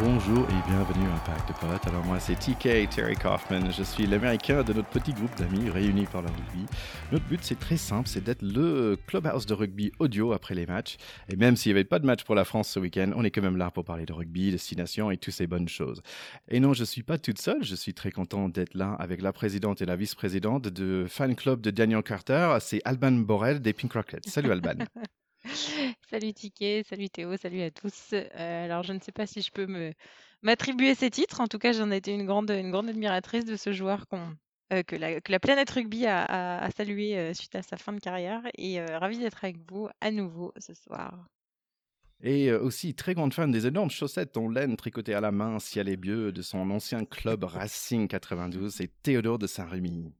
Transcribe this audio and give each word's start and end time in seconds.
Bonjour 0.00 0.44
et 0.50 0.68
bienvenue 0.68 1.06
à 1.14 1.18
Pack 1.24 1.46
de 1.46 1.52
Potes. 1.52 1.86
Alors 1.86 2.04
moi 2.04 2.18
c'est 2.18 2.34
TK 2.34 2.90
Terry 2.90 3.14
Kaufman, 3.14 3.70
je 3.70 3.84
suis 3.84 4.08
l'américain 4.08 4.64
de 4.64 4.72
notre 4.72 4.88
petit 4.88 5.12
groupe 5.12 5.32
d'amis 5.36 5.70
réunis 5.70 6.06
par 6.06 6.22
le 6.22 6.28
rugby. 6.28 6.66
Notre 7.12 7.24
but 7.26 7.38
c'est 7.42 7.58
très 7.58 7.76
simple, 7.76 8.08
c'est 8.08 8.24
d'être 8.24 8.42
le 8.42 8.98
clubhouse 9.06 9.46
de 9.46 9.54
rugby 9.54 9.92
audio 10.00 10.32
après 10.32 10.56
les 10.56 10.66
matchs. 10.66 10.96
Et 11.28 11.36
même 11.36 11.54
s'il 11.54 11.70
n'y 11.70 11.78
avait 11.78 11.84
pas 11.84 12.00
de 12.00 12.06
match 12.06 12.24
pour 12.24 12.34
la 12.34 12.44
France 12.44 12.70
ce 12.70 12.80
week-end, 12.80 13.12
on 13.14 13.22
est 13.22 13.30
quand 13.30 13.40
même 13.42 13.56
là 13.56 13.70
pour 13.70 13.84
parler 13.84 14.04
de 14.04 14.12
rugby, 14.12 14.50
destination 14.50 15.12
et 15.12 15.16
toutes 15.16 15.34
ces 15.34 15.46
bonnes 15.46 15.68
choses. 15.68 16.02
Et 16.48 16.58
non, 16.58 16.72
je 16.72 16.80
ne 16.80 16.86
suis 16.86 17.04
pas 17.04 17.16
toute 17.16 17.40
seule, 17.40 17.62
je 17.62 17.76
suis 17.76 17.94
très 17.94 18.10
content 18.10 18.48
d'être 18.48 18.74
là 18.74 18.96
avec 18.98 19.22
la 19.22 19.32
présidente 19.32 19.80
et 19.80 19.86
la 19.86 19.94
vice-présidente 19.94 20.66
de 20.66 21.06
fan 21.08 21.36
club 21.36 21.60
de 21.60 21.70
Daniel 21.70 22.02
Carter, 22.02 22.56
c'est 22.60 22.80
Alban 22.84 23.12
Borel 23.12 23.60
des 23.60 23.72
Pink 23.72 23.92
Rockets. 23.92 24.26
Salut 24.26 24.50
Alban. 24.50 24.84
Salut 26.10 26.32
Ticket, 26.32 26.82
salut 26.88 27.08
Théo, 27.10 27.36
salut 27.36 27.62
à 27.62 27.70
tous. 27.70 28.10
Euh, 28.12 28.64
alors 28.64 28.82
je 28.82 28.92
ne 28.92 28.98
sais 28.98 29.12
pas 29.12 29.26
si 29.26 29.42
je 29.42 29.50
peux 29.50 29.92
m'attribuer 30.42 30.94
ces 30.94 31.10
titres. 31.10 31.40
En 31.40 31.46
tout 31.46 31.58
cas, 31.58 31.72
j'en 31.72 31.90
ai 31.90 31.96
été 31.96 32.12
une 32.12 32.24
grande, 32.24 32.50
une 32.50 32.70
grande 32.70 32.88
admiratrice 32.88 33.44
de 33.44 33.56
ce 33.56 33.72
joueur 33.72 34.06
euh, 34.72 34.82
que, 34.82 34.96
la, 34.96 35.40
planète 35.40 35.70
rugby 35.70 36.06
a, 36.06 36.68
salué 36.76 37.18
euh, 37.18 37.34
suite 37.34 37.54
à 37.54 37.62
sa 37.62 37.76
fin 37.76 37.92
de 37.92 38.00
carrière. 38.00 38.42
Et 38.56 38.80
ravi 38.80 39.18
d'être 39.18 39.44
avec 39.44 39.56
vous 39.70 39.88
à 40.00 40.10
nouveau 40.10 40.52
ce 40.58 40.72
soir. 40.74 41.28
Et 42.22 42.50
aussi 42.52 42.94
très 42.94 43.12
grande 43.12 43.34
fan 43.34 43.50
des 43.50 43.66
énormes 43.66 43.90
chaussettes 43.90 44.36
en 44.38 44.48
laine 44.48 44.76
tricotées 44.76 45.14
à 45.14 45.20
la 45.20 45.30
main, 45.30 45.58
ciel 45.58 45.90
et 45.90 45.96
bleu, 45.96 46.32
de 46.32 46.40
son 46.40 46.70
ancien 46.70 47.04
club 47.04 47.44
Racing 47.44 48.08
92, 48.08 48.72
c'est 48.72 48.90
Théodore 49.02 49.38
de 49.38 49.46
Saint-Rémy. 49.46 50.10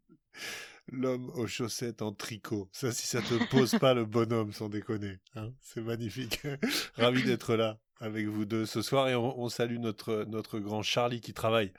L'homme 0.92 1.30
aux 1.30 1.46
chaussettes 1.46 2.02
en 2.02 2.12
tricot. 2.12 2.68
Ça, 2.72 2.92
si 2.92 3.06
ça 3.06 3.22
te 3.22 3.50
pose 3.50 3.76
pas 3.80 3.94
le 3.94 4.04
bonhomme, 4.04 4.52
sans 4.52 4.68
déconner. 4.68 5.18
Hein 5.34 5.50
C'est 5.60 5.80
magnifique. 5.80 6.40
Ravi 6.96 7.22
d'être 7.22 7.56
là 7.56 7.78
avec 8.00 8.26
vous 8.26 8.44
deux 8.44 8.66
ce 8.66 8.82
soir 8.82 9.08
et 9.08 9.14
on, 9.14 9.48
salue 9.48 9.78
notre, 9.78 10.24
notre 10.28 10.58
grand 10.58 10.82
Charlie 10.82 11.20
qui 11.20 11.32
travaille. 11.32 11.72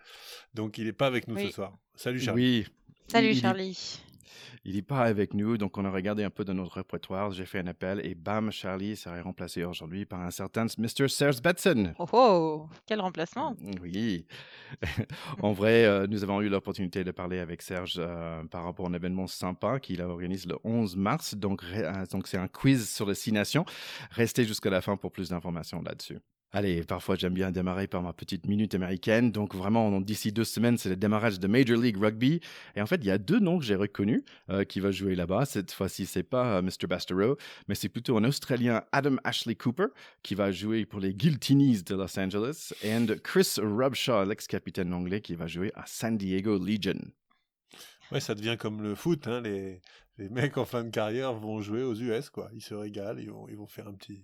Donc, 0.54 0.78
il 0.78 0.86
n'est 0.86 0.94
pas 0.94 1.08
avec 1.08 1.28
nous 1.28 1.38
ce 1.38 1.52
soir. 1.52 1.78
Salut 1.96 2.20
Charlie. 2.20 2.66
Oui. 2.66 2.68
Salut 3.08 3.36
Charlie. 3.36 4.02
Il 4.64 4.76
n'est 4.76 4.82
pas 4.82 5.02
avec 5.02 5.34
nous, 5.34 5.58
donc 5.58 5.78
on 5.78 5.86
a 5.86 5.92
regardé 5.92 6.24
un 6.24 6.30
peu 6.30 6.44
dans 6.44 6.54
notre 6.54 6.76
répertoire. 6.76 7.32
J'ai 7.32 7.46
fait 7.46 7.60
un 7.60 7.68
appel 7.68 8.02
et 8.06 8.16
bam, 8.16 8.52
Charlie 8.52 8.96
serait 8.96 9.22
remplacé 9.22 9.64
aujourd'hui 9.64 10.06
par 10.06 10.22
un 10.22 10.32
certain 10.32 10.66
Mr. 10.78 11.08
Serge 11.08 11.42
Batson. 11.42 11.94
Oh, 12.00 12.06
oh 12.14 12.70
quel 12.86 13.02
remplacement 13.02 13.56
mm, 13.60 13.74
Oui. 13.82 14.26
en 15.42 15.54
vrai, 15.54 15.86
euh, 15.86 16.08
nous 16.08 16.24
avons 16.24 16.42
eu 16.42 16.50
l'opportunité 16.50 17.04
de 17.04 17.12
parler 17.12 17.40
avec 17.40 17.62
Serge 17.62 17.96
euh, 17.98 18.44
par 18.46 18.64
rapport 18.64 18.86
à 18.86 18.90
un 18.90 18.94
événement 18.94 19.28
sympa 19.28 19.80
qu'il 19.80 20.02
a 20.02 20.08
organisé 20.08 20.48
le 20.48 20.58
11 20.64 20.96
mars. 20.96 21.36
Donc, 21.36 21.64
euh, 21.74 22.06
donc 22.12 22.28
c'est 22.28 22.38
un 22.38 22.48
quiz 22.48 22.90
sur 22.90 23.08
les 23.08 23.16
six 23.16 23.32
nations. 23.32 23.66
Restez 24.12 24.46
jusqu'à 24.46 24.70
la 24.70 24.82
fin 24.82 24.98
pour 24.98 25.12
plus 25.12 25.30
d'informations 25.30 25.82
là-dessus. 25.82 26.20
Allez, 26.56 26.86
parfois 26.86 27.18
j'aime 27.18 27.34
bien 27.34 27.52
démarrer 27.52 27.86
par 27.86 28.02
ma 28.02 28.14
petite 28.14 28.48
minute 28.48 28.74
américaine. 28.76 29.30
Donc 29.30 29.54
vraiment, 29.54 30.00
d'ici 30.00 30.32
deux 30.32 30.46
semaines, 30.46 30.78
c'est 30.78 30.88
le 30.88 30.96
démarrage 30.96 31.38
de 31.38 31.48
Major 31.48 31.78
League 31.78 31.98
Rugby. 31.98 32.40
Et 32.78 32.82
en 32.82 32.86
fait, 32.86 32.96
il 32.96 33.08
y 33.08 33.12
a 33.12 33.18
deux 33.18 33.42
noms 33.42 33.60
que 33.60 33.66
j'ai 33.66 33.76
reconnus 33.76 34.24
euh, 34.50 34.64
qui 34.64 34.80
vont 34.80 34.90
jouer 34.90 35.16
là-bas. 35.16 35.44
Cette 35.44 35.74
fois-ci, 35.74 36.06
c'est 36.06 36.24
pas 36.24 36.56
euh, 36.56 36.62
Mr. 36.62 36.88
Bastereau, 36.88 37.36
mais 37.68 37.76
c'est 37.76 37.90
plutôt 37.90 38.16
un 38.16 38.24
Australien, 38.24 38.86
Adam 38.94 39.18
Ashley 39.26 39.56
Cooper, 39.56 39.88
qui 40.24 40.34
va 40.34 40.54
jouer 40.54 40.86
pour 40.86 41.02
les 41.02 41.14
Guiltinis 41.14 41.84
de 41.84 41.94
Los 41.94 42.18
Angeles, 42.18 42.72
et 42.84 42.96
Chris 43.22 43.56
Robshaw, 43.58 44.24
l'ex-capitaine 44.24 44.94
anglais, 44.94 45.20
qui 45.20 45.36
va 45.36 45.48
jouer 45.48 45.74
à 45.76 45.84
San 45.86 46.18
Diego 46.18 46.58
Legion. 46.58 47.02
Ouais, 48.14 48.22
ça 48.22 48.34
devient 48.34 48.56
comme 48.58 48.82
le 48.82 48.96
foot. 48.96 49.28
Hein. 49.28 49.42
Les, 49.42 49.82
mecs 50.30 50.58
en 50.58 50.64
fin 50.64 50.86
de 50.86 50.90
carrière 50.90 51.34
vont 51.34 51.60
jouer 51.60 51.84
aux 51.84 51.96
US, 51.96 52.30
quoi. 52.30 52.50
Ils 52.54 52.62
se 52.62 52.74
régalent, 52.74 53.20
ils 53.20 53.58
vont 53.58 53.68
faire 53.68 53.90
un 53.90 53.94
petit 53.94 54.24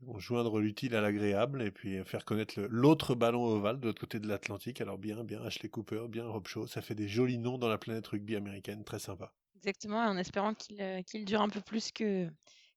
ils 0.00 0.06
vont 0.06 0.18
joindre 0.18 0.58
l'utile 0.58 0.94
à 0.94 1.00
l'agréable 1.00 1.62
et 1.62 1.70
puis 1.70 2.02
faire 2.04 2.24
connaître 2.24 2.60
l'autre 2.68 3.14
ballon 3.14 3.44
ovale 3.44 3.80
de 3.80 3.86
l'autre 3.86 4.00
côté 4.00 4.20
de 4.20 4.28
l'Atlantique. 4.28 4.80
Alors 4.80 4.98
bien, 4.98 5.24
bien 5.24 5.42
Ashley 5.42 5.68
Cooper, 5.68 6.06
bien 6.08 6.26
Rob 6.26 6.46
Shaw, 6.46 6.66
ça 6.66 6.82
fait 6.82 6.94
des 6.94 7.08
jolis 7.08 7.38
noms 7.38 7.58
dans 7.58 7.68
la 7.68 7.78
planète 7.78 8.06
rugby 8.06 8.36
américaine, 8.36 8.84
très 8.84 8.98
sympa. 8.98 9.32
Exactement, 9.56 9.98
en 9.98 10.16
espérant 10.16 10.54
qu'il 10.54 10.80
euh, 10.80 11.00
dure 11.24 11.40
un 11.40 11.48
peu 11.48 11.60
plus 11.60 11.90
que, 11.90 12.28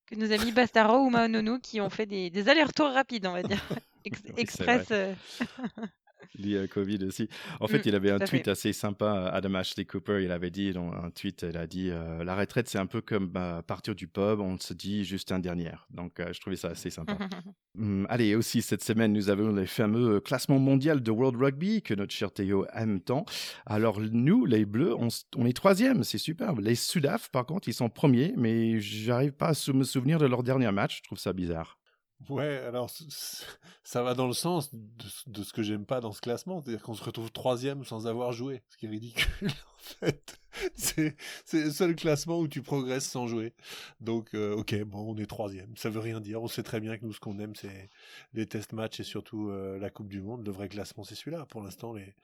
que 0.06 0.16
nos 0.16 0.32
amis 0.32 0.52
Bastaro 0.52 1.00
ou 1.00 1.10
Maonono 1.10 1.60
qui 1.60 1.82
ont 1.82 1.90
fait 1.90 2.06
des, 2.06 2.30
des 2.30 2.50
allers-retours 2.50 2.92
rapides, 2.92 3.26
on 3.28 3.34
va 3.34 3.44
dire, 3.44 3.62
express. 4.38 4.92
Euh. 6.22 6.42
lié 6.42 6.60
à 6.60 6.68
Covid 6.68 7.04
aussi. 7.06 7.30
En 7.60 7.68
fait, 7.68 7.80
mmh, 7.80 7.90
il 7.90 7.96
avait 7.96 8.12
un 8.12 8.20
tweet 8.20 8.48
assez 8.48 8.74
sympa, 8.74 9.30
Adam 9.34 9.56
Ashley 9.56 9.86
Cooper, 9.86 10.24
il 10.24 10.32
avait 10.32 10.50
dit, 10.50 10.72
dans 10.74 10.92
un 10.92 11.10
tweet, 11.12 11.46
il 11.50 11.58
a 11.58 11.68
dit 11.68 11.90
euh, 11.92 12.24
La 12.24 12.36
retraite, 12.36 12.70
c'est 12.70 12.78
un 12.78 12.86
peu 12.86 13.02
comme 13.02 13.28
bah, 13.28 13.64
partir 13.66 13.96
du 13.96 14.08
pub, 14.08 14.40
on 14.40 14.58
se 14.58 14.74
dit 14.74 15.04
juste 15.04 15.32
un 15.32 15.40
dernier. 15.40 15.72
Donc, 15.90 16.20
euh, 16.20 16.32
je 16.34 16.40
trouvais 16.40 16.56
ça 16.56 16.70
assez 16.70 16.90
sympa. 16.90 17.18
Mmh, 17.76 18.08
allez, 18.10 18.36
aussi, 18.36 18.62
cette 18.62 18.84
semaine, 18.84 19.14
nous 19.14 19.30
avons 19.30 19.54
les 19.54 19.68
fameux 19.68 20.20
classements 20.20 20.60
mondiaux 20.60 21.00
de 21.00 21.12
World 21.12 21.40
Rugby 21.40 21.82
que 21.82 21.94
notre 21.94 22.14
cher 22.14 22.32
Théo 22.32 22.66
aime 22.74 23.00
tant. 23.00 23.24
Alors, 23.66 24.02
nous, 24.02 24.46
les 24.46 24.66
Bleus, 24.66 24.96
on, 24.96 25.08
on 25.38 25.46
est 25.46 25.56
troisième, 25.56 26.04
c'est 26.04 26.18
superbe. 26.18 26.60
Les 26.60 26.76
Sudaf, 26.76 27.30
par 27.30 27.46
contre, 27.46 27.70
ils 27.70 27.74
sont 27.74 27.90
premiers, 27.90 28.34
mais 28.36 28.82
j'arrive 28.82 29.32
pas 29.32 29.50
à 29.50 29.74
me 29.74 29.84
souvenir 29.84 30.18
de 30.18 30.26
leur 30.26 30.44
dernier 30.44 30.72
match. 30.72 30.98
Je 30.98 31.04
trouve 31.04 31.20
ça 31.20 31.32
bizarre. 31.32 31.79
Ouais, 32.28 32.58
alors 32.58 32.92
ça 33.84 34.04
va 34.04 34.14
dans 34.14 34.28
le 34.28 34.34
sens 34.34 34.70
de, 34.74 35.42
ce 35.42 35.54
que 35.54 35.64
j'aime 35.64 35.86
pas 35.86 36.02
dans 36.02 36.12
ce 36.12 36.20
classement, 36.20 36.62
c'est-à-dire 36.62 36.84
qu'on 36.84 36.94
se 36.94 37.04
retrouve 37.04 37.32
troisième 37.32 37.86
sans 37.86 38.08
avoir 38.08 38.34
joué, 38.34 38.62
ce 38.68 38.78
qui 38.78 38.88
est 38.88 38.90
ridicule 38.90 39.28
en 39.48 39.80
fait. 40.00 40.40
C'est 40.76 41.16
le 41.54 41.72
seul 41.72 41.96
classement 41.96 42.40
où 42.40 42.48
tu 42.48 42.62
progresses 42.62 43.08
sans 43.08 43.28
jouer. 43.28 43.54
Donc 44.02 44.34
euh, 44.34 44.54
ok, 44.54 44.84
bon, 44.84 45.16
on 45.16 45.18
est 45.18 45.26
troisième, 45.26 45.76
ça 45.78 45.90
veut 45.90 46.02
rien 46.02 46.20
dire. 46.20 46.44
On 46.44 46.50
sait 46.50 46.64
très 46.64 46.82
bien 46.82 46.98
que 46.98 47.06
nous 47.06 47.14
ce 47.14 47.22
qu'on 47.22 47.40
aime 47.40 47.56
c'est 47.56 47.90
les 48.34 48.46
test 48.46 48.74
matchs 48.74 49.00
et 49.00 49.04
surtout 49.04 49.50
euh, 49.50 49.80
la 49.80 49.90
Coupe 49.90 50.10
du 50.10 50.22
Monde. 50.22 50.46
Le 50.46 50.52
vrai 50.52 50.68
classement 50.68 51.06
c'est 51.06 51.16
celui-là. 51.16 51.46
Pour 51.46 51.62
l'instant, 51.62 51.94
les 51.94 52.16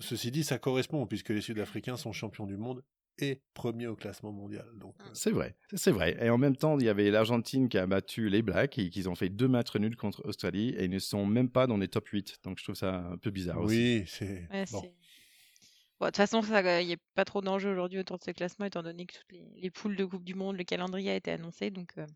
ceci 0.00 0.30
dit, 0.30 0.44
ça 0.44 0.58
correspond 0.58 1.06
puisque 1.06 1.28
les 1.28 1.40
Sud-Africains 1.40 1.96
sont 1.96 2.12
champions 2.12 2.46
du 2.46 2.56
monde 2.56 2.82
et 3.22 3.42
premier 3.54 3.86
au 3.86 3.96
classement 3.96 4.32
mondial. 4.32 4.66
Donc, 4.76 4.94
euh. 5.00 5.10
C'est 5.12 5.30
vrai, 5.30 5.56
c'est 5.74 5.90
vrai. 5.90 6.16
Et 6.20 6.30
en 6.30 6.38
même 6.38 6.56
temps, 6.56 6.78
il 6.78 6.84
y 6.84 6.88
avait 6.88 7.10
l'Argentine 7.10 7.68
qui 7.68 7.78
a 7.78 7.86
battu 7.86 8.28
les 8.28 8.42
Blacks 8.42 8.78
et 8.78 8.90
qu'ils 8.90 9.08
ont 9.08 9.14
fait 9.14 9.28
deux 9.28 9.48
matchs 9.48 9.74
nuls 9.76 9.96
contre 9.96 10.24
Australie 10.26 10.70
et 10.70 10.84
ils 10.84 10.90
ne 10.90 10.98
sont 10.98 11.26
même 11.26 11.48
pas 11.48 11.66
dans 11.66 11.76
les 11.76 11.88
top 11.88 12.08
8. 12.08 12.38
Donc 12.44 12.58
je 12.58 12.64
trouve 12.64 12.74
ça 12.74 12.96
un 12.96 13.16
peu 13.16 13.30
bizarre 13.30 13.60
aussi. 13.60 13.76
Oui, 13.76 14.04
c'est. 14.06 14.48
bon. 14.72 14.80
de 14.80 16.06
toute 16.06 16.16
façon, 16.16 16.42
il 16.42 16.86
n'y 16.86 16.94
a 16.94 16.98
pas 17.14 17.24
trop 17.24 17.40
d'enjeux 17.40 17.70
aujourd'hui 17.70 17.98
autour 17.98 18.18
de 18.18 18.24
ce 18.24 18.30
classement, 18.30 18.66
étant 18.66 18.82
donné 18.82 19.06
que 19.06 19.14
toutes 19.14 19.38
les, 19.56 19.70
poules 19.70 19.96
de 19.96 20.04
Coupe 20.04 20.24
du 20.24 20.34
Monde, 20.34 20.56
le 20.56 20.64
calendrier 20.64 21.10
a 21.10 21.16
été 21.16 21.30
annoncé. 21.30 21.70
Donc, 21.70 21.92
euh, 21.98 22.06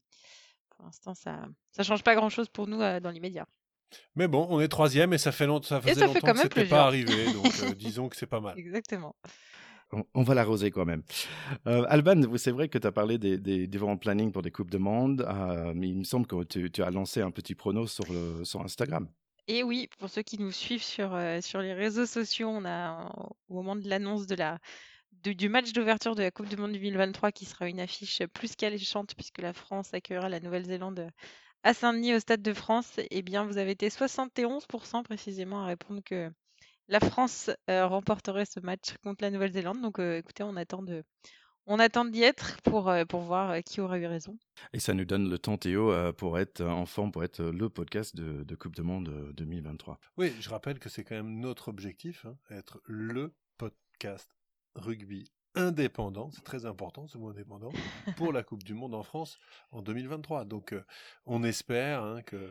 pour 0.70 0.84
l'instant, 0.84 1.14
ça 1.14 1.46
ne 1.78 1.84
change 1.84 2.02
pas 2.02 2.14
grand-chose 2.14 2.48
pour 2.48 2.66
nous 2.66 2.80
euh, 2.80 3.00
dans 3.00 3.10
l'immédiat. 3.10 3.46
Mais 4.16 4.26
bon, 4.26 4.46
on 4.50 4.60
est 4.60 4.68
troisième 4.68 5.12
et 5.12 5.18
ça 5.18 5.30
fait 5.30 5.46
longtemps, 5.46 5.68
ça 5.68 5.80
faisait 5.80 6.06
longtemps 6.06 6.32
que 6.32 6.38
c'était 6.38 6.66
pas 6.66 6.84
arrivé, 6.84 7.32
donc 7.32 7.44
disons 7.78 8.08
que 8.08 8.16
c'est 8.16 8.26
pas 8.26 8.40
mal. 8.40 8.58
Exactement 8.58 9.14
on, 10.14 10.22
va 10.22 10.34
l'arroser 10.34 10.70
quand 10.70 10.84
même. 10.84 11.02
Euh, 11.66 11.84
Alban, 11.88 12.20
c'est 12.36 12.50
vrai 12.50 12.68
que 12.68 12.78
tu 12.78 12.86
as 12.86 12.92
parlé 12.92 13.18
des, 13.18 13.66
différents 13.66 13.96
plannings 13.96 14.32
pour 14.32 14.42
des 14.42 14.50
Coupes 14.50 14.70
de 14.70 14.78
Monde, 14.78 15.26
euh, 15.28 15.72
mais 15.74 15.88
il 15.88 15.98
me 15.98 16.04
semble 16.04 16.26
que 16.26 16.42
tu, 16.44 16.82
as 16.82 16.90
lancé 16.90 17.20
un 17.20 17.30
petit 17.30 17.54
prono 17.54 17.86
sur, 17.86 18.04
Instagram. 18.62 19.08
Et 19.46 19.62
oui, 19.62 19.88
pour 19.98 20.08
ceux 20.08 20.22
qui 20.22 20.38
nous 20.38 20.52
suivent 20.52 20.82
sur, 20.82 21.14
euh, 21.14 21.40
sur 21.40 21.60
les 21.60 21.74
réseaux 21.74 22.06
sociaux, 22.06 22.48
on 22.48 22.64
a, 22.64 23.12
au 23.48 23.54
moment 23.54 23.76
de 23.76 23.86
l'annonce 23.88 24.26
de 24.26 24.34
la, 24.34 24.58
du 25.12 25.48
match 25.48 25.72
d'ouverture 25.72 26.14
de 26.14 26.22
la 26.22 26.30
Coupe 26.30 26.48
du 26.48 26.56
Monde 26.56 26.72
2023, 26.72 27.30
qui 27.32 27.44
sera 27.44 27.68
une 27.68 27.80
affiche 27.80 28.22
plus 28.32 28.56
qu'alléchante, 28.56 29.14
puisque 29.14 29.42
la 29.42 29.52
France 29.52 29.92
accueillera 29.92 30.28
la 30.28 30.40
Nouvelle-Zélande 30.40 31.10
à 31.62 31.72
Saint-Denis 31.72 32.14
au 32.14 32.20
Stade 32.20 32.42
de 32.42 32.52
France, 32.52 33.00
eh 33.10 33.22
bien, 33.22 33.44
vous 33.44 33.56
avez 33.56 33.70
été 33.70 33.88
71% 33.88 35.02
précisément 35.02 35.62
à 35.62 35.66
répondre 35.66 36.02
que 36.04 36.30
la 36.88 37.00
France 37.00 37.50
euh, 37.70 37.86
remporterait 37.86 38.44
ce 38.44 38.60
match 38.60 38.96
contre 39.02 39.22
la 39.22 39.30
Nouvelle-Zélande. 39.30 39.80
Donc 39.80 39.98
euh, 39.98 40.18
écoutez, 40.18 40.42
on 40.42 40.56
attend 40.56 40.82
de, 40.82 41.04
on 41.66 41.78
attend 41.78 42.04
d'y 42.04 42.22
être 42.22 42.60
pour, 42.62 42.88
euh, 42.88 43.04
pour 43.04 43.20
voir 43.20 43.62
qui 43.64 43.80
aura 43.80 43.98
eu 43.98 44.06
raison. 44.06 44.38
Et 44.72 44.80
ça 44.80 44.94
nous 44.94 45.04
donne 45.04 45.28
le 45.30 45.38
temps, 45.38 45.56
Théo, 45.56 45.92
pour 46.14 46.38
être 46.38 46.62
en 46.62 46.86
forme, 46.86 47.12
pour 47.12 47.24
être 47.24 47.42
le 47.42 47.68
podcast 47.68 48.14
de, 48.16 48.54
Coupe 48.54 48.74
du 48.74 48.82
Monde 48.82 49.32
2023. 49.34 49.98
Oui, 50.16 50.32
je 50.40 50.48
rappelle 50.50 50.78
que 50.78 50.88
c'est 50.88 51.04
quand 51.04 51.16
même 51.16 51.40
notre 51.40 51.68
objectif, 51.68 52.26
hein, 52.26 52.36
être 52.50 52.80
le 52.86 53.34
podcast 53.58 54.30
rugby 54.74 55.30
indépendant, 55.56 56.32
c'est 56.32 56.42
très 56.42 56.66
important 56.66 57.06
ce 57.06 57.16
mot 57.16 57.28
indépendant, 57.28 57.70
pour 58.16 58.32
la 58.32 58.42
Coupe 58.42 58.64
du 58.64 58.74
Monde 58.74 58.92
en 58.92 59.04
France 59.04 59.38
en 59.70 59.82
2023. 59.82 60.44
Donc 60.44 60.74
on 61.26 61.44
espère 61.44 62.02
hein, 62.02 62.22
que 62.22 62.50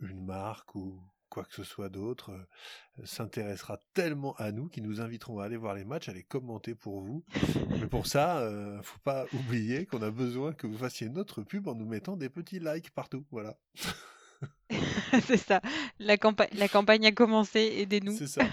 une 0.00 0.24
marque 0.24 0.74
ou 0.74 1.00
quoi 1.32 1.44
que 1.44 1.54
ce 1.54 1.64
soit 1.64 1.88
d'autre, 1.88 2.30
euh, 2.30 3.06
s'intéressera 3.06 3.78
tellement 3.94 4.34
à 4.34 4.52
nous 4.52 4.68
qu'ils 4.68 4.82
nous 4.82 5.00
inviteront 5.00 5.38
à 5.38 5.46
aller 5.46 5.56
voir 5.56 5.74
les 5.74 5.86
matchs, 5.86 6.10
à 6.10 6.12
les 6.12 6.22
commenter 6.22 6.74
pour 6.74 7.00
vous. 7.00 7.24
Mais 7.70 7.86
pour 7.86 8.06
ça, 8.06 8.40
euh, 8.40 8.82
faut 8.82 8.98
pas 9.02 9.24
oublier 9.32 9.86
qu'on 9.86 10.02
a 10.02 10.10
besoin 10.10 10.52
que 10.52 10.66
vous 10.66 10.76
fassiez 10.76 11.08
notre 11.08 11.40
pub 11.42 11.68
en 11.68 11.74
nous 11.74 11.86
mettant 11.86 12.18
des 12.18 12.28
petits 12.28 12.60
likes 12.60 12.90
partout. 12.90 13.24
Voilà. 13.30 13.56
c'est 15.26 15.38
ça. 15.38 15.62
La, 15.98 16.16
la 16.52 16.68
campagne 16.68 17.06
a 17.06 17.12
commencé, 17.12 17.60
aidez-nous. 17.78 18.12
C'est 18.12 18.26
ça. 18.26 18.42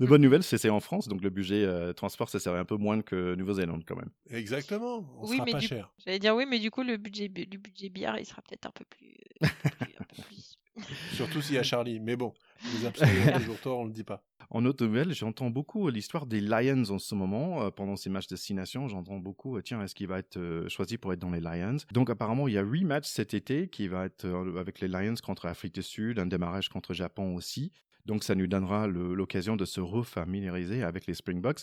De 0.00 0.06
bonnes 0.06 0.22
nouvelles, 0.22 0.42
c'est 0.42 0.68
en 0.70 0.80
France, 0.80 1.06
donc 1.06 1.22
le 1.22 1.30
budget 1.30 1.64
euh, 1.64 1.92
transport, 1.92 2.30
ça 2.30 2.40
serait 2.40 2.58
un 2.58 2.64
peu 2.64 2.76
moins 2.76 3.02
que 3.02 3.34
Nouvelle-Zélande 3.34 3.84
quand 3.86 3.96
même. 3.96 4.10
Exactement, 4.30 5.06
on 5.18 5.28
oui, 5.28 5.36
sera 5.36 5.44
mais 5.44 5.52
pas 5.52 5.60
cher. 5.60 5.92
J'allais 6.04 6.18
dire 6.18 6.34
oui, 6.34 6.46
mais 6.48 6.58
du 6.58 6.70
coup, 6.70 6.82
le 6.82 6.96
budget, 6.96 7.28
du 7.28 7.58
budget 7.58 7.90
bière, 7.90 8.16
il 8.18 8.24
sera 8.24 8.42
peut-être 8.42 8.66
un 8.66 8.72
peu 8.72 8.84
plus 8.84 9.05
Surtout 11.14 11.40
s'il 11.40 11.54
y 11.54 11.58
a 11.58 11.62
Charlie. 11.62 12.00
Mais 12.00 12.16
bon, 12.16 12.34
les 12.74 12.86
absents 12.86 13.06
ont 13.06 13.38
toujours 13.38 13.60
tort, 13.62 13.78
on 13.78 13.82
ne 13.84 13.88
le 13.88 13.94
dit 13.94 14.04
pas. 14.04 14.22
En 14.50 14.64
autre 14.64 14.84
nouvelle, 14.84 15.12
j'entends 15.12 15.50
beaucoup 15.50 15.88
l'histoire 15.88 16.26
des 16.26 16.40
Lions 16.40 16.84
en 16.90 16.98
ce 16.98 17.14
moment. 17.14 17.62
euh, 17.62 17.70
pendant 17.70 17.96
ces 17.96 18.10
matchs 18.10 18.28
de 18.28 18.36
Six 18.36 18.54
Nations, 18.54 18.86
j'entends 18.88 19.18
beaucoup, 19.18 19.56
euh, 19.56 19.62
tiens, 19.62 19.82
est-ce 19.82 19.94
qu'il 19.94 20.06
va 20.06 20.18
être 20.18 20.36
euh, 20.36 20.68
choisi 20.68 20.98
pour 20.98 21.12
être 21.12 21.18
dans 21.18 21.30
les 21.30 21.40
Lions? 21.40 21.78
Donc 21.92 22.10
apparemment, 22.10 22.46
il 22.46 22.54
y 22.54 22.58
a 22.58 22.62
huit 22.62 22.84
matchs 22.84 23.08
cet 23.08 23.34
été 23.34 23.68
qui 23.68 23.88
va 23.88 24.04
être 24.04 24.24
euh, 24.26 24.58
avec 24.60 24.80
les 24.80 24.88
Lions 24.88 25.14
contre 25.22 25.46
l'Afrique 25.46 25.74
du 25.74 25.82
Sud, 25.82 26.18
un 26.18 26.26
démarrage 26.26 26.68
contre 26.68 26.94
Japon 26.94 27.34
aussi. 27.34 27.72
Donc 28.04 28.22
ça 28.22 28.36
nous 28.36 28.46
donnera 28.46 28.86
l'occasion 28.86 29.56
de 29.56 29.64
se 29.64 29.80
refamiliariser 29.80 30.84
avec 30.84 31.06
les 31.08 31.14
Springboks. 31.14 31.62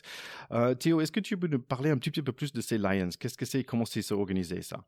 Euh, 0.51 0.75
Théo, 0.75 0.99
est-ce 0.99 1.11
que 1.11 1.21
tu 1.21 1.37
peux 1.37 1.47
nous 1.47 1.59
parler 1.59 1.89
un 1.89 1.97
petit 1.97 2.21
peu 2.21 2.33
plus 2.33 2.51
de 2.51 2.59
ces 2.59 2.77
Lions? 2.77 3.09
Qu'est-ce 3.17 3.37
que 3.37 3.45
c'est? 3.45 3.63
Comment 3.63 3.85
c'est 3.85 4.01
s'organiser 4.01 4.61
ça? 4.61 4.83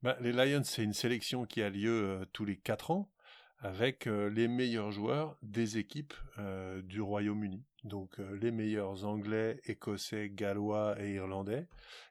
Bah, 0.00 0.16
les 0.20 0.32
Lions, 0.32 0.62
c'est 0.62 0.84
une 0.84 0.92
sélection 0.92 1.44
qui 1.44 1.60
a 1.60 1.70
lieu 1.70 1.90
euh, 1.90 2.24
tous 2.32 2.44
les 2.44 2.56
4 2.56 2.92
ans 2.92 3.10
avec 3.58 4.06
euh, 4.06 4.30
les 4.30 4.46
meilleurs 4.46 4.92
joueurs 4.92 5.36
des 5.42 5.76
équipes 5.78 6.14
euh, 6.38 6.80
du 6.82 7.00
Royaume-Uni. 7.00 7.64
Donc 7.82 8.18
les 8.18 8.52
meilleurs 8.52 9.04
Anglais, 9.04 9.60
Écossais, 9.64 10.30
Gallois 10.30 10.94
et 11.00 11.14
Irlandais 11.14 11.66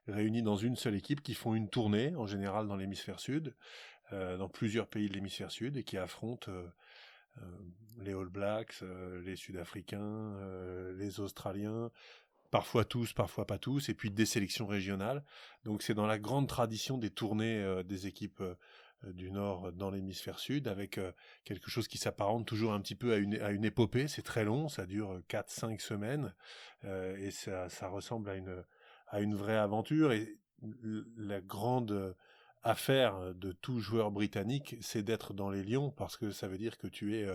réunis 0.08 0.42
dans 0.42 0.58
une 0.58 0.76
seule 0.76 0.96
équipe 0.96 1.22
qui 1.22 1.34
font 1.34 1.56
une 1.56 1.70
tournée, 1.70 2.14
en 2.16 2.26
général 2.26 2.68
dans 2.68 2.78
l'hémisphère 2.78 3.20
sud, 3.20 3.54
dans 4.12 4.48
plusieurs 4.48 4.88
pays 4.88 5.10
de 5.10 5.14
l'hémisphère 5.14 5.52
sud, 5.52 5.76
et 5.76 5.84
qui 5.84 5.98
affrontent 5.98 6.50
les 8.00 8.14
All 8.14 8.30
Blacks, 8.30 8.82
les 9.26 9.36
Sud-Africains, 9.36 10.38
les 10.96 11.20
Australiens, 11.20 11.92
parfois 12.52 12.86
tous, 12.86 13.14
parfois 13.14 13.46
pas 13.46 13.58
tous, 13.58 13.90
et 13.90 13.94
puis 13.94 14.12
des 14.12 14.26
sélections 14.26 14.68
régionales. 14.68 15.24
Donc 15.66 15.84
c'est 15.84 15.94
dans 15.94 16.08
la 16.08 16.20
grande 16.20 16.48
tradition 16.48 16.98
des 16.98 17.10
tournées 17.10 17.62
euh, 17.62 17.84
des 17.84 18.08
équipes 18.08 18.42
euh, 18.42 18.56
du 19.14 19.32
Nord 19.32 19.72
dans 19.74 19.92
l'hémisphère 19.92 20.40
Sud, 20.40 20.68
avec 20.68 20.98
euh, 20.98 21.12
quelque 21.44 21.70
chose 21.70 21.88
qui 21.88 21.98
s'apparente 21.98 22.46
toujours 22.46 22.74
un 22.74 22.82
petit 22.82 22.96
peu 22.96 23.14
à 23.14 23.18
une, 23.18 23.66
épopée. 23.66 24.08
C'est 24.08 24.24
très 24.24 24.44
long, 24.44 24.70
ça 24.70 24.86
dure 24.86 25.22
4-5 25.30 25.80
semaines, 25.80 26.34
euh, 26.84 27.16
et 27.18 27.32
ça, 27.32 27.68
ressemble 27.90 28.30
à 28.30 29.20
une, 29.20 29.36
vraie 29.36 29.58
aventure. 29.58 30.12
Et 30.12 30.40
la 31.16 31.42
grande 31.42 31.92
euh, 31.92 32.14
affaire 32.64 33.36
de 33.36 33.52
tout 33.52 33.80
joueur 33.80 34.12
britannique, 34.12 34.76
c'est 34.82 35.04
d'être 35.04 35.34
dans 35.34 35.50
les 35.50 35.64
Lions, 35.64 35.92
parce 35.92 36.18
que 36.18 36.32
ça 36.32 36.48
veut 36.48 36.58
dire 36.58 36.78
que 36.78 36.88
tu 36.88 37.16
es... 37.16 37.28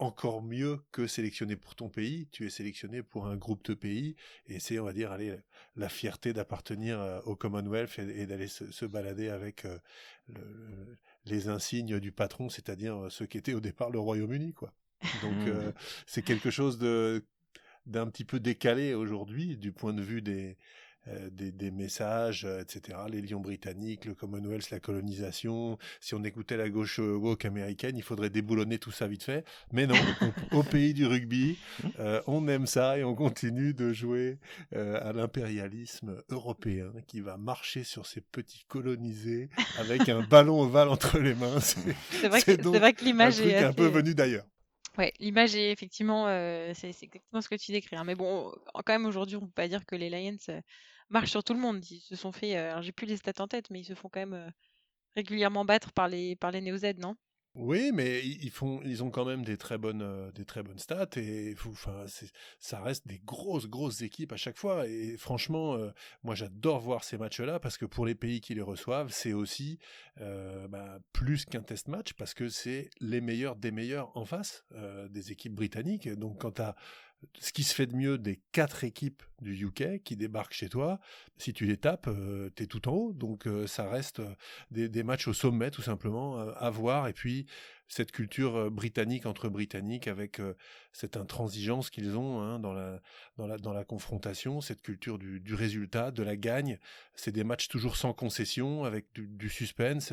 encore 0.00 0.42
mieux 0.42 0.80
que 0.92 1.06
sélectionné 1.06 1.56
pour 1.56 1.74
ton 1.76 1.88
pays, 1.88 2.28
tu 2.32 2.46
es 2.46 2.50
sélectionné 2.50 3.02
pour 3.02 3.26
un 3.26 3.36
groupe 3.36 3.64
de 3.66 3.74
pays, 3.74 4.16
et 4.46 4.60
c'est, 4.60 4.78
on 4.78 4.84
va 4.84 4.92
dire, 4.92 5.12
allez, 5.12 5.36
la 5.76 5.88
fierté 5.88 6.32
d'appartenir 6.32 7.00
euh, 7.00 7.20
au 7.26 7.36
Commonwealth 7.36 7.98
et, 7.98 8.22
et 8.22 8.26
d'aller 8.26 8.48
se, 8.48 8.70
se 8.72 8.86
balader 8.86 9.28
avec 9.28 9.64
euh, 9.66 9.78
le- 10.28 10.34
le- 10.42 10.98
les 11.26 11.48
insignes 11.48 12.00
du 12.00 12.12
patron, 12.12 12.48
c'est-à-dire 12.48 12.96
euh, 13.04 13.10
ceux 13.10 13.26
qui 13.26 13.38
étaient 13.38 13.54
au 13.54 13.60
départ 13.60 13.90
le 13.90 13.98
Royaume-Uni, 13.98 14.54
quoi. 14.54 14.72
Donc 15.14 15.46
euh, 15.46 15.72
c'est 16.06 16.22
quelque 16.22 16.50
chose 16.50 16.78
de 16.78 17.24
d'un 17.86 18.06
petit 18.08 18.24
peu 18.24 18.40
décalé 18.40 18.94
aujourd'hui 18.94 19.56
du 19.56 19.72
point 19.72 19.92
de 19.92 20.02
vue 20.02 20.22
des 20.22 20.56
des, 21.32 21.50
des 21.52 21.70
messages, 21.70 22.44
euh, 22.44 22.60
etc. 22.62 22.98
Les 23.08 23.20
lions 23.22 23.40
britanniques, 23.40 24.04
le 24.04 24.14
Commonwealth, 24.14 24.70
la 24.70 24.80
colonisation. 24.80 25.78
Si 26.00 26.14
on 26.14 26.22
écoutait 26.24 26.56
la 26.56 26.68
gauche 26.68 27.00
euh, 27.00 27.14
woke 27.16 27.44
américaine, 27.44 27.96
il 27.96 28.02
faudrait 28.02 28.30
déboulonner 28.30 28.78
tout 28.78 28.90
ça 28.92 29.06
vite 29.06 29.22
fait. 29.24 29.44
Mais 29.72 29.86
non, 29.86 29.94
on- 30.52 30.56
au 30.58 30.62
pays 30.62 30.94
du 30.94 31.06
rugby, 31.06 31.58
euh, 31.98 32.20
on 32.26 32.46
aime 32.48 32.66
ça 32.66 32.98
et 32.98 33.04
on 33.04 33.14
continue 33.14 33.74
de 33.74 33.92
jouer 33.92 34.38
euh, 34.74 34.98
à 35.02 35.12
l'impérialisme 35.12 36.22
européen 36.28 36.92
qui 37.06 37.20
va 37.20 37.36
marcher 37.36 37.84
sur 37.84 38.06
ces 38.06 38.20
petits 38.20 38.64
colonisés 38.68 39.48
avec 39.78 40.08
un 40.08 40.22
ballon 40.28 40.60
ovale 40.60 40.88
entre 40.88 41.18
les 41.18 41.34
mains. 41.34 41.60
C'est 41.60 42.28
vrai, 42.28 42.40
vrai 42.40 42.92
que 42.92 43.02
un 43.02 43.04
l'image 43.04 43.40
est 43.40 43.58
un 43.58 43.72
peu 43.72 43.86
assez- 43.86 43.92
venu 43.94 44.14
d'ailleurs. 44.14 44.46
Ouais, 44.98 45.12
l'image 45.20 45.54
est 45.54 45.70
effectivement, 45.70 46.26
euh, 46.26 46.72
c'est 46.74 46.92
c'est 46.92 47.06
exactement 47.06 47.40
ce 47.40 47.48
que 47.48 47.54
tu 47.54 47.70
décris. 47.72 47.96
hein. 47.96 48.04
Mais 48.04 48.16
bon, 48.16 48.52
quand 48.74 48.92
même 48.92 49.06
aujourd'hui, 49.06 49.36
on 49.36 49.40
peut 49.42 49.52
pas 49.54 49.68
dire 49.68 49.86
que 49.86 49.94
les 49.94 50.10
Lions 50.10 50.36
marchent 51.10 51.30
sur 51.30 51.44
tout 51.44 51.54
le 51.54 51.60
monde. 51.60 51.84
Ils 51.90 52.00
se 52.00 52.16
sont 52.16 52.32
fait, 52.32 52.56
euh, 52.56 52.70
alors 52.70 52.82
j'ai 52.82 52.92
plus 52.92 53.06
les 53.06 53.16
stats 53.16 53.42
en 53.42 53.48
tête, 53.48 53.70
mais 53.70 53.80
ils 53.80 53.84
se 53.84 53.94
font 53.94 54.08
quand 54.08 54.20
même 54.20 54.34
euh, 54.34 54.50
régulièrement 55.16 55.64
battre 55.64 55.92
par 55.92 56.08
les 56.08 56.36
par 56.36 56.50
les 56.50 56.60
Néo-Z, 56.60 56.94
non? 56.98 57.16
Oui, 57.56 57.90
mais 57.92 58.24
ils 58.24 58.50
font, 58.50 58.80
ils 58.84 59.02
ont 59.02 59.10
quand 59.10 59.24
même 59.24 59.44
des 59.44 59.56
très 59.56 59.76
bonnes, 59.76 60.02
euh, 60.02 60.30
des 60.30 60.44
très 60.44 60.62
bonnes 60.62 60.78
stats 60.78 61.08
et 61.16 61.56
enfin, 61.66 62.04
ça 62.60 62.80
reste 62.80 63.08
des 63.08 63.18
grosses, 63.18 63.66
grosses 63.66 64.02
équipes 64.02 64.30
à 64.32 64.36
chaque 64.36 64.56
fois. 64.56 64.86
Et 64.86 65.16
franchement, 65.16 65.76
moi, 66.22 66.36
j'adore 66.36 66.78
voir 66.78 67.02
ces 67.02 67.18
matchs-là 67.18 67.58
parce 67.58 67.76
que 67.76 67.86
pour 67.86 68.06
les 68.06 68.14
pays 68.14 68.40
qui 68.40 68.54
les 68.54 68.62
reçoivent, 68.62 69.10
c'est 69.10 69.32
aussi 69.32 69.80
bah, 70.16 71.00
plus 71.12 71.44
qu'un 71.44 71.62
test 71.62 71.88
match 71.88 72.12
parce 72.12 72.34
que 72.34 72.48
c'est 72.48 72.88
les 73.00 73.20
meilleurs 73.20 73.56
des 73.56 73.72
meilleurs 73.72 74.16
en 74.16 74.24
face 74.24 74.64
des 75.10 75.32
équipes 75.32 75.56
britanniques. 75.56 76.08
Donc, 76.08 76.42
quand 76.42 76.60
as 76.60 76.76
ce 77.38 77.52
qui 77.52 77.64
se 77.64 77.74
fait 77.74 77.86
de 77.86 77.96
mieux 77.96 78.18
des 78.18 78.40
quatre 78.52 78.84
équipes 78.84 79.22
du 79.40 79.66
UK 79.66 80.02
qui 80.02 80.16
débarquent 80.16 80.52
chez 80.52 80.68
toi, 80.68 81.00
si 81.38 81.52
tu 81.52 81.64
les 81.66 81.76
tapes, 81.76 82.08
euh, 82.08 82.50
t'es 82.50 82.66
tout 82.66 82.88
en 82.88 82.92
haut. 82.92 83.12
Donc 83.12 83.46
euh, 83.46 83.66
ça 83.66 83.88
reste 83.88 84.20
euh, 84.20 84.34
des, 84.70 85.02
matchs 85.02 85.28
au 85.28 85.32
sommet 85.32 85.70
tout 85.70 85.82
simplement 85.82 86.38
euh, 86.38 86.52
à 86.56 86.70
voir. 86.70 87.08
Et 87.08 87.12
puis 87.12 87.46
cette 87.88 88.12
culture 88.12 88.70
britannique 88.70 89.26
entre 89.26 89.48
britanniques 89.48 90.06
avec 90.06 90.40
cette 90.92 91.16
intransigeance 91.16 91.90
qu'ils 91.90 92.16
ont 92.16 92.40
hein, 92.40 92.60
dans, 92.60 92.72
la, 92.72 93.84
confrontation, 93.84 94.60
cette 94.60 94.80
culture 94.80 95.18
du, 95.18 95.54
résultat, 95.54 96.12
de 96.12 96.22
la 96.22 96.36
gagne. 96.36 96.78
C'est 97.16 97.32
des 97.32 97.42
matchs 97.42 97.66
toujours 97.66 97.96
sans 97.96 98.12
concession, 98.12 98.84
avec 98.84 99.06
du 99.12 99.48
suspense. 99.48 100.12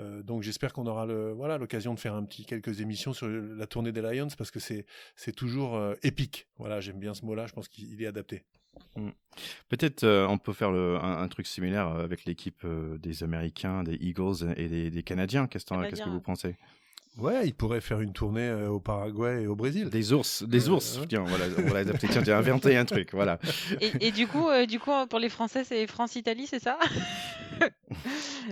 Euh, 0.00 0.22
donc 0.22 0.42
j'espère 0.42 0.72
qu'on 0.72 0.86
aura 0.86 1.06
le 1.06 1.32
voilà 1.32 1.58
l'occasion 1.58 1.94
de 1.94 2.00
faire 2.00 2.14
un 2.14 2.24
petit 2.24 2.44
quelques 2.44 2.80
émissions 2.80 3.12
sur 3.12 3.28
la 3.28 3.66
tournée 3.66 3.92
des 3.92 4.00
Lions 4.02 4.28
parce 4.36 4.50
que 4.50 4.58
c'est 4.60 4.86
c'est 5.16 5.32
toujours 5.34 5.76
euh, 5.76 5.94
épique. 6.02 6.48
Voilà, 6.58 6.80
j'aime 6.80 6.98
bien 6.98 7.14
ce 7.14 7.24
mot-là. 7.24 7.46
Je 7.46 7.52
pense 7.52 7.68
qu'il 7.68 8.02
est 8.02 8.06
adapté. 8.06 8.42
Peut-être 9.68 10.04
euh, 10.04 10.26
on 10.28 10.38
peut 10.38 10.52
faire 10.52 10.70
le- 10.70 10.96
un, 10.96 11.22
un 11.22 11.28
truc 11.28 11.46
similaire 11.46 11.88
avec 11.88 12.24
l'équipe 12.24 12.60
euh, 12.64 12.98
des 12.98 13.22
Américains, 13.22 13.82
des 13.82 13.94
Eagles 13.94 14.52
et 14.56 14.68
des, 14.68 14.90
des 14.90 15.02
Canadiens. 15.02 15.46
Qu'est-ce 15.46 15.64
que 15.66 15.70
qu'est-ce 15.74 15.90
que 15.90 15.96
Canadiens. 15.96 16.12
vous 16.14 16.20
pensez? 16.20 16.56
Ouais, 17.18 17.46
il 17.46 17.54
pourrait 17.54 17.80
faire 17.80 18.00
une 18.00 18.12
tournée 18.12 18.48
euh, 18.48 18.68
au 18.68 18.80
Paraguay 18.80 19.42
et 19.42 19.46
au 19.46 19.56
Brésil. 19.56 19.90
Des 19.90 20.12
ours, 20.12 20.42
des 20.44 20.68
Euh, 20.68 20.72
ours. 20.72 20.98
ouais. 20.98 21.06
Tiens, 21.08 21.24
voilà, 21.26 21.48
voilà, 21.48 21.80
adapté. 21.80 22.08
Tiens, 22.08 22.22
j'ai 22.24 22.32
inventé 22.32 22.76
un 22.76 22.84
truc. 22.84 23.10
Voilà. 23.12 23.38
Et, 23.80 24.06
et 24.06 24.10
du 24.12 24.26
coup, 24.26 24.48
euh, 24.48 24.64
du 24.64 24.78
coup, 24.78 24.90
pour 25.08 25.18
les 25.18 25.28
Français, 25.28 25.64
c'est 25.64 25.86
France-Italie, 25.86 26.46
c'est 26.46 26.62
ça? 26.62 26.78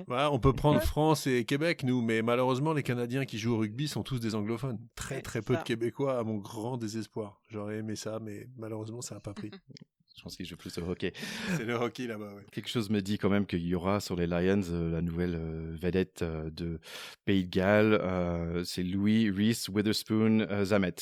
Ouais, 0.06 0.24
on 0.30 0.38
peut 0.38 0.52
prendre 0.52 0.82
France 0.82 1.26
et 1.26 1.46
Québec, 1.46 1.82
nous, 1.82 2.02
mais 2.02 2.20
malheureusement, 2.20 2.74
les 2.74 2.82
Canadiens 2.82 3.24
qui 3.24 3.38
jouent 3.38 3.54
au 3.54 3.58
rugby 3.58 3.88
sont 3.88 4.02
tous 4.02 4.20
des 4.20 4.34
anglophones. 4.34 4.78
Très, 4.94 5.22
très 5.22 5.40
peu 5.40 5.54
ça. 5.54 5.60
de 5.60 5.64
Québécois, 5.64 6.18
à 6.18 6.24
mon 6.24 6.36
grand 6.36 6.76
désespoir. 6.76 7.40
J'aurais 7.50 7.78
aimé 7.78 7.96
ça, 7.96 8.18
mais 8.20 8.48
malheureusement, 8.58 9.00
ça 9.00 9.14
n'a 9.14 9.20
pas 9.22 9.32
pris. 9.32 9.50
Je 10.18 10.22
pense 10.24 10.36
qu'il 10.36 10.44
joue 10.46 10.56
plus 10.56 10.76
au 10.78 10.82
hockey. 10.90 11.12
C'est 11.56 11.64
le 11.64 11.74
hockey 11.74 12.08
là-bas, 12.08 12.34
ouais. 12.34 12.44
Quelque 12.50 12.68
chose 12.68 12.90
me 12.90 13.00
dit 13.00 13.18
quand 13.18 13.28
même 13.30 13.46
qu'il 13.46 13.64
y 13.64 13.74
aura 13.74 14.00
sur 14.00 14.16
les 14.16 14.26
Lions 14.26 14.60
euh, 14.70 14.90
la 14.90 15.00
nouvelle 15.00 15.36
euh, 15.36 15.76
vedette 15.80 16.22
euh, 16.22 16.50
de 16.50 16.80
Pays 17.24 17.44
de 17.44 17.50
Galles. 17.50 17.94
euh, 17.94 18.64
c'est 18.64 18.82
Louis 18.82 19.30
Reese 19.30 19.68
Witherspoon 19.68 20.40
euh, 20.40 20.64
Zamet. 20.64 20.94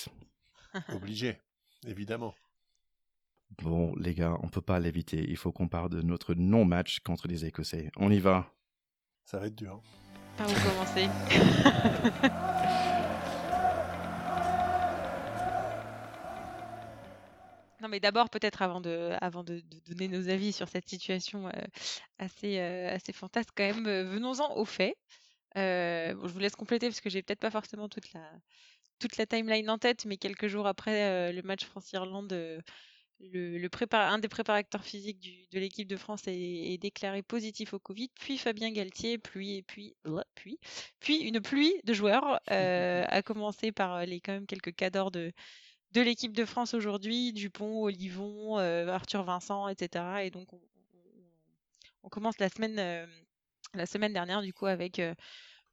Obligé, 0.95 1.39
évidemment. 1.87 2.35
Bon, 3.63 3.95
les 3.97 4.13
gars, 4.15 4.37
on 4.43 4.49
peut 4.49 4.61
pas 4.61 4.79
l'éviter. 4.81 5.25
Il 5.27 5.37
faut 5.39 5.51
qu'on 5.53 5.69
parle 5.69 5.89
de 5.89 6.03
notre 6.03 6.35
non-match 6.35 6.99
contre 7.01 7.27
les 7.27 7.47
Écossais. 7.47 7.91
On 7.97 8.11
y 8.11 8.19
va. 8.19 8.53
Ça 9.25 9.39
va 9.39 9.47
être 9.47 9.55
dur. 9.55 9.81
Par 10.37 10.47
où 10.47 10.53
commencer? 10.53 11.09
Non, 17.87 17.91
mais 17.91 18.01
d'abord, 18.01 18.31
peut-être 18.31 18.63
avant 18.63 18.81
de, 18.81 19.13
avant 19.21 19.45
de, 19.45 19.61
de 19.61 19.79
donner 19.87 20.09
nos 20.09 20.29
avis 20.29 20.53
sur 20.53 20.69
cette 20.69 20.89
situation 20.89 21.47
euh, 21.47 21.53
assez, 22.19 22.59
euh, 22.59 22.93
assez 22.93 23.13
fantasque, 23.13 23.51
quand 23.57 23.63
même, 23.63 23.87
euh, 23.87 24.03
venons-en 24.03 24.57
aux 24.57 24.65
faits. 24.65 24.97
Euh, 25.57 26.15
bon, 26.15 26.27
je 26.27 26.33
vous 26.33 26.41
laisse 26.41 26.57
compléter 26.57 26.89
parce 26.89 27.01
que 27.01 27.11
j'ai 27.11 27.23
peut-être 27.23 27.39
pas 27.41 27.53
forcément 27.53 27.89
toute 27.89 28.13
la, 28.13 28.29
toute 28.99 29.17
la 29.19 29.27
timeline 29.27 29.71
en 29.71 29.79
tête, 29.79 30.05
mais 30.07 30.17
quelques 30.17 30.49
jours 30.49 30.67
après 30.67 31.33
le 31.33 31.43
match 31.43 31.65
France-Irlande, 31.65 32.33
le, 33.21 33.59
le 33.59 33.69
prépar- 33.69 34.11
un 34.13 34.19
des 34.19 34.29
préparateurs 34.29 34.85
physiques 34.85 35.21
du- 35.21 35.47
de 35.53 35.59
l'équipe 35.61 35.89
de 35.89 35.97
France 35.97 36.27
est, 36.29 36.35
est 36.75 36.79
déclaré 36.79 37.23
positif 37.23 37.75
au 37.75 37.79
Covid, 37.79 38.11
puis 38.21 38.39
Fabien 38.39 38.73
Galtier, 38.73 39.19
puis, 39.19 39.63
puis, 39.65 39.97
puis, 40.35 40.59
puis 41.01 41.19
une 41.19 41.41
pluie 41.41 41.75
de 41.85 41.95
joueurs, 41.95 42.41
à 42.49 43.23
commencer 43.23 43.73
par 43.73 44.05
les 44.07 44.21
quand 44.21 44.33
même 44.33 44.47
quelques 44.47 44.75
cadors 44.75 45.11
de, 45.11 45.33
de 45.93 46.01
l'équipe 46.01 46.33
de 46.33 46.45
France 46.45 46.75
aujourd'hui, 46.75 47.33
Dupont, 47.33 47.83
Olivon, 47.83 48.59
euh, 48.59 48.89
Arthur 48.89 49.25
Vincent, 49.25 49.69
etc. 49.69 50.05
Et 50.25 50.31
donc 50.31 50.49
on, 52.03 52.09
commence 52.09 52.39
la 52.39 52.49
semaine, 52.49 52.79
euh, 52.79 53.07
la 53.75 53.87
semaine 53.87 54.13
dernière 54.13 54.43
du 54.43 54.53
coup 54.53 54.67
avec 54.67 54.99
euh, 54.99 55.15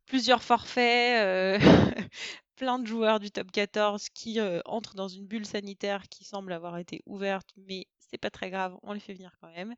plusieurs 0.05 0.43
forfaits, 0.43 1.59
plein 2.55 2.79
de 2.79 2.87
joueurs 2.87 3.19
du 3.19 3.31
top 3.31 3.51
14 3.51 4.09
qui 4.09 4.39
entrent 4.65 4.95
dans 4.95 5.07
une 5.07 5.27
bulle 5.27 5.45
sanitaire 5.45 6.07
qui 6.09 6.23
semble 6.23 6.53
avoir 6.53 6.77
été 6.77 7.01
ouverte, 7.05 7.49
mais 7.57 7.87
c'est 7.99 8.17
pas 8.17 8.29
très 8.29 8.49
grave, 8.49 8.77
on 8.83 8.93
les 8.93 8.99
fait 8.99 9.13
venir 9.13 9.35
quand 9.41 9.51
même. 9.51 9.73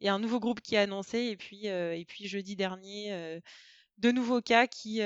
Et 0.00 0.08
un 0.08 0.18
nouveau 0.18 0.40
groupe 0.40 0.60
qui 0.60 0.74
est 0.74 0.78
annoncé, 0.78 1.18
et 1.18 1.36
puis, 1.36 1.66
et 1.66 2.04
puis 2.06 2.26
jeudi 2.28 2.56
dernier, 2.56 3.40
de 3.98 4.10
nouveaux 4.10 4.40
cas 4.40 4.66
qui, 4.66 5.00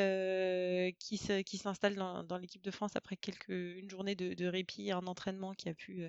qui 0.99 1.59
s'installent 1.59 1.95
dans, 1.95 2.39
l'équipe 2.39 2.63
de 2.63 2.71
France 2.71 2.93
après 2.95 3.17
quelques, 3.17 3.49
une 3.49 3.89
journée 3.91 4.15
de, 4.15 4.47
répit, 4.47 4.91
un 4.91 5.07
entraînement 5.07 5.55
qui 5.55 5.69
a 5.69 5.75
pu, 5.75 6.09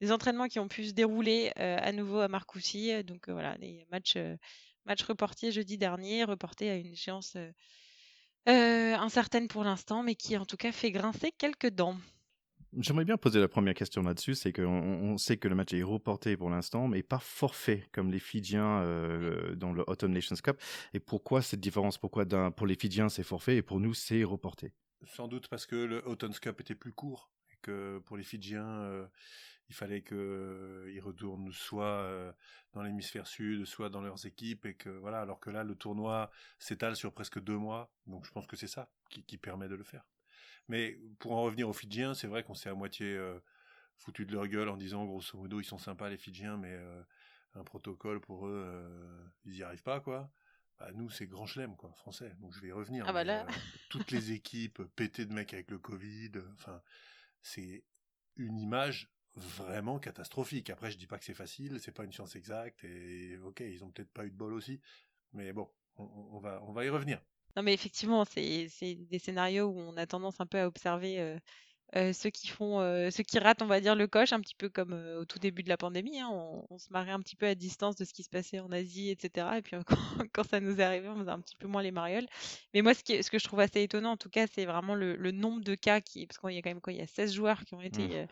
des 0.00 0.12
entraînements 0.12 0.48
qui 0.48 0.58
ont 0.58 0.68
pu 0.68 0.86
se 0.86 0.92
dérouler 0.92 1.52
à 1.56 1.92
nouveau 1.92 2.20
à 2.20 2.28
Marcoussis. 2.28 3.04
Donc 3.04 3.28
voilà, 3.28 3.56
les 3.58 3.86
matchs, 3.90 4.16
matchs 4.86 5.02
reportés 5.02 5.52
jeudi 5.52 5.78
dernier, 5.78 6.24
reportés 6.24 6.70
à 6.70 6.76
une 6.76 6.92
échéance 6.92 7.36
incertaine 8.46 9.48
pour 9.48 9.64
l'instant, 9.64 10.02
mais 10.02 10.14
qui 10.14 10.36
en 10.36 10.46
tout 10.46 10.56
cas 10.56 10.72
fait 10.72 10.92
grincer 10.92 11.32
quelques 11.32 11.70
dents. 11.70 11.96
J'aimerais 12.78 13.04
bien 13.04 13.16
poser 13.16 13.40
la 13.40 13.48
première 13.48 13.74
question 13.74 14.02
là-dessus, 14.02 14.36
c'est 14.36 14.52
qu'on 14.52 14.62
on 14.62 15.18
sait 15.18 15.36
que 15.38 15.48
le 15.48 15.56
match 15.56 15.72
est 15.72 15.82
reporté 15.82 16.36
pour 16.36 16.50
l'instant, 16.50 16.86
mais 16.86 17.02
pas 17.02 17.18
forfait 17.18 17.88
comme 17.90 18.12
les 18.12 18.20
Fidjiens 18.20 18.82
euh, 18.82 19.56
dans 19.56 19.72
le 19.72 19.82
Autumn 19.88 20.12
Nations 20.12 20.36
Cup. 20.36 20.56
Et 20.94 21.00
pourquoi 21.00 21.42
cette 21.42 21.58
différence? 21.58 21.98
Pourquoi 21.98 22.24
pour 22.52 22.66
les 22.68 22.76
Fidjiens 22.76 23.08
c'est 23.08 23.24
forfait 23.24 23.56
et 23.56 23.62
pour 23.62 23.80
nous 23.80 23.92
c'est 23.92 24.22
reporté? 24.22 24.72
Sans 25.02 25.26
doute 25.26 25.48
parce 25.48 25.66
que 25.66 25.74
le 25.74 26.06
Autumn 26.06 26.32
Cup 26.32 26.60
était 26.60 26.76
plus 26.76 26.92
court 26.92 27.32
et 27.50 27.56
que 27.60 27.98
pour 28.06 28.16
les 28.16 28.22
Fidjiens, 28.22 28.82
euh, 28.82 29.04
il 29.68 29.74
fallait 29.74 30.02
qu'ils 30.02 30.16
euh, 30.16 31.00
retournent 31.02 31.50
soit 31.50 32.08
dans 32.72 32.82
l'hémisphère 32.82 33.26
sud, 33.26 33.64
soit 33.64 33.90
dans 33.90 34.00
leurs 34.00 34.26
équipes, 34.26 34.66
et 34.66 34.74
que 34.74 34.90
voilà. 34.90 35.20
Alors 35.20 35.40
que 35.40 35.50
là, 35.50 35.64
le 35.64 35.74
tournoi 35.74 36.30
s'étale 36.60 36.94
sur 36.94 37.12
presque 37.12 37.40
deux 37.40 37.58
mois, 37.58 37.92
donc 38.06 38.24
je 38.26 38.30
pense 38.30 38.46
que 38.46 38.54
c'est 38.54 38.68
ça 38.68 38.92
qui 39.08 39.38
permet 39.38 39.68
de 39.68 39.74
le 39.74 39.82
faire. 39.82 40.04
Mais 40.70 41.00
pour 41.18 41.32
en 41.32 41.42
revenir 41.42 41.68
aux 41.68 41.72
Fidjiens, 41.72 42.14
c'est 42.14 42.28
vrai 42.28 42.44
qu'on 42.44 42.54
s'est 42.54 42.68
à 42.68 42.74
moitié 42.74 43.04
euh, 43.04 43.40
foutu 43.96 44.24
de 44.24 44.32
leur 44.32 44.46
gueule 44.46 44.68
en 44.68 44.76
disant 44.76 45.04
grosso 45.04 45.36
modo 45.36 45.58
ils 45.58 45.64
sont 45.64 45.78
sympas 45.78 46.08
les 46.08 46.16
Fidjiens, 46.16 46.56
mais 46.56 46.70
euh, 46.70 47.02
un 47.54 47.64
protocole 47.64 48.20
pour 48.20 48.46
eux, 48.46 48.62
euh, 48.66 49.24
ils 49.44 49.54
n'y 49.54 49.62
arrivent 49.64 49.82
pas 49.82 49.98
quoi. 49.98 50.30
Bah, 50.78 50.92
nous 50.94 51.10
c'est 51.10 51.26
grand 51.26 51.44
chelem 51.44 51.74
quoi, 51.74 51.92
français. 51.94 52.36
Donc 52.38 52.54
je 52.54 52.60
vais 52.60 52.68
y 52.68 52.72
revenir. 52.72 53.04
Ah 53.08 53.12
bah 53.12 53.46
toutes 53.88 54.12
les 54.12 54.30
équipes 54.30 54.80
pétées 54.94 55.26
de 55.26 55.32
mecs 55.32 55.52
avec 55.52 55.72
le 55.72 55.78
Covid, 55.80 56.30
enfin 56.54 56.80
c'est 57.42 57.82
une 58.36 58.60
image 58.60 59.10
vraiment 59.34 59.98
catastrophique. 59.98 60.70
Après 60.70 60.92
je 60.92 60.98
dis 60.98 61.08
pas 61.08 61.18
que 61.18 61.24
c'est 61.24 61.34
facile, 61.34 61.80
c'est 61.80 61.90
pas 61.90 62.04
une 62.04 62.12
science 62.12 62.36
exacte 62.36 62.84
et 62.84 63.36
ok 63.38 63.58
ils 63.58 63.82
ont 63.82 63.90
peut-être 63.90 64.12
pas 64.12 64.24
eu 64.24 64.30
de 64.30 64.36
bol 64.36 64.52
aussi, 64.52 64.80
mais 65.32 65.52
bon 65.52 65.68
on 65.96 66.38
va 66.38 66.62
on 66.62 66.70
va 66.70 66.84
y 66.84 66.88
revenir. 66.88 67.20
Non, 67.56 67.62
mais 67.62 67.74
effectivement, 67.74 68.24
c'est 68.24 68.68
des 68.80 69.18
scénarios 69.18 69.66
où 69.66 69.78
on 69.78 69.96
a 69.96 70.06
tendance 70.06 70.40
un 70.40 70.46
peu 70.46 70.58
à 70.58 70.66
observer 70.66 71.38
ceux 72.12 72.30
qui 72.30 72.48
font, 72.48 72.80
ceux 73.10 73.22
qui 73.24 73.38
ratent, 73.38 73.62
on 73.62 73.66
va 73.66 73.80
dire, 73.80 73.96
le 73.96 74.06
coche, 74.06 74.32
un 74.32 74.40
petit 74.40 74.54
peu 74.54 74.68
comme 74.68 74.92
au 75.18 75.24
tout 75.24 75.38
début 75.38 75.62
de 75.62 75.68
la 75.68 75.76
pandémie. 75.76 76.20
Hein. 76.20 76.30
On, 76.70 76.78
se 76.78 76.92
marrait 76.92 77.10
un 77.10 77.20
petit 77.20 77.36
peu 77.36 77.46
à 77.46 77.54
distance 77.54 77.96
de 77.96 78.04
ce 78.04 78.12
qui 78.12 78.22
se 78.22 78.28
passait 78.28 78.60
en 78.60 78.70
Asie, 78.70 79.10
etc. 79.10 79.48
Et 79.58 79.62
puis 79.62 79.76
quand, 80.32 80.44
ça 80.48 80.60
nous 80.60 80.80
est 80.80 80.84
arrivé, 80.84 81.08
on 81.08 81.18
faisait 81.18 81.30
un 81.30 81.40
petit 81.40 81.56
peu 81.56 81.66
moins 81.66 81.82
les 81.82 81.90
marioles. 81.90 82.26
Mais 82.74 82.82
moi, 82.82 82.94
ce, 82.94 83.02
qui 83.02 83.22
ce 83.22 83.30
que 83.30 83.38
je 83.38 83.44
trouve 83.44 83.60
assez 83.60 83.82
étonnant, 83.82 84.12
en 84.12 84.16
tout 84.16 84.30
cas, 84.30 84.46
c'est 84.46 84.64
vraiment 84.64 84.94
le, 84.94 85.16
nombre 85.32 85.62
de 85.62 85.74
cas 85.74 86.00
qui, 86.00 86.26
parce 86.26 86.38
qu'il 86.38 86.52
y 86.52 86.58
a 86.58 86.62
quand 86.62 86.70
même 86.70 86.80
quoi, 86.80 86.92
il 86.92 87.00
y 87.00 87.02
a 87.02 87.06
16 87.06 87.32
joueurs 87.32 87.64
qui 87.64 87.74
ont 87.74 87.80
été 87.80 88.26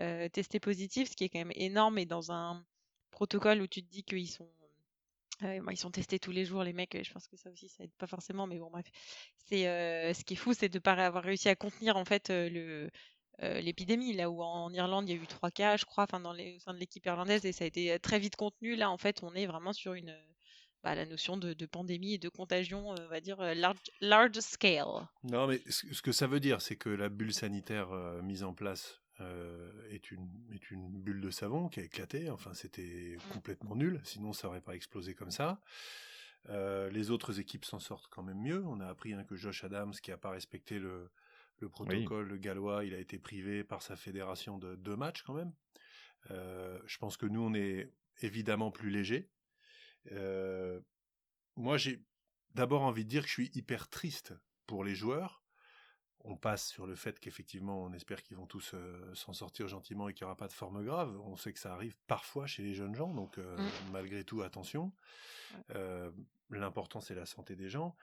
mmh. 0.00 0.30
testés 0.30 0.60
positifs, 0.60 1.10
ce 1.10 1.16
qui 1.16 1.24
est 1.24 1.28
quand 1.28 1.38
même 1.38 1.52
énorme. 1.54 1.98
Et 1.98 2.06
dans 2.06 2.32
un 2.32 2.64
protocole 3.12 3.62
où 3.62 3.66
tu 3.66 3.82
te 3.82 3.90
dis 3.90 4.02
qu'ils 4.02 4.28
sont 4.28 4.48
ils 5.42 5.76
sont 5.76 5.90
testés 5.90 6.18
tous 6.18 6.32
les 6.32 6.44
jours, 6.44 6.62
les 6.62 6.72
mecs. 6.72 6.96
Je 7.02 7.12
pense 7.12 7.28
que 7.28 7.36
ça 7.36 7.50
aussi, 7.50 7.68
ça 7.68 7.84
aide 7.84 7.92
pas 7.98 8.06
forcément. 8.06 8.46
Mais 8.46 8.58
bon, 8.58 8.70
bref. 8.70 8.86
C'est 9.36 9.64
ce 10.14 10.24
qui 10.24 10.34
est 10.34 10.36
fou, 10.36 10.54
c'est 10.54 10.68
de 10.68 10.78
pas 10.78 10.92
avoir 10.92 11.24
réussi 11.24 11.48
à 11.48 11.56
contenir 11.56 11.96
en 11.96 12.04
fait 12.04 12.30
le 12.30 12.90
l'épidémie. 13.40 14.14
Là 14.14 14.30
où 14.30 14.42
en 14.42 14.72
Irlande, 14.72 15.08
il 15.08 15.16
y 15.16 15.18
a 15.18 15.22
eu 15.22 15.26
trois 15.26 15.50
cas, 15.50 15.76
je 15.76 15.84
crois, 15.84 16.04
enfin 16.04 16.20
dans 16.20 16.32
les, 16.32 16.56
au 16.56 16.58
sein 16.58 16.72
de 16.72 16.78
l'équipe 16.78 17.04
irlandaise, 17.04 17.44
et 17.44 17.52
ça 17.52 17.64
a 17.64 17.66
été 17.66 17.98
très 17.98 18.18
vite 18.18 18.36
contenu. 18.36 18.76
Là, 18.76 18.90
en 18.90 18.98
fait, 18.98 19.22
on 19.22 19.34
est 19.34 19.46
vraiment 19.46 19.72
sur 19.72 19.94
bah, 20.82 20.94
la 20.94 21.04
notion 21.04 21.36
de, 21.36 21.66
pandémie 21.66 22.14
et 22.14 22.18
de 22.18 22.28
contagion, 22.28 22.88
on 22.88 23.08
va 23.08 23.20
dire 23.20 23.36
large, 23.54 23.78
large 24.00 24.40
scale. 24.40 25.06
Non, 25.24 25.46
mais 25.46 25.60
ce 25.68 26.00
que 26.00 26.12
ça 26.12 26.26
veut 26.26 26.40
dire, 26.40 26.62
c'est 26.62 26.76
que 26.76 26.88
la 26.88 27.10
bulle 27.10 27.34
sanitaire 27.34 27.88
mise 28.22 28.42
en 28.42 28.54
place 28.54 29.02
euh, 29.20 29.70
est, 29.88 30.10
une, 30.10 30.28
est 30.52 30.70
une 30.70 30.90
bulle 30.90 31.22
de 31.22 31.30
savon 31.30 31.68
qui 31.68 31.80
a 31.80 31.82
éclaté. 31.82 32.30
Enfin, 32.30 32.52
c'était 32.54 33.16
mmh. 33.16 33.32
complètement 33.32 33.74
nul. 33.74 34.00
Sinon, 34.04 34.32
ça 34.32 34.48
aurait 34.48 34.60
pas 34.60 34.74
explosé 34.74 35.14
comme 35.14 35.30
ça. 35.30 35.60
Euh, 36.48 36.90
les 36.90 37.10
autres 37.10 37.40
équipes 37.40 37.64
s'en 37.64 37.78
sortent 37.78 38.08
quand 38.10 38.22
même 38.22 38.40
mieux. 38.40 38.62
On 38.66 38.80
a 38.80 38.86
appris 38.86 39.14
hein, 39.14 39.24
que 39.24 39.34
Josh 39.34 39.64
Adams, 39.64 39.92
qui 40.02 40.10
n'a 40.10 40.18
pas 40.18 40.30
respecté 40.30 40.78
le, 40.78 41.10
le 41.58 41.68
protocole 41.68 42.28
le 42.28 42.36
gallois, 42.36 42.84
il 42.84 42.94
a 42.94 42.98
été 42.98 43.18
privé 43.18 43.64
par 43.64 43.82
sa 43.82 43.96
fédération 43.96 44.58
de 44.58 44.76
deux 44.76 44.96
matchs 44.96 45.22
quand 45.22 45.34
même. 45.34 45.52
Euh, 46.30 46.78
je 46.86 46.98
pense 46.98 47.16
que 47.16 47.26
nous, 47.26 47.40
on 47.40 47.54
est 47.54 47.90
évidemment 48.20 48.70
plus 48.70 48.90
léger. 48.90 49.30
moi, 51.56 51.78
j'ai 51.78 52.04
d'abord 52.54 52.82
envie 52.82 53.04
de 53.04 53.10
dire 53.10 53.22
que 53.22 53.28
je 53.28 53.32
suis 53.32 53.50
hyper 53.54 53.88
triste 53.88 54.34
pour 54.66 54.84
les 54.84 54.94
joueurs 54.94 55.45
on 56.26 56.36
passe 56.36 56.68
sur 56.68 56.86
le 56.86 56.96
fait 56.96 57.18
qu'effectivement, 57.20 57.84
on 57.84 57.92
espère 57.92 58.22
qu'ils 58.22 58.36
vont 58.36 58.46
tous 58.46 58.72
euh, 58.74 59.14
s'en 59.14 59.32
sortir 59.32 59.68
gentiment 59.68 60.08
et 60.08 60.14
qu'il 60.14 60.24
n'y 60.24 60.26
aura 60.26 60.36
pas 60.36 60.48
de 60.48 60.52
forme 60.52 60.84
grave. 60.84 61.18
On 61.20 61.36
sait 61.36 61.52
que 61.52 61.58
ça 61.58 61.72
arrive 61.72 61.96
parfois 62.06 62.46
chez 62.46 62.62
les 62.62 62.74
jeunes 62.74 62.94
gens, 62.94 63.14
donc 63.14 63.38
euh, 63.38 63.56
mmh. 63.56 63.92
malgré 63.92 64.24
tout, 64.24 64.42
attention. 64.42 64.92
Euh, 65.74 66.10
l'important, 66.50 67.00
c'est 67.00 67.14
la 67.14 67.26
santé 67.26 67.54
des 67.54 67.68
gens. 67.68 67.94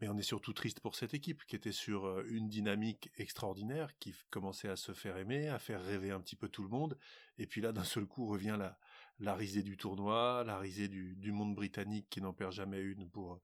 Mais 0.00 0.08
on 0.08 0.18
est 0.18 0.22
surtout 0.22 0.52
triste 0.52 0.80
pour 0.80 0.94
cette 0.94 1.14
équipe 1.14 1.44
qui 1.46 1.56
était 1.56 1.72
sur 1.72 2.20
une 2.26 2.48
dynamique 2.48 3.10
extraordinaire, 3.16 3.98
qui 3.98 4.14
commençait 4.28 4.68
à 4.68 4.76
se 4.76 4.92
faire 4.92 5.16
aimer, 5.16 5.48
à 5.48 5.58
faire 5.58 5.82
rêver 5.82 6.10
un 6.10 6.20
petit 6.20 6.36
peu 6.36 6.50
tout 6.50 6.62
le 6.62 6.68
monde. 6.68 6.98
Et 7.38 7.46
puis 7.46 7.62
là, 7.62 7.72
d'un 7.72 7.84
seul 7.84 8.04
coup, 8.04 8.26
revient 8.26 8.56
la, 8.58 8.78
la 9.18 9.34
risée 9.34 9.62
du 9.62 9.76
tournoi, 9.76 10.44
la 10.46 10.58
risée 10.58 10.88
du, 10.88 11.32
monde 11.32 11.54
britannique 11.54 12.08
qui 12.10 12.20
n'en 12.20 12.32
perd 12.32 12.52
jamais 12.52 12.80
une 12.80 13.08
pour, 13.10 13.40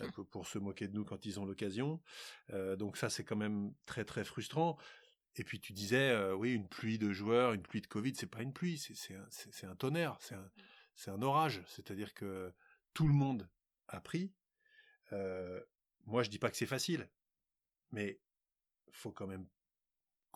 euh, 0.00 0.24
pour, 0.30 0.46
se 0.46 0.58
moquer 0.58 0.88
de 0.88 0.94
nous 0.94 1.04
quand 1.04 1.26
ils 1.26 1.40
ont 1.40 1.44
l'occasion. 1.44 2.00
Euh, 2.50 2.76
donc 2.76 2.96
ça, 2.96 3.10
c'est 3.10 3.24
quand 3.24 3.36
même 3.36 3.74
très 3.86 4.04
très 4.04 4.24
frustrant. 4.24 4.76
Et 5.36 5.44
puis 5.44 5.60
tu 5.60 5.72
disais, 5.72 6.10
euh, 6.10 6.34
oui, 6.34 6.54
une 6.54 6.68
pluie 6.68 6.98
de 6.98 7.12
joueurs, 7.12 7.52
une 7.52 7.62
pluie 7.62 7.82
de 7.82 7.86
Covid, 7.86 8.14
c'est 8.14 8.26
pas 8.26 8.42
une 8.42 8.52
pluie, 8.52 8.78
c'est 8.78 9.14
un, 9.14 9.70
un, 9.70 9.76
tonnerre, 9.76 10.16
c'est 10.20 10.34
un, 10.34 11.14
un, 11.14 11.22
orage. 11.22 11.62
C'est-à-dire 11.66 12.14
que 12.14 12.52
tout 12.94 13.06
le 13.06 13.14
monde 13.14 13.48
a 13.88 14.00
pris. 14.00 14.32
moi, 16.06 16.22
je 16.22 16.30
dis 16.30 16.38
pas 16.38 16.50
que 16.50 16.56
c'est 16.56 16.66
facile, 16.66 17.10
mais 17.90 18.18
faut 18.92 19.12
quand 19.12 19.26
même 19.26 19.46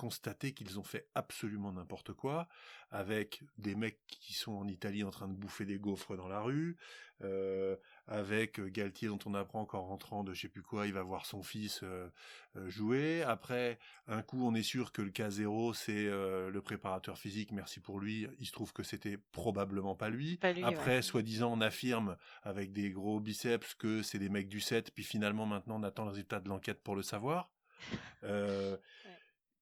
constater 0.00 0.54
qu'ils 0.54 0.78
ont 0.78 0.82
fait 0.82 1.10
absolument 1.14 1.72
n'importe 1.72 2.14
quoi, 2.14 2.48
avec 2.90 3.42
des 3.58 3.74
mecs 3.74 4.00
qui 4.06 4.32
sont 4.32 4.52
en 4.52 4.66
Italie 4.66 5.04
en 5.04 5.10
train 5.10 5.28
de 5.28 5.34
bouffer 5.34 5.66
des 5.66 5.78
gaufres 5.78 6.16
dans 6.16 6.26
la 6.26 6.40
rue, 6.40 6.78
euh, 7.22 7.76
avec 8.08 8.62
Galtier 8.72 9.08
dont 9.08 9.18
on 9.26 9.34
apprend 9.34 9.66
qu'en 9.66 9.82
rentrant 9.82 10.24
de 10.24 10.32
je 10.32 10.40
sais 10.40 10.48
plus 10.48 10.62
quoi, 10.62 10.86
il 10.86 10.94
va 10.94 11.02
voir 11.02 11.26
son 11.26 11.42
fils 11.42 11.80
euh, 11.82 12.08
euh, 12.56 12.70
jouer. 12.70 13.22
Après, 13.24 13.78
un 14.08 14.22
coup, 14.22 14.42
on 14.42 14.54
est 14.54 14.62
sûr 14.62 14.90
que 14.90 15.02
le 15.02 15.10
cas 15.10 15.28
zéro, 15.28 15.74
c'est 15.74 16.06
le 16.06 16.60
préparateur 16.64 17.18
physique, 17.18 17.52
merci 17.52 17.78
pour 17.78 18.00
lui. 18.00 18.26
Il 18.38 18.46
se 18.46 18.52
trouve 18.52 18.72
que 18.72 18.82
c'était 18.82 19.18
probablement 19.32 19.94
pas 19.94 20.08
lui. 20.08 20.40
Après, 20.64 21.02
soi-disant, 21.02 21.52
on 21.52 21.60
affirme 21.60 22.16
avec 22.42 22.72
des 22.72 22.90
gros 22.90 23.20
biceps 23.20 23.74
que 23.74 24.00
c'est 24.00 24.18
des 24.18 24.30
mecs 24.30 24.48
du 24.48 24.60
7, 24.60 24.92
puis 24.94 25.04
finalement, 25.04 25.44
maintenant, 25.44 25.78
on 25.78 25.82
attend 25.82 26.04
le 26.04 26.12
résultat 26.12 26.40
de 26.40 26.48
l'enquête 26.48 26.82
pour 26.82 26.96
le 26.96 27.02
savoir. 27.02 27.50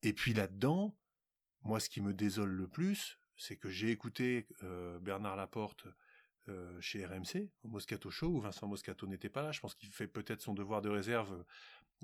Et 0.03 0.13
puis 0.13 0.33
là-dedans, 0.33 0.97
moi, 1.63 1.81
ce 1.81 1.89
qui 1.89 2.01
me 2.01 2.15
désole 2.15 2.51
le 2.51 2.69
plus, 2.69 3.19
c'est 3.37 3.57
que 3.57 3.69
j'ai 3.69 3.91
écouté 3.91 4.47
euh, 4.63 4.99
Bernard 4.99 5.37
Laporte 5.37 5.87
euh, 6.49 6.81
chez 6.81 7.05
RMC, 7.05 7.51
au 7.63 7.69
Moscato 7.69 8.11
Show, 8.11 8.29
où 8.29 8.41
Vincent 8.41 8.67
Moscato 8.67 9.07
n'était 9.07 9.29
pas 9.29 9.43
là. 9.43 9.53
Je 9.53 9.61
pense 9.61 9.75
qu'il 9.75 9.91
fait 9.91 10.09
peut-être 10.09 10.41
son 10.41 10.55
devoir 10.55 10.83
de 10.83 10.89
réserve 10.89 11.45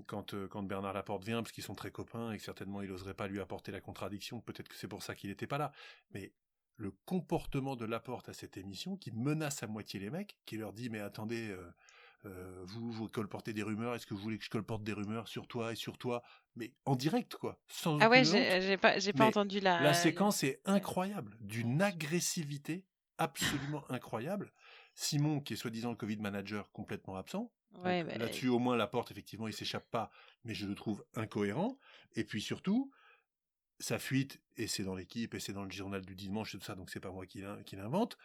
quand, 0.06 0.34
euh, 0.34 0.48
quand 0.48 0.62
Bernard 0.62 0.92
Laporte 0.92 1.24
vient, 1.24 1.42
parce 1.42 1.52
qu'ils 1.52 1.64
sont 1.64 1.74
très 1.74 1.90
copains 1.90 2.32
et 2.32 2.38
que 2.38 2.42
certainement 2.42 2.82
il 2.82 2.90
n'oserait 2.90 3.14
pas 3.14 3.28
lui 3.28 3.40
apporter 3.40 3.72
la 3.72 3.80
contradiction. 3.80 4.40
Peut-être 4.40 4.68
que 4.68 4.76
c'est 4.76 4.88
pour 4.88 5.02
ça 5.02 5.14
qu'il 5.14 5.30
n'était 5.30 5.46
pas 5.46 5.58
là. 5.58 5.72
Mais 6.12 6.32
le 6.76 6.90
comportement 7.04 7.76
de 7.76 7.84
Laporte 7.84 8.28
à 8.28 8.32
cette 8.32 8.56
émission, 8.56 8.96
qui 8.96 9.12
menace 9.12 9.62
à 9.62 9.66
moitié 9.66 10.00
les 10.00 10.10
mecs, 10.10 10.36
qui 10.44 10.56
leur 10.56 10.72
dit 10.72 10.90
mais 10.90 11.00
attendez, 11.00 11.56
vous, 12.64 12.90
vous 12.92 13.08
colportez 13.08 13.52
des 13.52 13.62
rumeurs, 13.62 13.94
est-ce 13.94 14.06
que 14.06 14.14
vous 14.14 14.20
voulez 14.20 14.38
que 14.38 14.44
je 14.44 14.50
colporte 14.50 14.82
des 14.82 14.92
rumeurs 14.92 15.28
sur 15.28 15.46
toi 15.46 15.72
et 15.72 15.76
sur 15.76 15.98
toi? 15.98 16.22
Mais 16.56 16.72
en 16.84 16.96
direct, 16.96 17.36
quoi. 17.36 17.60
Sans 17.68 17.98
ah 18.00 18.08
ouais, 18.08 18.24
j'ai 18.24 18.76
pas, 18.76 18.94
pas 19.16 19.26
entendu 19.26 19.60
la. 19.60 19.80
La 19.82 19.94
séquence 19.94 20.44
est 20.44 20.60
incroyable, 20.64 21.36
d'une 21.40 21.82
agressivité 21.82 22.84
absolument 23.18 23.84
incroyable. 23.90 24.52
Simon, 24.94 25.40
qui 25.40 25.54
est 25.54 25.56
soi-disant 25.56 25.90
le 25.90 25.96
Covid 25.96 26.18
manager, 26.18 26.70
complètement 26.72 27.16
absent. 27.16 27.52
Ouais, 27.82 28.04
bah, 28.04 28.16
Là-dessus, 28.16 28.48
au 28.48 28.58
moins, 28.58 28.76
la 28.76 28.86
porte, 28.86 29.10
effectivement, 29.10 29.48
il 29.48 29.52
s'échappe 29.52 29.90
pas, 29.90 30.10
mais 30.44 30.54
je 30.54 30.66
le 30.66 30.74
trouve 30.74 31.04
incohérent. 31.14 31.78
Et 32.14 32.24
puis 32.24 32.40
surtout, 32.40 32.92
sa 33.80 33.98
fuite, 33.98 34.40
et 34.56 34.68
c'est 34.68 34.84
dans 34.84 34.94
l'équipe, 34.94 35.34
et 35.34 35.40
c'est 35.40 35.52
dans 35.52 35.64
le 35.64 35.70
journal 35.70 36.04
du 36.04 36.14
dimanche 36.14 36.54
et 36.54 36.58
tout 36.58 36.64
ça, 36.64 36.76
donc 36.76 36.90
c'est 36.90 37.00
pas 37.00 37.10
moi 37.10 37.26
qui 37.26 37.40
l'invente, 37.72 38.16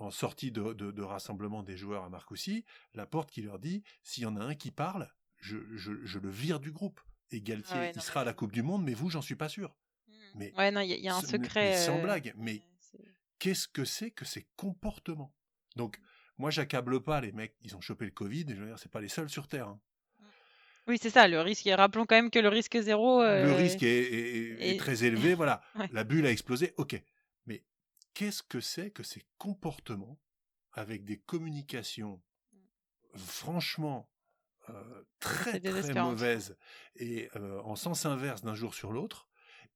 en 0.00 0.10
sortie 0.10 0.50
de, 0.50 1.02
rassemblement 1.02 1.62
des 1.62 1.76
joueurs 1.76 2.04
à 2.04 2.08
Marcoussis, 2.08 2.64
la 2.94 3.06
porte 3.06 3.30
qui 3.30 3.42
leur 3.42 3.58
dit 3.58 3.82
s'il 4.02 4.22
y 4.22 4.26
en 4.26 4.36
a 4.36 4.40
un 4.42 4.54
qui 4.54 4.70
parle, 4.70 5.12
je, 5.38 5.56
le 5.56 6.30
vire 6.30 6.58
du 6.58 6.72
groupe. 6.72 7.00
Et 7.32 7.40
Galtier, 7.40 7.92
il 7.94 8.02
sera 8.02 8.22
à 8.22 8.24
la 8.24 8.32
Coupe 8.32 8.50
du 8.50 8.62
Monde, 8.62 8.82
mais 8.82 8.94
vous, 8.94 9.08
j'en 9.08 9.22
suis 9.22 9.36
pas 9.36 9.48
sûr. 9.48 9.76
Mmh. 10.08 10.12
Mais 10.34 10.52
ouais, 10.56 10.70
non, 10.72 10.80
il 10.80 10.88
y, 10.90 11.08
a 11.08 11.14
un 11.14 11.20
secret. 11.20 11.76
sans 11.76 11.98
euh, 11.98 12.02
blague. 12.02 12.34
Mais 12.36 12.60
qu'est-ce 13.38 13.68
que 13.68 13.84
c'est 13.84 14.10
que 14.10 14.24
ces 14.24 14.48
comportements? 14.56 15.32
Donc, 15.76 16.00
moi, 16.38 16.50
j'accable 16.50 17.00
pas 17.00 17.20
les 17.20 17.30
mecs. 17.30 17.54
Ils 17.62 17.76
ont 17.76 17.80
chopé 17.80 18.06
le 18.06 18.10
Covid. 18.10 18.46
Et 18.48 18.56
je 18.56 18.60
veux 18.60 18.66
dire, 18.66 18.78
c'est 18.80 18.90
pas 18.90 19.00
les 19.00 19.08
seuls 19.08 19.30
sur 19.30 19.46
Terre. 19.46 19.68
Hein. 19.68 19.80
Mmh. 20.18 20.24
Oui, 20.88 20.98
c'est 21.00 21.10
ça, 21.10 21.28
le 21.28 21.40
risque. 21.40 21.68
Rappelons 21.72 22.04
quand 22.04 22.16
même 22.16 22.30
que 22.30 22.40
le 22.40 22.48
risque 22.48 22.80
zéro. 22.80 23.22
Le 23.22 23.52
risque 23.52 23.84
est, 23.84 24.76
très 24.80 25.04
élevé, 25.04 25.34
voilà. 25.36 25.62
La 25.92 26.02
bulle 26.02 26.26
a 26.26 26.32
explosé, 26.32 26.74
ok. 26.78 27.00
Qu'est-ce 28.20 28.42
que 28.42 28.60
c'est 28.60 28.90
que 28.90 29.02
ces 29.02 29.24
comportements 29.38 30.20
avec 30.72 31.06
des 31.06 31.16
communications 31.16 32.22
franchement 33.14 34.10
très 35.20 35.58
très 35.58 35.94
mauvaises 35.94 36.54
et 36.96 37.30
en 37.64 37.76
sens 37.76 38.04
inverse 38.04 38.42
d'un 38.42 38.54
jour 38.54 38.74
sur 38.74 38.92
l'autre 38.92 39.26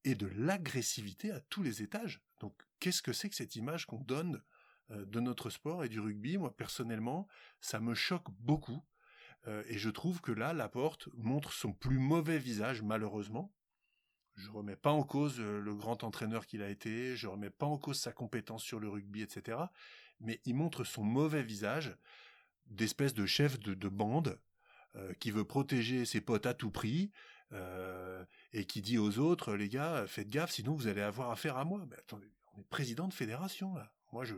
et 0.03 0.13
de 0.13 0.27
l'agressivité 0.27 1.31
à 1.31 1.39
tous 1.39 1.63
les 1.63 1.81
étages. 1.81 2.21
Donc 2.39 2.55
qu'est-ce 2.79 3.01
que 3.01 3.13
c'est 3.13 3.31
que 3.31 3.35
cette 3.35 3.55
image 3.55 3.87
qu'on 3.87 4.01
donne 4.01 4.43
de 4.89 5.19
notre 5.19 5.49
sport 5.49 5.83
et 5.83 5.89
du 5.89 5.99
rugby? 5.99 6.37
Moi 6.37 6.55
personnellement, 6.55 7.27
ça 7.61 7.79
me 7.79 7.95
choque 7.95 8.29
beaucoup 8.29 8.85
et 9.47 9.79
je 9.79 9.89
trouve 9.89 10.21
que 10.21 10.31
là, 10.31 10.53
Laporte 10.53 11.09
montre 11.15 11.51
son 11.51 11.73
plus 11.73 11.97
mauvais 11.97 12.37
visage 12.37 12.83
malheureusement. 12.83 13.51
Je 14.35 14.49
remets 14.49 14.75
pas 14.75 14.91
en 14.91 15.03
cause 15.03 15.39
le 15.39 15.73
grand 15.75 16.03
entraîneur 16.03 16.45
qu'il 16.45 16.61
a 16.61 16.69
été, 16.69 17.15
je 17.15 17.27
remets 17.27 17.49
pas 17.49 17.65
en 17.65 17.77
cause 17.77 17.99
sa 17.99 18.11
compétence 18.11 18.63
sur 18.63 18.79
le 18.79 18.89
rugby, 18.89 19.21
etc. 19.21 19.57
Mais 20.19 20.41
il 20.45 20.55
montre 20.55 20.83
son 20.83 21.03
mauvais 21.03 21.43
visage 21.43 21.95
d'espèce 22.67 23.13
de 23.13 23.25
chef 23.25 23.59
de 23.59 23.89
bande 23.89 24.39
euh, 24.97 25.13
qui 25.15 25.29
veut 25.29 25.43
protéger 25.43 26.05
ses 26.05 26.21
potes 26.21 26.45
à 26.45 26.53
tout 26.53 26.71
prix 26.71 27.11
euh, 27.51 28.23
et 28.53 28.65
qui 28.65 28.81
dit 28.81 28.97
aux 28.97 29.19
autres, 29.19 29.53
les 29.55 29.67
gars, 29.67 30.05
faites 30.07 30.29
gaffe, 30.29 30.51
sinon 30.51 30.73
vous 30.73 30.87
allez 30.87 31.01
avoir 31.01 31.31
affaire 31.31 31.57
à 31.57 31.65
moi. 31.65 31.85
Mais 31.89 31.97
attendez, 31.97 32.31
on 32.53 32.61
est 32.61 32.69
président 32.69 33.09
de 33.09 33.13
fédération. 33.13 33.75
Moi, 34.13 34.23
je, 34.23 34.35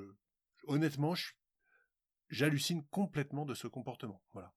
honnêtement, 0.66 1.14
j'hallucine 2.30 2.84
complètement 2.88 3.46
de 3.46 3.54
ce 3.54 3.68
comportement. 3.68 4.24
Voilà. 4.34 4.52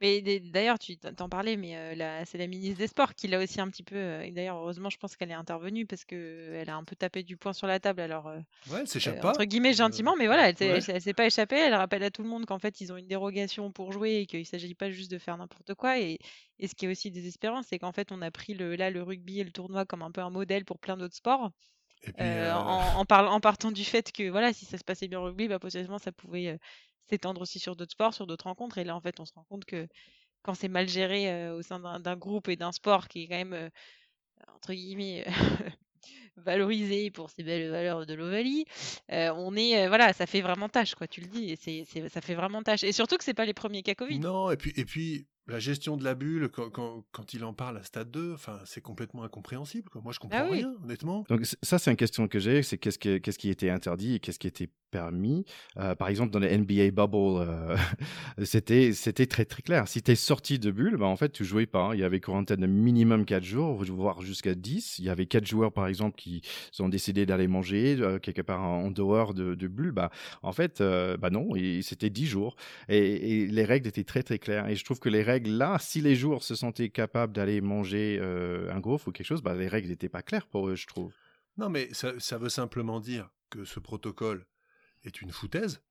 Mais 0.00 0.20
d'ailleurs, 0.40 0.78
tu 0.78 0.96
t'en 0.96 1.28
parlais, 1.28 1.56
mais 1.56 1.96
c'est 2.26 2.38
la 2.38 2.46
ministre 2.46 2.78
des 2.78 2.86
Sports 2.86 3.14
qui 3.14 3.28
l'a 3.28 3.38
aussi 3.38 3.60
un 3.60 3.68
petit 3.68 3.82
peu. 3.82 4.22
et 4.22 4.30
d'ailleurs, 4.30 4.56
heureusement, 4.56 4.90
je 4.90 4.98
pense 4.98 5.16
qu'elle 5.16 5.30
est 5.30 5.34
intervenue 5.34 5.86
parce 5.86 6.04
qu'elle 6.04 6.68
a 6.68 6.76
un 6.76 6.84
peu 6.84 6.96
tapé 6.96 7.22
du 7.22 7.36
poing 7.36 7.52
sur 7.52 7.66
la 7.66 7.80
table. 7.80 8.00
Alors, 8.00 8.26
ouais, 8.26 8.80
elle 8.80 8.88
s'échappe 8.88 9.20
pas. 9.20 9.30
Entre 9.30 9.44
guillemets, 9.44 9.72
gentiment, 9.72 10.16
mais 10.16 10.26
voilà, 10.26 10.50
elle, 10.50 10.82
s'est 10.82 11.14
pas 11.14 11.26
échappée. 11.26 11.56
Elle 11.56 11.74
rappelle 11.74 12.02
à 12.02 12.10
tout 12.10 12.22
le 12.22 12.28
monde 12.28 12.46
qu'en 12.46 12.58
fait, 12.58 12.80
ils 12.80 12.92
ont 12.92 12.96
une 12.96 13.06
dérogation 13.06 13.72
pour 13.72 13.92
jouer 13.92 14.16
et 14.16 14.26
qu'il 14.26 14.40
ne 14.40 14.44
s'agit 14.44 14.74
pas 14.74 14.90
juste 14.90 15.10
de 15.10 15.18
faire 15.18 15.36
n'importe 15.36 15.74
quoi. 15.74 15.98
Et, 15.98 16.18
ce 16.60 16.74
qui 16.74 16.86
est 16.86 16.88
aussi 16.88 17.10
désespérant, 17.10 17.62
c'est 17.62 17.78
qu'en 17.78 17.92
fait, 17.92 18.12
on 18.12 18.22
a 18.22 18.30
pris 18.30 18.54
le, 18.54 18.76
là 18.76 18.90
le 18.90 19.02
rugby 19.02 19.40
et 19.40 19.44
le 19.44 19.50
tournoi 19.50 19.84
comme 19.84 20.02
un 20.02 20.10
peu 20.10 20.22
un 20.22 20.30
modèle 20.30 20.64
pour 20.64 20.78
plein 20.78 20.96
d'autres 20.96 21.14
sports. 21.14 21.50
en, 22.18 23.04
en, 23.08 23.40
partant 23.40 23.72
du 23.72 23.84
fait 23.84 24.12
que 24.12 24.28
voilà, 24.30 24.52
si 24.52 24.64
ça 24.64 24.78
se 24.78 24.84
passait 24.84 25.08
bien 25.08 25.20
au 25.20 25.24
rugby, 25.24 25.48
bah, 25.48 25.58
potentiellement 25.58 25.98
ça 25.98 26.12
pouvait 26.12 26.58
s'étendre 27.08 27.40
aussi 27.40 27.58
sur 27.58 27.76
d'autres 27.76 27.92
sports, 27.92 28.14
sur 28.14 28.26
d'autres 28.26 28.46
rencontres. 28.46 28.78
Et 28.78 28.84
là, 28.84 28.96
en 28.96 29.00
fait, 29.00 29.20
on 29.20 29.24
se 29.24 29.32
rend 29.34 29.44
compte 29.44 29.64
que 29.64 29.86
quand 30.42 30.54
c'est 30.54 30.68
mal 30.68 30.88
géré 30.88 31.50
au 31.50 31.62
sein 31.62 31.98
d'un 31.98 32.16
groupe 32.16 32.48
et 32.48 32.56
d'un 32.56 32.72
sport 32.72 33.08
qui 33.08 33.24
est 33.24 33.28
quand 33.28 33.36
même, 33.36 33.70
entre 34.54 34.72
guillemets, 34.72 35.24
valorisé 36.36 37.10
pour 37.10 37.30
ses 37.30 37.42
belles 37.42 37.70
valeurs 37.70 38.06
de 38.06 38.14
l'Ovalie, 38.14 38.64
on 39.08 39.56
est, 39.56 39.88
voilà, 39.88 40.12
ça 40.12 40.26
fait 40.26 40.40
vraiment 40.42 40.68
tâche, 40.68 40.94
quoi, 40.94 41.08
tu 41.08 41.20
le 41.20 41.26
dis, 41.26 41.50
et 41.50 41.56
c'est, 41.56 42.08
ça 42.08 42.20
fait 42.20 42.34
vraiment 42.34 42.62
tâche. 42.62 42.84
Et 42.84 42.92
surtout 42.92 43.16
que 43.16 43.24
c'est 43.24 43.34
pas 43.34 43.44
les 43.44 43.54
premiers 43.54 43.82
cas. 43.82 43.94
Non, 44.10 44.50
et 44.50 44.56
puis 44.56 45.26
la 45.48 45.58
gestion 45.58 45.96
de 45.96 46.04
la 46.04 46.14
bulle, 46.14 46.48
quand, 46.48 46.70
quand, 46.70 47.04
quand, 47.12 47.34
il 47.34 47.44
en 47.44 47.52
parle 47.52 47.78
à 47.78 47.82
Stade 47.82 48.10
2, 48.10 48.34
enfin, 48.34 48.58
c'est 48.64 48.80
complètement 48.80 49.22
incompréhensible. 49.22 49.88
Quoi. 49.88 50.00
Moi, 50.02 50.12
je 50.12 50.18
comprends 50.18 50.38
ah 50.40 50.50
rien, 50.50 50.74
honnêtement. 50.82 51.24
Donc, 51.28 51.46
ça, 51.62 51.78
c'est 51.78 51.90
une 51.90 51.96
question 51.96 52.26
que 52.28 52.38
j'ai 52.38 52.62
c'est 52.62 52.78
qu'est-ce 52.78 52.98
qui, 52.98 53.20
qu'est-ce 53.20 53.38
qui 53.38 53.50
était 53.50 53.70
interdit 53.70 54.14
et 54.14 54.20
qu'est-ce 54.20 54.38
qui 54.38 54.48
était 54.48 54.70
permis. 54.90 55.44
Euh, 55.78 55.94
par 55.94 56.08
exemple, 56.08 56.30
dans 56.32 56.38
le 56.38 56.48
NBA 56.48 56.90
Bubble, 56.90 57.42
euh, 57.46 57.76
c'était, 58.44 58.92
c'était 58.92 59.26
très, 59.26 59.44
très 59.44 59.62
clair. 59.62 59.88
Si 59.88 60.02
tu 60.02 60.12
es 60.12 60.14
sorti 60.14 60.58
de 60.58 60.70
bulle, 60.70 60.96
bah, 60.96 61.06
en 61.06 61.16
fait, 61.16 61.30
tu 61.30 61.44
jouais 61.44 61.66
pas. 61.66 61.90
Il 61.94 62.00
y 62.00 62.04
avait 62.04 62.20
quarantaine 62.20 62.60
de 62.60 62.66
minimum 62.66 63.24
4 63.24 63.44
jours, 63.44 63.84
voire 63.84 64.22
jusqu'à 64.22 64.54
10. 64.54 64.98
Il 64.98 65.04
y 65.04 65.10
avait 65.10 65.26
4 65.26 65.46
joueurs, 65.46 65.72
par 65.72 65.86
exemple, 65.86 66.16
qui 66.16 66.42
ont 66.78 66.88
décidé 66.88 67.26
d'aller 67.26 67.48
manger 67.48 67.96
euh, 68.00 68.18
quelque 68.18 68.42
part 68.42 68.62
en, 68.62 68.90
dehors 68.90 69.34
de, 69.34 69.54
de, 69.54 69.68
bulle. 69.68 69.92
Bah, 69.92 70.10
en 70.42 70.52
fait, 70.52 70.82
bah 70.82 71.30
non, 71.30 71.50
c'était 71.82 72.10
10 72.10 72.26
jours. 72.26 72.56
Et, 72.88 73.42
et 73.42 73.46
les 73.46 73.64
règles 73.64 73.88
étaient 73.88 74.04
très, 74.04 74.22
très 74.22 74.38
claires. 74.38 74.68
Et 74.68 74.76
je 74.76 74.84
trouve 74.84 74.98
que 75.00 75.08
les 75.08 75.22
règles 75.22 75.35
là, 75.44 75.78
si 75.78 76.00
les 76.00 76.16
joueurs 76.16 76.42
se 76.42 76.54
sentaient 76.54 76.90
capables 76.90 77.32
d'aller 77.32 77.60
manger 77.60 78.18
euh, 78.20 78.72
un 78.72 78.80
gaufre 78.80 79.08
ou 79.08 79.12
quelque 79.12 79.26
chose, 79.26 79.42
bah, 79.42 79.54
les 79.54 79.68
règles 79.68 79.88
n'étaient 79.88 80.08
pas 80.08 80.22
claires 80.22 80.46
pour 80.46 80.68
eux, 80.68 80.74
je 80.74 80.86
trouve. 80.86 81.12
Non, 81.56 81.68
mais 81.68 81.88
ça, 81.92 82.38
veut 82.38 82.48
simplement 82.48 83.00
dire 83.00 83.30
que 83.50 83.64
ce 83.64 83.80
protocole 83.80 84.46
est 85.04 85.20
une 85.20 85.30
foutaise. 85.30 85.82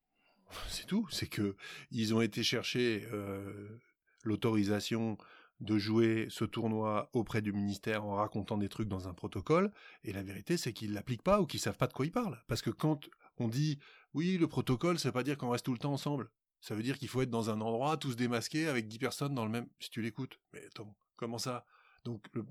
C'est 0.69 0.85
tout. 0.85 1.07
C'est 1.09 1.27
que 1.27 1.55
ils 1.91 2.13
ont 2.13 2.21
été 2.21 2.43
chercher 2.43 3.07
euh, 3.11 3.79
l'autorisation 4.23 5.17
de 5.61 5.77
jouer 5.77 6.27
ce 6.29 6.43
tournoi 6.43 7.09
auprès 7.13 7.41
du 7.41 7.53
ministère 7.53 8.03
en 8.03 8.15
racontant 8.15 8.57
des 8.57 8.67
trucs 8.67 8.89
dans 8.89 9.07
un 9.07 9.13
protocole, 9.13 9.71
et 10.03 10.11
la 10.11 10.21
vérité 10.21 10.57
c'est 10.57 10.73
qu'ils 10.73 10.93
l'appliquent 10.93 11.23
pas 11.23 11.39
ou 11.39 11.45
qu'ils 11.45 11.61
savent 11.61 11.77
pas 11.77 11.87
de 11.87 11.93
quoi 11.93 12.05
ils 12.05 12.11
parlent. 12.11 12.43
Parce 12.47 12.61
que 12.61 12.69
quand 12.69 13.09
on 13.37 13.47
dit 13.47 13.79
oui, 14.13 14.37
le 14.37 14.47
protocole, 14.47 14.99
ça 14.99 15.09
veut 15.09 15.13
pas 15.13 15.23
dire 15.23 15.37
qu'on 15.37 15.49
reste 15.49 15.65
tout 15.65 15.73
le 15.73 15.77
temps 15.77 15.93
ensemble. 15.93 16.29
Ça 16.65 16.73
veut 16.73 16.81
dire 16.81 16.97
qu'il 16.97 17.09
faut 17.09 17.21
être 17.21 17.29
dans 17.29 17.51
un 17.51 17.61
endroit, 17.61 17.95
tous 17.95 18.15
démasqués, 18.15 18.67
avec 18.67 18.87
10 18.87 18.97
personnes 18.97 19.35
dans 19.35 19.45
le 19.45 19.51
même... 19.51 19.67
Si 19.79 19.91
tu 19.91 20.01
l'écoutes. 20.01 20.39
Mais 20.51 20.65
attends, 20.65 20.97
comment 21.15 21.37
ça? 21.37 21.63
Donc, 22.05 22.25
le... 22.33 22.43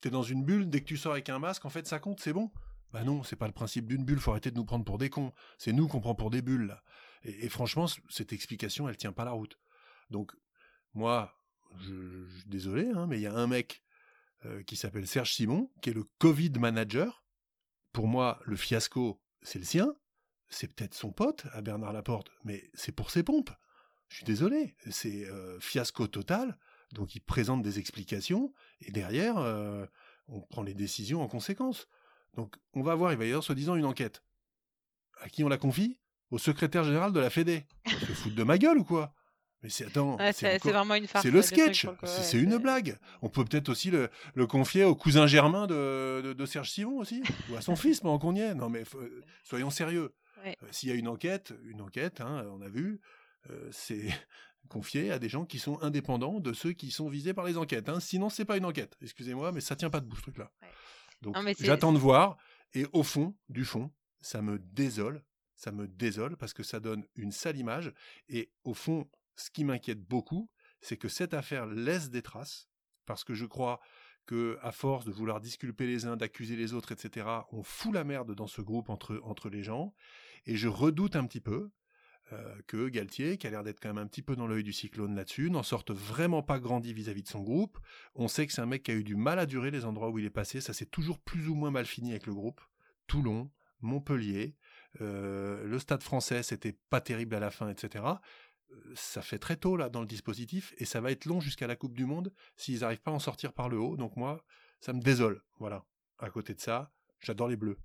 t'es 0.00 0.10
dans 0.10 0.22
une 0.22 0.44
bulle, 0.44 0.70
dès 0.70 0.80
que 0.80 0.84
tu 0.84 0.96
sors 0.96 1.10
avec 1.10 1.28
un 1.28 1.40
masque, 1.40 1.64
en 1.64 1.68
fait, 1.68 1.84
ça 1.88 1.98
compte, 1.98 2.20
c'est 2.20 2.32
bon? 2.32 2.52
Bah 2.92 3.02
non, 3.02 3.24
c'est 3.24 3.34
pas 3.34 3.48
le 3.48 3.52
principe 3.52 3.88
d'une 3.88 4.04
bulle, 4.04 4.20
faut 4.20 4.30
arrêter 4.30 4.52
de 4.52 4.56
nous 4.56 4.64
prendre 4.64 4.84
pour 4.84 4.96
des 4.96 5.10
cons. 5.10 5.32
C'est 5.58 5.72
nous 5.72 5.88
qu'on 5.88 6.00
prend 6.00 6.14
pour 6.14 6.30
des 6.30 6.40
bulles, 6.40 6.66
là. 6.66 6.84
Et, 7.24 7.48
franchement, 7.48 7.86
cette 8.08 8.32
explication, 8.32 8.88
elle 8.88 8.96
tient 8.96 9.10
pas 9.10 9.24
la 9.24 9.32
route. 9.32 9.58
Donc, 10.08 10.36
moi, 10.94 11.34
je, 11.80 12.28
suis 12.38 12.48
désolé, 12.48 12.88
hein, 12.94 13.08
mais 13.08 13.18
il 13.18 13.22
y 13.22 13.26
a 13.26 13.34
un 13.34 13.48
mec 13.48 13.82
euh, 14.44 14.62
qui 14.62 14.76
s'appelle 14.76 15.08
Serge 15.08 15.32
Simon, 15.32 15.68
qui 15.82 15.90
est 15.90 15.94
le 15.94 16.04
Covid 16.18 16.52
manager. 16.60 17.24
Pour 17.92 18.06
moi, 18.06 18.40
le 18.44 18.54
fiasco, 18.54 19.20
c'est 19.42 19.58
le 19.58 19.64
sien 19.64 19.96
c'est 20.48 20.72
peut-être 20.72 20.94
son 20.94 21.12
pote 21.12 21.46
à 21.52 21.60
Bernard 21.60 21.92
Laporte, 21.92 22.30
mais 22.44 22.70
c'est 22.74 22.92
pour 22.92 23.10
ses 23.10 23.22
pompes. 23.22 23.50
Je 24.08 24.16
suis 24.16 24.24
désolé, 24.24 24.74
c'est 24.90 25.26
euh, 25.26 25.60
fiasco 25.60 26.06
total. 26.06 26.56
Donc 26.92 27.14
il 27.14 27.20
présente 27.20 27.62
des 27.62 27.78
explications 27.78 28.52
et 28.80 28.90
derrière, 28.90 29.36
euh, 29.36 29.84
on 30.28 30.40
prend 30.40 30.62
les 30.62 30.74
décisions 30.74 31.22
en 31.22 31.28
conséquence. 31.28 31.86
Donc 32.34 32.56
on 32.72 32.82
va 32.82 32.94
voir, 32.94 33.12
il 33.12 33.18
va 33.18 33.26
y 33.26 33.28
avoir 33.28 33.44
soi-disant 33.44 33.76
une 33.76 33.84
enquête. 33.84 34.22
À 35.20 35.28
qui 35.28 35.44
on 35.44 35.48
la 35.48 35.58
confie? 35.58 35.98
Au 36.30 36.38
secrétaire 36.38 36.84
général 36.84 37.12
de 37.12 37.20
la 37.20 37.30
Fédé. 37.30 37.66
Se 37.86 38.12
foutre 38.12 38.34
de 38.34 38.42
ma 38.42 38.58
gueule 38.58 38.78
ou 38.78 38.84
quoi? 38.84 39.14
Mais 39.62 39.70
c'est 39.70 39.86
attends, 39.86 40.16
c'est 40.32 40.58
vraiment 40.64 40.94
une 40.94 41.06
C'est 41.08 41.32
le 41.32 41.42
sketch, 41.42 41.86
c'est 42.04 42.38
une 42.38 42.58
blague. 42.58 42.96
On 43.22 43.28
peut 43.28 43.44
peut-être 43.44 43.68
aussi 43.70 43.90
le, 43.90 44.08
confier 44.46 44.84
au 44.84 44.94
cousin 44.94 45.26
germain 45.26 45.66
de, 45.66 46.44
Serge 46.46 46.70
Simon 46.70 46.98
aussi, 46.98 47.22
ou 47.50 47.56
à 47.56 47.60
son 47.60 47.74
fils 47.74 48.00
pendant 48.00 48.18
qu'on 48.18 48.36
y 48.36 48.40
est. 48.40 48.54
Non 48.54 48.70
mais 48.70 48.84
soyons 49.42 49.70
sérieux. 49.70 50.14
S'il 50.70 50.88
y 50.88 50.92
a 50.92 50.94
une 50.94 51.08
enquête, 51.08 51.52
une 51.64 51.80
enquête, 51.80 52.20
hein, 52.20 52.46
on 52.52 52.60
a 52.60 52.68
vu, 52.68 53.00
c'est 53.70 54.08
confié 54.68 55.10
à 55.10 55.18
des 55.18 55.28
gens 55.28 55.44
qui 55.44 55.58
sont 55.58 55.82
indépendants 55.82 56.40
de 56.40 56.52
ceux 56.52 56.72
qui 56.72 56.90
sont 56.90 57.08
visés 57.08 57.34
par 57.34 57.46
les 57.46 57.56
enquêtes. 57.56 57.88
Hein. 57.88 58.00
Sinon, 58.00 58.28
c'est 58.28 58.44
pas 58.44 58.56
une 58.56 58.64
enquête. 58.64 58.96
Excusez-moi, 59.00 59.52
mais 59.52 59.60
ça 59.60 59.76
tient 59.76 59.90
pas 59.90 60.00
debout 60.00 60.16
ce 60.16 60.22
truc-là. 60.22 60.52
Donc, 61.22 61.36
j'attends 61.58 61.92
de 61.92 61.98
voir. 61.98 62.36
Et 62.74 62.86
au 62.92 63.02
fond, 63.02 63.36
du 63.48 63.64
fond, 63.64 63.90
ça 64.20 64.42
me 64.42 64.58
désole. 64.58 65.24
Ça 65.54 65.72
me 65.72 65.88
désole 65.88 66.36
parce 66.36 66.52
que 66.52 66.62
ça 66.62 66.78
donne 66.78 67.04
une 67.16 67.32
sale 67.32 67.56
image. 67.56 67.92
Et 68.28 68.52
au 68.64 68.74
fond, 68.74 69.10
ce 69.34 69.50
qui 69.50 69.64
m'inquiète 69.64 70.02
beaucoup, 70.02 70.50
c'est 70.80 70.96
que 70.96 71.08
cette 71.08 71.34
affaire 71.34 71.66
laisse 71.66 72.10
des 72.10 72.22
traces. 72.22 72.68
Parce 73.06 73.24
que 73.24 73.34
je 73.34 73.46
crois 73.46 73.80
que, 74.26 74.58
à 74.60 74.70
force 74.70 75.04
de 75.04 75.10
vouloir 75.10 75.40
disculper 75.40 75.86
les 75.86 76.04
uns, 76.04 76.16
d'accuser 76.16 76.54
les 76.54 76.74
autres, 76.74 76.92
etc., 76.92 77.26
on 77.50 77.62
fout 77.62 77.92
la 77.92 78.04
merde 78.04 78.34
dans 78.34 78.46
ce 78.46 78.60
groupe 78.60 78.90
entre, 78.90 79.20
entre 79.24 79.48
les 79.48 79.62
gens. 79.62 79.94
Et 80.46 80.56
je 80.56 80.68
redoute 80.68 81.16
un 81.16 81.26
petit 81.26 81.40
peu 81.40 81.70
euh, 82.32 82.54
que 82.66 82.88
Galtier, 82.88 83.38
qui 83.38 83.46
a 83.46 83.50
l'air 83.50 83.64
d'être 83.64 83.80
quand 83.80 83.88
même 83.88 83.98
un 83.98 84.06
petit 84.06 84.22
peu 84.22 84.36
dans 84.36 84.46
l'œil 84.46 84.62
du 84.62 84.72
cyclone 84.72 85.14
là-dessus, 85.14 85.50
n'en 85.50 85.62
sorte 85.62 85.90
vraiment 85.90 86.42
pas 86.42 86.58
grandi 86.58 86.92
vis-à-vis 86.92 87.22
de 87.22 87.28
son 87.28 87.42
groupe. 87.42 87.78
On 88.14 88.28
sait 88.28 88.46
que 88.46 88.52
c'est 88.52 88.60
un 88.60 88.66
mec 88.66 88.82
qui 88.82 88.90
a 88.90 88.94
eu 88.94 89.04
du 89.04 89.16
mal 89.16 89.38
à 89.38 89.46
durer 89.46 89.70
les 89.70 89.84
endroits 89.84 90.10
où 90.10 90.18
il 90.18 90.26
est 90.26 90.30
passé. 90.30 90.60
Ça 90.60 90.74
s'est 90.74 90.86
toujours 90.86 91.18
plus 91.18 91.48
ou 91.48 91.54
moins 91.54 91.70
mal 91.70 91.86
fini 91.86 92.10
avec 92.10 92.26
le 92.26 92.34
groupe. 92.34 92.60
Toulon, 93.06 93.50
Montpellier, 93.80 94.56
euh, 95.00 95.64
le 95.64 95.78
Stade 95.78 96.02
français, 96.02 96.42
c'était 96.42 96.76
pas 96.90 97.00
terrible 97.00 97.34
à 97.34 97.40
la 97.40 97.50
fin, 97.50 97.70
etc. 97.70 98.04
Euh, 98.70 98.92
ça 98.94 99.22
fait 99.22 99.38
très 99.38 99.56
tôt 99.56 99.76
là 99.76 99.88
dans 99.88 100.00
le 100.00 100.06
dispositif 100.06 100.74
et 100.76 100.84
ça 100.84 101.00
va 101.00 101.10
être 101.10 101.24
long 101.24 101.40
jusqu'à 101.40 101.66
la 101.66 101.76
Coupe 101.76 101.94
du 101.94 102.04
Monde 102.04 102.32
s'ils 102.56 102.80
n'arrivent 102.80 103.00
pas 103.00 103.10
à 103.10 103.14
en 103.14 103.18
sortir 103.18 103.54
par 103.54 103.70
le 103.70 103.78
haut. 103.78 103.96
Donc 103.96 104.16
moi, 104.16 104.44
ça 104.80 104.92
me 104.92 105.00
désole. 105.00 105.42
Voilà. 105.58 105.84
À 106.18 106.30
côté 106.30 106.52
de 106.54 106.60
ça, 106.60 106.92
j'adore 107.20 107.48
les 107.48 107.56
Bleus. 107.56 107.78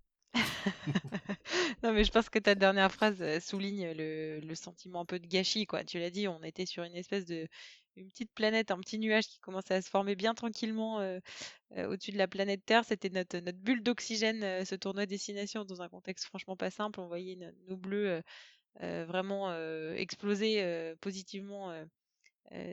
Non, 1.84 1.94
mais 1.94 2.04
je 2.04 2.12
pense 2.12 2.30
que 2.30 2.40
ta 2.40 2.56
dernière 2.56 2.92
phrase 2.92 3.40
souligne 3.40 3.92
le, 3.96 4.56
sentiment 4.56 5.02
un 5.02 5.06
peu 5.06 5.20
de 5.20 5.28
gâchis, 5.28 5.66
quoi. 5.66 5.84
Tu 5.84 6.00
l'as 6.00 6.10
dit, 6.10 6.28
on 6.28 6.44
était 6.44 6.66
sur 6.66 6.84
une 6.84 6.96
espèce 6.96 7.26
de 7.26 7.48
petite 7.96 8.32
planète, 8.34 8.72
un 8.72 8.80
petit 8.80 9.00
nuage 9.00 9.28
qui 9.28 9.40
commençait 9.40 9.76
à 9.76 9.82
se 9.82 9.90
former 9.90 10.16
bien 10.16 10.34
tranquillement 10.34 10.98
au-dessus 11.76 12.12
de 12.12 12.18
la 12.18 12.28
planète 12.28 12.66
Terre. 12.66 12.86
C'était 12.86 13.10
notre, 13.10 13.38
notre 13.40 13.60
bulle 13.60 13.84
d'oxygène, 13.84 14.66
ce 14.66 14.76
tournoi 14.76 15.06
destination, 15.06 15.66
dans 15.66 15.82
un 15.82 15.90
contexte 15.90 16.26
franchement 16.26 16.56
pas 16.56 16.72
simple. 16.72 17.00
On 17.00 17.08
voyait 17.08 17.38
nos 17.68 17.78
bleus 17.78 18.22
vraiment 18.80 19.54
exploser 19.96 20.96
positivement 21.02 21.74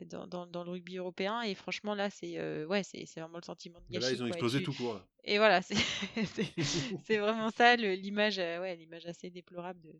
dans, 0.05 0.45
dans, 0.47 0.63
le 0.63 0.71
rugby 0.71 0.97
européen. 0.97 1.41
Et 1.41 1.55
franchement, 1.55 1.95
là, 1.95 2.09
c'est 2.09 2.65
ouais, 2.65 2.83
c'est 2.83 3.05
vraiment 3.17 3.37
le 3.37 3.45
sentiment 3.45 3.79
de 3.81 3.93
gâchis. 3.93 4.05
là, 4.05 4.11
ils 4.11 4.23
ont 4.23 4.27
explosé 4.27 4.63
tout 4.63 4.73
court. 4.73 5.01
Et 5.23 5.37
voilà, 5.37 5.61
c'est 5.61 5.75
vraiment 7.19 7.49
ça, 7.51 7.75
l'image 7.75 8.37
ouais, 8.37 8.75
l'image 8.75 9.05
assez 9.05 9.29
déplorable 9.29 9.81
de, 9.81 9.99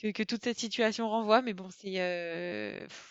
que, 0.00 0.10
que, 0.12 0.22
toute 0.22 0.44
cette 0.44 0.58
situation 0.58 1.08
renvoie. 1.08 1.42
Mais 1.42 1.52
bon, 1.54 1.70
c'est 1.70 1.94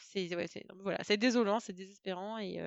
c'est 0.09 0.36
ouais, 0.36 0.47
voilà, 0.79 0.99
désolant, 1.17 1.59
c'est 1.59 1.73
désespérant. 1.73 2.38
Et 2.38 2.59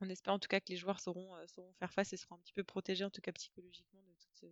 on 0.00 0.08
espère 0.08 0.34
en 0.34 0.38
tout 0.38 0.48
cas 0.48 0.60
que 0.60 0.68
les 0.68 0.76
joueurs 0.76 1.00
sauront, 1.00 1.30
sauront 1.46 1.72
faire 1.74 1.92
face 1.92 2.12
et 2.12 2.16
seront 2.16 2.34
un 2.34 2.38
petit 2.38 2.52
peu 2.52 2.64
protégés, 2.64 3.04
en 3.04 3.10
tout 3.10 3.20
cas 3.20 3.32
psychologiquement, 3.32 4.02
de 4.02 4.14
tout 4.14 4.30
ce, 4.40 4.46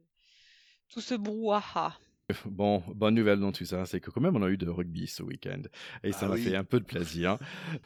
tout 0.88 1.00
ce 1.00 1.14
brouhaha. 1.14 1.98
Bon, 2.46 2.82
bonne 2.94 3.14
nouvelle 3.14 3.40
dans 3.40 3.52
tout 3.52 3.64
ça, 3.64 3.86
c'est 3.86 4.00
que 4.00 4.10
quand 4.10 4.20
même 4.20 4.36
on 4.36 4.42
a 4.42 4.48
eu 4.48 4.56
de 4.56 4.68
rugby 4.68 5.06
ce 5.06 5.22
week-end 5.22 5.62
et 6.04 6.12
ça 6.12 6.26
ah 6.26 6.28
m'a 6.28 6.36
fait 6.36 6.56
un 6.56 6.64
peu 6.64 6.80
de 6.80 6.84
plaisir. 6.84 7.36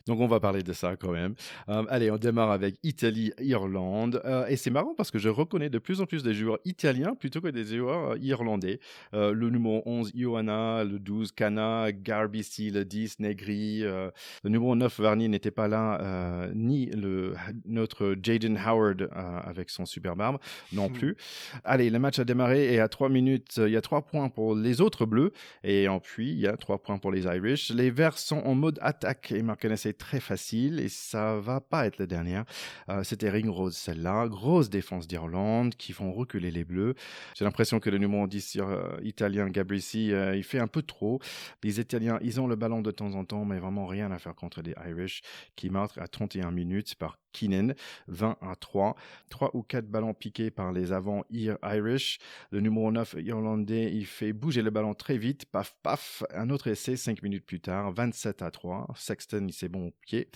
Donc 0.06 0.20
on 0.20 0.26
va 0.26 0.40
parler 0.40 0.62
de 0.62 0.72
ça 0.72 0.96
quand 0.96 1.12
même. 1.12 1.34
Euh, 1.68 1.84
allez, 1.88 2.10
on 2.10 2.16
démarre 2.16 2.50
avec 2.50 2.76
Italie-Irlande 2.82 4.20
euh, 4.24 4.46
et 4.46 4.56
c'est 4.56 4.70
marrant 4.70 4.94
parce 4.96 5.10
que 5.10 5.18
je 5.18 5.28
reconnais 5.28 5.70
de 5.70 5.78
plus 5.78 6.00
en 6.00 6.06
plus 6.06 6.22
des 6.22 6.34
joueurs 6.34 6.58
italiens 6.64 7.14
plutôt 7.14 7.40
que 7.40 7.48
des 7.48 7.64
joueurs 7.64 8.12
euh, 8.12 8.18
irlandais. 8.18 8.80
le 9.12 9.50
numéro 9.50 9.82
11, 9.86 10.12
Ioana, 10.14 10.84
le 10.84 10.98
12, 10.98 11.32
Cana, 11.32 11.92
Garbisi, 11.92 12.70
le 12.70 12.84
10, 12.84 13.20
Negri, 13.20 13.80
le 13.80 14.12
numéro 14.44 14.74
9, 14.74 15.00
Varnier 15.00 15.28
n'était 15.28 15.50
pas 15.50 15.68
là, 15.68 16.48
ni 16.54 16.86
le, 16.86 17.34
notre 17.64 18.16
Jaden 18.22 18.58
Howard 18.58 19.08
avec 19.12 19.70
son 19.70 19.86
superbe 19.86 20.20
arme 20.20 20.38
non 20.72 20.88
hmm. 20.88 20.92
plus. 20.92 21.16
Allez, 21.64 21.90
le 21.90 21.98
match 21.98 22.18
a 22.18 22.24
démarré 22.24 22.72
et 22.74 22.80
à 22.80 22.88
3 22.88 23.08
minutes, 23.08 23.60
il 23.64 23.72
y 23.72 23.76
a 23.76 23.80
3 23.80 24.02
points 24.02 24.28
pour 24.34 24.54
les 24.54 24.80
autres 24.80 25.06
bleus. 25.06 25.32
Et 25.62 25.88
en 25.88 26.00
puis, 26.00 26.30
il 26.30 26.38
y 26.38 26.46
a 26.46 26.56
trois 26.56 26.78
points 26.78 26.98
pour 26.98 27.12
les 27.12 27.24
Irish. 27.24 27.70
Les 27.70 27.90
Verts 27.90 28.18
sont 28.18 28.38
en 28.38 28.54
mode 28.54 28.78
attaque 28.82 29.32
et 29.32 29.42
marquent 29.42 29.64
un 29.64 29.74
très 29.92 30.20
facile. 30.20 30.80
Et 30.80 30.88
ça 30.88 31.36
va 31.36 31.60
pas 31.60 31.86
être 31.86 31.98
la 31.98 32.06
dernière. 32.06 32.44
Euh, 32.88 33.02
c'était 33.02 33.30
Ring 33.30 33.48
Rose, 33.48 33.76
celle-là. 33.76 34.28
Grosse 34.28 34.70
défense 34.70 35.06
d'Irlande 35.06 35.74
qui 35.74 35.92
font 35.92 36.12
reculer 36.12 36.50
les 36.50 36.64
bleus. 36.64 36.94
J'ai 37.34 37.44
l'impression 37.44 37.80
que 37.80 37.90
le 37.90 37.98
numéro 37.98 38.26
10 38.26 38.58
euh, 38.60 38.96
italien, 39.02 39.48
Gabrici, 39.48 40.12
euh, 40.12 40.36
il 40.36 40.44
fait 40.44 40.58
un 40.58 40.66
peu 40.66 40.82
trop. 40.82 41.20
Les 41.62 41.80
Italiens, 41.80 42.18
ils 42.22 42.40
ont 42.40 42.46
le 42.46 42.56
ballon 42.56 42.82
de 42.82 42.90
temps 42.90 43.14
en 43.14 43.24
temps, 43.24 43.44
mais 43.44 43.58
vraiment 43.58 43.86
rien 43.86 44.10
à 44.10 44.18
faire 44.18 44.34
contre 44.34 44.62
les 44.62 44.74
Irish 44.88 45.22
qui 45.56 45.70
marquent 45.70 45.98
à 45.98 46.08
31 46.08 46.50
minutes 46.50 46.94
par 46.96 47.18
Keenan, 47.34 47.74
20 48.08 48.38
à 48.40 48.56
3. 48.56 48.96
3 49.28 49.50
ou 49.54 49.62
4 49.62 49.86
ballons 49.86 50.14
piqués 50.14 50.50
par 50.50 50.72
les 50.72 50.92
avants 50.92 51.24
Irish. 51.30 52.18
Le 52.50 52.60
numéro 52.60 52.90
9 52.90 53.16
irlandais, 53.18 53.90
il 53.92 54.06
fait 54.06 54.23
bouger 54.32 54.62
le 54.62 54.70
ballon 54.70 54.94
très 54.94 55.18
vite. 55.18 55.44
Paf, 55.46 55.76
paf. 55.82 56.22
Un 56.34 56.50
autre 56.50 56.68
essai 56.68 56.96
5 56.96 57.22
minutes 57.22 57.44
plus 57.44 57.60
tard, 57.60 57.92
27 57.92 58.42
à 58.42 58.50
3. 58.50 58.88
Sexton, 58.96 59.44
il 59.48 59.52
s'est 59.52 59.68
bon 59.68 59.88
au 59.88 59.94
pied. 60.02 60.28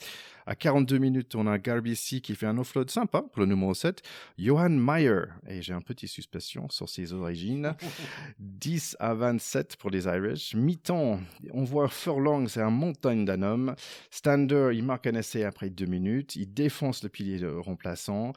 À 0.46 0.54
42 0.54 0.98
minutes, 0.98 1.34
on 1.34 1.46
a 1.46 1.58
Garbici 1.58 2.22
qui 2.22 2.34
fait 2.34 2.46
un 2.46 2.56
offload 2.56 2.90
sympa 2.90 3.22
pour 3.22 3.40
le 3.40 3.46
numéro 3.46 3.74
7. 3.74 4.02
Johan 4.38 4.70
Meyer, 4.70 5.24
et 5.46 5.60
j'ai 5.60 5.74
un 5.74 5.82
petit 5.82 6.08
suspicion 6.08 6.68
sur 6.70 6.88
ses 6.88 7.12
origines. 7.12 7.74
10 8.38 8.96
à 8.98 9.14
27 9.14 9.76
pour 9.76 9.90
les 9.90 10.06
Irish. 10.06 10.54
Mi-temps, 10.54 11.20
on 11.52 11.64
voit 11.64 11.88
Furlong, 11.88 12.48
c'est 12.48 12.62
un 12.62 12.70
montagne 12.70 13.24
d'un 13.24 13.42
homme. 13.42 13.74
Stander, 14.10 14.70
il 14.72 14.84
marque 14.84 15.06
un 15.06 15.14
essai 15.14 15.44
après 15.44 15.70
2 15.70 15.84
minutes. 15.84 16.36
Il 16.36 16.52
défonce 16.52 17.02
le 17.02 17.08
pilier 17.08 17.46
remplaçant. 17.46 18.32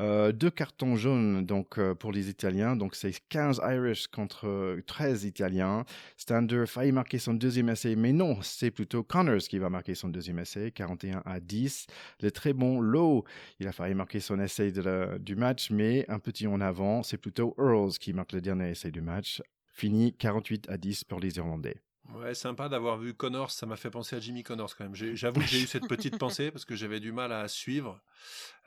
Euh, 0.00 0.32
deux 0.32 0.50
cartons 0.50 0.96
jaunes 0.96 1.44
donc 1.44 1.78
euh, 1.78 1.94
pour 1.94 2.12
les 2.12 2.30
Italiens, 2.30 2.76
donc 2.76 2.94
c'est 2.94 3.12
15 3.28 3.60
Irish 3.62 4.06
contre 4.08 4.78
13 4.86 5.24
Italiens. 5.24 5.84
Stander 6.16 6.64
failli 6.66 6.92
marquer 6.92 7.18
son 7.18 7.34
deuxième 7.34 7.68
essai, 7.68 7.94
mais 7.96 8.12
non, 8.12 8.40
c'est 8.42 8.70
plutôt 8.70 9.02
Connors 9.02 9.42
qui 9.42 9.58
va 9.58 9.68
marquer 9.68 9.94
son 9.94 10.08
deuxième 10.08 10.38
essai, 10.38 10.70
41 10.70 11.22
à 11.24 11.40
10. 11.40 11.86
Le 12.20 12.30
très 12.30 12.52
bon 12.52 12.80
Lowe, 12.80 13.24
il 13.60 13.68
a 13.68 13.72
failli 13.72 13.94
marquer 13.94 14.20
son 14.20 14.40
essai 14.40 14.72
du 15.20 15.36
match, 15.36 15.70
mais 15.70 16.04
un 16.08 16.18
petit 16.18 16.46
en 16.46 16.60
avant, 16.60 17.02
c'est 17.02 17.18
plutôt 17.18 17.54
Earls 17.58 17.92
qui 17.98 18.12
marque 18.12 18.32
le 18.32 18.40
dernier 18.40 18.70
essai 18.70 18.90
du 18.90 19.02
match. 19.02 19.42
Fini 19.68 20.14
48 20.14 20.68
à 20.68 20.76
10 20.76 21.04
pour 21.04 21.20
les 21.20 21.36
Irlandais. 21.36 21.76
Ouais, 22.14 22.34
sympa 22.34 22.68
d'avoir 22.68 22.98
vu 22.98 23.14
Connors, 23.14 23.50
ça 23.50 23.64
m'a 23.64 23.76
fait 23.76 23.90
penser 23.90 24.16
à 24.16 24.20
Jimmy 24.20 24.42
Connors 24.42 24.76
quand 24.76 24.84
même. 24.84 24.94
J'avoue 24.94 25.40
que 25.40 25.46
j'ai 25.46 25.62
eu 25.62 25.66
cette 25.66 25.88
petite 25.88 26.18
pensée 26.18 26.50
parce 26.50 26.64
que 26.64 26.74
j'avais 26.74 27.00
du 27.00 27.12
mal 27.12 27.32
à 27.32 27.48
suivre. 27.48 28.00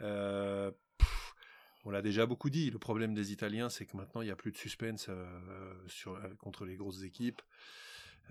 Euh, 0.02 0.72
on 1.86 1.92
l'a 1.92 2.02
déjà 2.02 2.26
beaucoup 2.26 2.50
dit, 2.50 2.72
le 2.72 2.80
problème 2.80 3.14
des 3.14 3.32
Italiens, 3.32 3.70
c'est 3.70 3.86
que 3.86 3.96
maintenant, 3.96 4.22
il 4.22 4.26
n'y 4.26 4.32
a 4.32 4.36
plus 4.36 4.52
de 4.52 4.58
suspense 4.58 5.06
euh, 5.10 5.26
euh, 6.08 6.36
contre 6.40 6.66
les 6.66 6.76
grosses 6.76 7.04
équipes. 7.04 7.44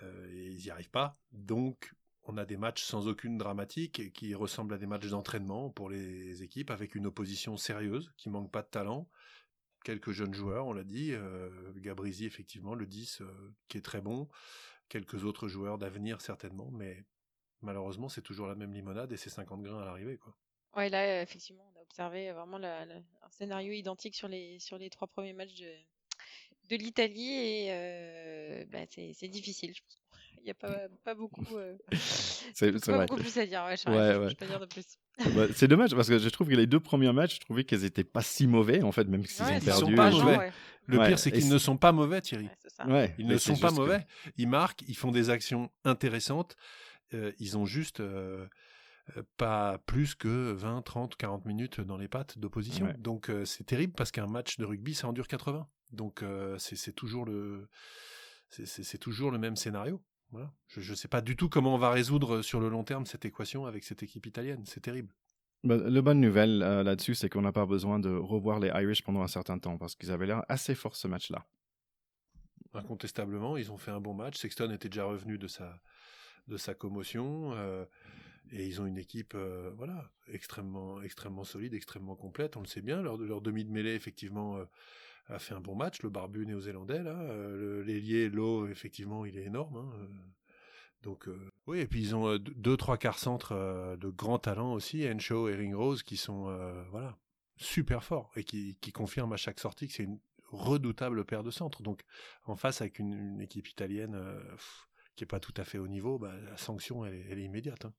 Euh, 0.02 0.28
et 0.32 0.50
ils 0.50 0.64
n'y 0.64 0.70
arrivent 0.70 0.90
pas. 0.90 1.16
Donc, 1.30 1.94
on 2.24 2.36
a 2.36 2.44
des 2.44 2.56
matchs 2.56 2.82
sans 2.82 3.06
aucune 3.06 3.38
dramatique 3.38 4.12
qui 4.12 4.34
ressemblent 4.34 4.74
à 4.74 4.78
des 4.78 4.88
matchs 4.88 5.06
d'entraînement 5.06 5.70
pour 5.70 5.88
les 5.88 6.42
équipes 6.42 6.72
avec 6.72 6.96
une 6.96 7.06
opposition 7.06 7.56
sérieuse 7.56 8.12
qui 8.16 8.28
manque 8.28 8.50
pas 8.50 8.62
de 8.62 8.68
talent. 8.68 9.08
Quelques 9.84 10.10
jeunes 10.10 10.34
joueurs, 10.34 10.66
on 10.66 10.72
l'a 10.72 10.82
dit. 10.82 11.12
Gabrizi, 11.76 12.24
effectivement, 12.24 12.74
le 12.74 12.86
10, 12.86 13.22
qui 13.68 13.76
est 13.76 13.82
très 13.82 14.00
bon. 14.00 14.28
Quelques 14.88 15.24
autres 15.24 15.48
joueurs 15.48 15.76
d'avenir, 15.76 16.22
certainement. 16.22 16.70
Mais 16.72 17.04
malheureusement, 17.60 18.08
c'est 18.08 18.22
toujours 18.22 18.46
la 18.46 18.54
même 18.54 18.72
limonade 18.72 19.12
et 19.12 19.18
c'est 19.18 19.28
50 19.28 19.62
grains 19.62 19.82
à 19.82 19.84
l'arrivée. 19.84 20.18
Ouais, 20.76 20.88
là, 20.88 21.22
effectivement, 21.22 21.64
on 21.74 21.78
a 21.78 21.82
observé 21.82 22.32
vraiment 22.32 22.56
un 22.56 23.30
scénario 23.30 23.72
identique 23.72 24.14
sur 24.14 24.28
les, 24.28 24.58
sur 24.58 24.78
les 24.78 24.90
trois 24.90 25.06
premiers 25.06 25.32
matchs 25.32 25.54
de, 25.60 25.70
de 26.70 26.76
l'Italie 26.76 27.32
et 27.32 27.66
euh, 27.70 28.64
bah, 28.70 28.78
c'est 28.88 29.28
difficile. 29.28 29.72
Je 29.74 29.80
pense. 29.80 29.98
Il 30.38 30.48
n'y 30.48 30.50
a 30.50 30.54
pas, 30.54 30.88
pas 31.04 31.14
beaucoup, 31.14 31.56
euh, 31.56 31.74
c'est 31.94 32.70
pas 32.84 33.06
beaucoup 33.06 33.18
plus 33.18 33.38
à 33.38 33.46
dire. 33.46 33.64
Ouais, 33.64 33.76
je 33.82 33.88
ouais, 33.88 34.34
pas 34.34 34.44
dire 34.44 34.60
de 34.60 34.66
plus. 34.66 34.84
c'est 35.54 35.68
dommage 35.68 35.94
parce 35.94 36.06
que 36.06 36.18
je 36.18 36.28
trouve 36.28 36.48
que 36.48 36.54
les 36.54 36.66
deux 36.66 36.80
premiers 36.80 37.10
matchs, 37.14 37.36
je 37.36 37.40
trouvais 37.40 37.64
qu'ils 37.64 37.80
n'étaient 37.80 38.04
pas 38.04 38.20
si 38.20 38.46
mauvais 38.46 38.82
en 38.82 38.92
fait, 38.92 39.04
même 39.04 39.24
s'ils 39.24 39.42
ont 39.42 39.60
perdu. 39.60 39.94
Pas 39.94 40.10
mauvais. 40.10 40.52
Le 40.86 40.98
pire, 41.06 41.18
c'est 41.18 41.32
qu'ils 41.32 41.48
ne 41.48 41.56
sont 41.56 41.78
pas 41.78 41.92
mauvais, 41.92 42.20
Thierry. 42.20 42.50
ils 43.18 43.26
ne 43.26 43.38
sont 43.38 43.56
pas 43.56 43.70
mauvais. 43.70 44.06
Ils 44.36 44.48
marquent, 44.48 44.82
ils 44.86 44.96
font 44.96 45.12
des 45.12 45.30
actions 45.30 45.70
intéressantes. 45.84 46.56
Euh, 47.12 47.32
ils 47.38 47.56
ont 47.56 47.66
juste 47.66 48.00
euh, 48.00 48.46
pas 49.36 49.78
plus 49.86 50.14
que 50.14 50.52
20, 50.52 50.82
30, 50.82 51.16
40 51.16 51.44
minutes 51.44 51.80
dans 51.80 51.96
les 51.96 52.08
pattes 52.08 52.38
d'opposition. 52.38 52.92
Donc 52.98 53.28
euh, 53.28 53.44
c'est 53.44 53.64
terrible 53.64 53.92
parce 53.92 54.10
qu'un 54.10 54.26
match 54.26 54.56
de 54.56 54.64
rugby, 54.64 54.94
ça 54.94 55.08
en 55.08 55.12
dure 55.12 55.28
80. 55.28 55.68
Donc 55.92 56.22
euh, 56.22 56.56
c'est 56.58 56.92
toujours 56.94 57.24
le 57.26 57.68
c'est 58.48 58.98
toujours 58.98 59.30
le 59.30 59.38
même 59.38 59.56
scénario. 59.56 60.02
Voilà. 60.30 60.52
Je 60.68 60.90
ne 60.90 60.96
sais 60.96 61.08
pas 61.08 61.20
du 61.20 61.36
tout 61.36 61.48
comment 61.48 61.74
on 61.74 61.78
va 61.78 61.90
résoudre 61.90 62.42
sur 62.42 62.60
le 62.60 62.68
long 62.68 62.84
terme 62.84 63.04
cette 63.04 63.24
équation 63.24 63.66
avec 63.66 63.84
cette 63.84 64.02
équipe 64.02 64.26
italienne. 64.26 64.62
C'est 64.64 64.80
terrible. 64.80 65.12
Bah, 65.64 65.76
la 65.76 66.02
bonne 66.02 66.20
nouvelle 66.20 66.58
là-dessus, 66.58 67.14
c'est 67.14 67.28
qu'on 67.28 67.42
n'a 67.42 67.52
pas 67.52 67.66
besoin 67.66 67.98
de 67.98 68.10
revoir 68.10 68.60
les 68.60 68.68
Irish 68.68 69.02
pendant 69.02 69.22
un 69.22 69.28
certain 69.28 69.58
temps 69.58 69.76
parce 69.76 69.94
qu'ils 69.94 70.10
avaient 70.10 70.26
l'air 70.26 70.44
assez 70.48 70.74
forts 70.74 70.96
ce 70.96 71.08
match-là. 71.08 71.44
Incontestablement, 72.74 73.56
ils 73.56 73.70
ont 73.70 73.78
fait 73.78 73.92
un 73.92 74.00
bon 74.00 74.14
match. 74.14 74.36
Sexton 74.36 74.70
était 74.70 74.88
déjà 74.88 75.04
revenu 75.04 75.38
de 75.38 75.46
sa, 75.46 75.80
de 76.48 76.56
sa 76.56 76.74
commotion. 76.74 77.54
Et 78.52 78.66
ils 78.66 78.80
ont 78.80 78.86
une 78.86 78.98
équipe, 78.98 79.32
euh, 79.34 79.70
voilà, 79.76 80.10
extrêmement, 80.28 81.02
extrêmement 81.02 81.44
solide, 81.44 81.74
extrêmement 81.74 82.16
complète. 82.16 82.56
On 82.56 82.60
le 82.60 82.66
sait 82.66 82.82
bien. 82.82 83.02
Leur, 83.02 83.40
demi 83.40 83.64
de 83.64 83.70
mêlée, 83.70 83.94
effectivement, 83.94 84.58
euh, 84.58 84.64
a 85.28 85.38
fait 85.38 85.54
un 85.54 85.60
bon 85.60 85.74
match. 85.74 86.02
Le 86.02 86.10
barbu 86.10 86.46
néo-zélandais, 86.46 87.02
là, 87.02 87.18
euh, 87.20 87.82
l'ailier 87.84 88.28
Lowe, 88.28 88.68
effectivement, 88.68 89.24
il 89.24 89.38
est 89.38 89.44
énorme. 89.44 89.76
Hein, 89.76 90.08
donc, 91.02 91.28
oui, 91.66 91.80
et 91.80 91.86
puis 91.86 92.00
ils 92.00 92.16
ont 92.16 92.38
deux, 92.38 92.78
trois 92.78 92.96
quarts 92.96 93.18
centres 93.18 93.94
de 94.00 94.08
grands 94.08 94.38
talents 94.38 94.72
aussi, 94.72 95.06
Encho 95.06 95.50
et 95.50 95.54
Ringrose, 95.54 96.02
qui 96.02 96.16
sont, 96.16 96.44
voilà, 96.90 97.18
super 97.58 98.02
forts 98.02 98.32
et 98.36 98.44
qui, 98.44 98.74
confirment 98.94 99.34
à 99.34 99.36
chaque 99.36 99.60
sortie 99.60 99.86
que 99.86 99.92
c'est 99.92 100.04
une 100.04 100.18
redoutable 100.48 101.26
paire 101.26 101.42
de 101.42 101.50
centres. 101.50 101.82
Donc, 101.82 102.04
en 102.46 102.56
face 102.56 102.80
avec 102.80 102.98
une, 102.98 103.38
équipe 103.42 103.68
italienne 103.68 104.18
qui 105.14 105.24
est 105.24 105.26
pas 105.26 105.40
tout 105.40 105.52
à 105.58 105.64
fait 105.64 105.76
au 105.76 105.88
niveau, 105.88 106.18
bah, 106.18 106.32
la 106.40 106.56
sanction 106.56 107.04
elle, 107.04 107.22
elle 107.28 107.38
est 107.38 107.44
immédiate. 107.44 107.84
Hein. 107.84 107.92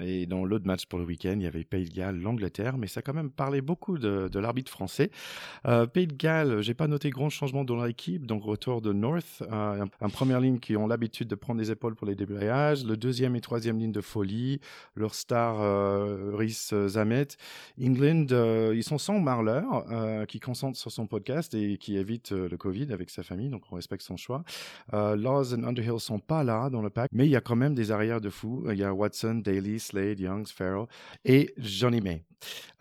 Et 0.00 0.26
dans 0.26 0.44
l'autre 0.44 0.66
match 0.66 0.86
pour 0.86 0.98
le 0.98 1.04
week-end, 1.04 1.34
il 1.36 1.42
y 1.42 1.46
avait 1.46 1.64
Pays 1.64 1.88
de 1.88 1.94
Galles, 1.94 2.18
l'Angleterre, 2.18 2.78
mais 2.78 2.86
ça 2.86 3.00
a 3.00 3.02
quand 3.02 3.14
même 3.14 3.30
parlé 3.30 3.60
beaucoup 3.60 3.98
de, 3.98 4.38
l'arbitre 4.38 4.70
français. 4.70 5.10
Euh, 5.66 5.86
Pays 5.86 6.06
de 6.06 6.14
Galles, 6.14 6.62
j'ai 6.62 6.74
pas 6.74 6.88
noté 6.88 7.10
grand 7.10 7.30
changement 7.30 7.64
dans 7.64 7.82
l'équipe, 7.84 8.26
donc 8.26 8.42
retour 8.42 8.82
de 8.82 8.92
North, 8.92 9.42
euh, 9.42 9.86
en 10.00 10.08
première 10.08 10.40
ligne 10.40 10.58
qui 10.58 10.76
ont 10.76 10.86
l'habitude 10.86 11.28
de 11.28 11.34
prendre 11.34 11.60
des 11.60 11.70
épaules 11.70 11.94
pour 11.94 12.06
les 12.06 12.14
déblayages, 12.14 12.84
le 12.84 12.96
deuxième 12.96 13.36
et 13.36 13.40
troisième 13.40 13.78
ligne 13.78 13.92
de 13.92 14.00
folie, 14.00 14.60
leur 14.96 15.14
star 15.14 15.60
euh, 15.60 16.32
Rhys 16.34 16.70
Zamet. 16.88 17.28
England, 17.80 18.26
euh, 18.32 18.72
ils 18.74 18.82
sont 18.82 18.98
sans 18.98 19.20
Marler, 19.20 19.62
euh, 19.90 20.26
qui 20.26 20.40
concentre 20.40 20.78
sur 20.78 20.90
son 20.90 21.06
podcast 21.06 21.54
et 21.54 21.76
qui 21.78 21.96
évite 21.96 22.32
le 22.32 22.56
Covid 22.56 22.92
avec 22.92 23.10
sa 23.10 23.22
famille, 23.22 23.48
donc 23.48 23.62
on 23.70 23.76
respecte 23.76 24.02
son 24.02 24.16
choix. 24.16 24.42
Laws 24.92 25.54
et 25.54 25.64
Underhill 25.64 26.00
sont 26.00 26.18
pas 26.18 26.44
là 26.44 26.70
dans 26.70 26.82
le 26.82 26.90
pack, 26.90 27.10
mais 27.12 27.26
il 27.26 27.30
y 27.30 27.36
a 27.36 27.40
quand 27.40 27.56
même 27.56 27.74
des 27.74 27.90
arrières 27.90 28.20
de 28.20 28.30
fous. 28.30 28.64
Il 28.70 28.78
y 28.78 28.84
a 28.84 28.92
Watson, 28.92 29.42
Daly, 29.44 29.78
Slade, 29.82 30.20
Youngs, 30.20 30.46
Farrell 30.52 30.86
et 31.24 31.52
Johnny 31.58 32.00
May. 32.00 32.22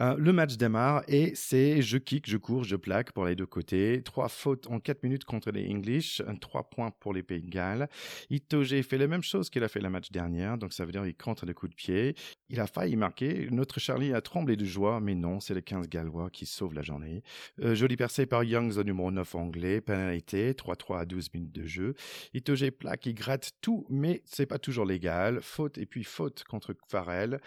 Euh, 0.02 0.16
le 0.18 0.34
match 0.34 0.58
démarre 0.58 1.04
et 1.08 1.34
c'est 1.36 1.82
je 1.82 1.98
kick, 1.98 2.30
je 2.30 2.38
cours, 2.38 2.64
je 2.64 2.76
plaque 2.76 3.12
pour 3.12 3.26
les 3.26 3.36
deux 3.36 3.46
côtés. 3.46 4.02
Trois 4.04 4.30
fautes 4.30 4.68
en 4.68 4.80
quatre 4.80 5.04
minutes 5.04 5.26
contre 5.26 5.52
les 5.52 5.70
English, 5.70 6.22
trois 6.40 6.70
points 6.70 6.92
pour 7.00 7.14
les 7.14 7.24
Pays 7.24 7.42
de 7.42 7.50
Galles. 7.50 7.90
Itoge 8.30 8.82
fait 8.82 8.98
la 8.98 9.08
même 9.08 9.24
chose 9.24 9.50
qu'il 9.50 9.64
a 9.64 9.68
fait 9.68 9.82
la 9.82 9.90
match 9.90 10.12
dernière, 10.12 10.58
donc 10.58 10.74
ça 10.74 10.86
veut 10.86 10.92
dire 10.92 11.04
qu'il 11.04 11.16
contre 11.16 11.46
le 11.46 11.54
coup 11.54 11.68
de 11.68 11.74
pied. 11.74 12.16
Il 12.50 12.60
a 12.60 12.68
failli 12.68 12.96
marquer. 12.96 13.48
Notre 13.52 13.80
Charlie 13.80 14.14
a 14.14 14.22
tremblé 14.22 14.56
de 14.56 14.66
joie, 14.66 15.00
mais 15.00 15.16
non, 15.16 15.40
c'est 15.40 15.54
le 15.54 15.62
15 15.62 15.88
gallois 15.88 16.30
qui 16.30 16.46
sauve 16.46 16.74
la 16.74 16.82
journée. 16.82 17.24
Euh, 17.62 17.76
joli 17.76 17.96
percé 17.96 18.26
par 18.26 18.44
Youngs 18.44 18.78
au 18.78 18.84
numéro 18.84 19.12
9 19.12 19.36
anglais, 19.36 19.82
pénalité, 19.82 20.54
3-3 20.54 21.00
à 21.00 21.06
12 21.06 21.34
minutes 21.34 21.52
de 21.52 21.66
jeu. 21.66 21.96
Itoge 22.34 22.70
plaque, 22.72 23.06
il 23.06 23.14
gratte 23.14 23.52
tout, 23.62 23.86
mais 23.90 24.22
c'est 24.26 24.46
pas 24.46 24.60
toujours 24.60 24.86
légal. 24.86 25.40
Faute 25.42 25.78
et 25.78 25.86
puis 25.86 26.04
faute 26.04 26.44
contre 26.46 26.76
Farrell, 26.88 27.40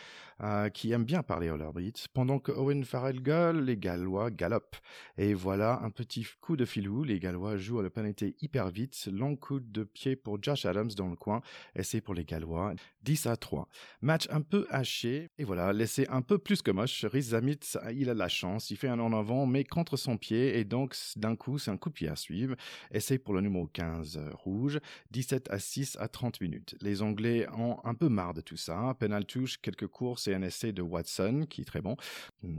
euh, 0.42 0.68
qui 0.68 0.92
aime 0.92 1.04
bien 1.04 1.22
parler 1.22 1.50
au 1.50 1.56
l'arbitre. 1.56 2.03
Pendant 2.12 2.38
que 2.38 2.52
Owen 2.52 2.84
Farrell 2.84 3.20
gueule, 3.20 3.64
les 3.64 3.76
Gallois 3.76 4.30
galopent. 4.30 4.76
Et 5.18 5.34
voilà 5.34 5.80
un 5.82 5.90
petit 5.90 6.26
coup 6.40 6.56
de 6.56 6.64
filou. 6.64 7.04
Les 7.04 7.18
Gallois 7.18 7.56
jouent 7.56 7.80
à 7.80 7.82
la 7.82 7.90
pénalité 7.90 8.36
hyper 8.40 8.68
vite. 8.70 9.08
Long 9.12 9.36
coup 9.36 9.60
de 9.60 9.84
pied 9.84 10.16
pour 10.16 10.42
Josh 10.42 10.64
Adams 10.66 10.90
dans 10.96 11.08
le 11.08 11.16
coin. 11.16 11.40
Et 11.74 11.82
c'est 11.82 12.00
pour 12.00 12.14
les 12.14 12.24
Gallois. 12.24 12.74
10 13.02 13.26
à 13.26 13.36
3. 13.36 13.68
Match 14.02 14.26
un 14.30 14.40
peu 14.40 14.66
haché. 14.70 15.30
Et 15.38 15.44
voilà, 15.44 15.72
laissé 15.72 16.06
un 16.08 16.22
peu 16.22 16.38
plus 16.38 16.62
que 16.62 16.70
moche. 16.70 17.04
Rhys 17.04 17.22
Zamit, 17.22 17.60
il 17.94 18.10
a 18.10 18.14
la 18.14 18.28
chance. 18.28 18.70
Il 18.70 18.76
fait 18.76 18.88
un 18.88 19.00
en 19.00 19.12
avant, 19.12 19.46
mais 19.46 19.64
contre 19.64 19.96
son 19.96 20.16
pied. 20.16 20.58
Et 20.58 20.64
donc, 20.64 20.96
d'un 21.16 21.36
coup, 21.36 21.58
c'est 21.58 21.70
un 21.70 21.76
coup 21.76 21.88
de 21.88 21.94
pied 21.94 22.08
à 22.08 22.16
suivre. 22.16 22.56
Et 22.90 23.00
c'est 23.00 23.18
pour 23.18 23.34
le 23.34 23.40
numéro 23.40 23.66
15 23.66 24.16
euh, 24.16 24.30
rouge. 24.34 24.80
17 25.10 25.50
à 25.50 25.58
6 25.58 25.96
à 26.00 26.08
30 26.08 26.40
minutes. 26.40 26.76
Les 26.80 27.02
Anglais 27.02 27.46
ont 27.56 27.78
un 27.84 27.94
peu 27.94 28.08
marre 28.08 28.34
de 28.34 28.40
tout 28.40 28.56
ça. 28.56 28.94
Penal 28.98 29.24
touche, 29.26 29.58
quelques 29.60 29.86
courses 29.86 30.28
et 30.28 30.34
un 30.34 30.42
essai 30.42 30.72
de 30.72 30.82
Watson, 30.82 31.46
qui 31.48 31.62
est 31.62 31.64
très 31.64 31.80
bon. 31.80 31.93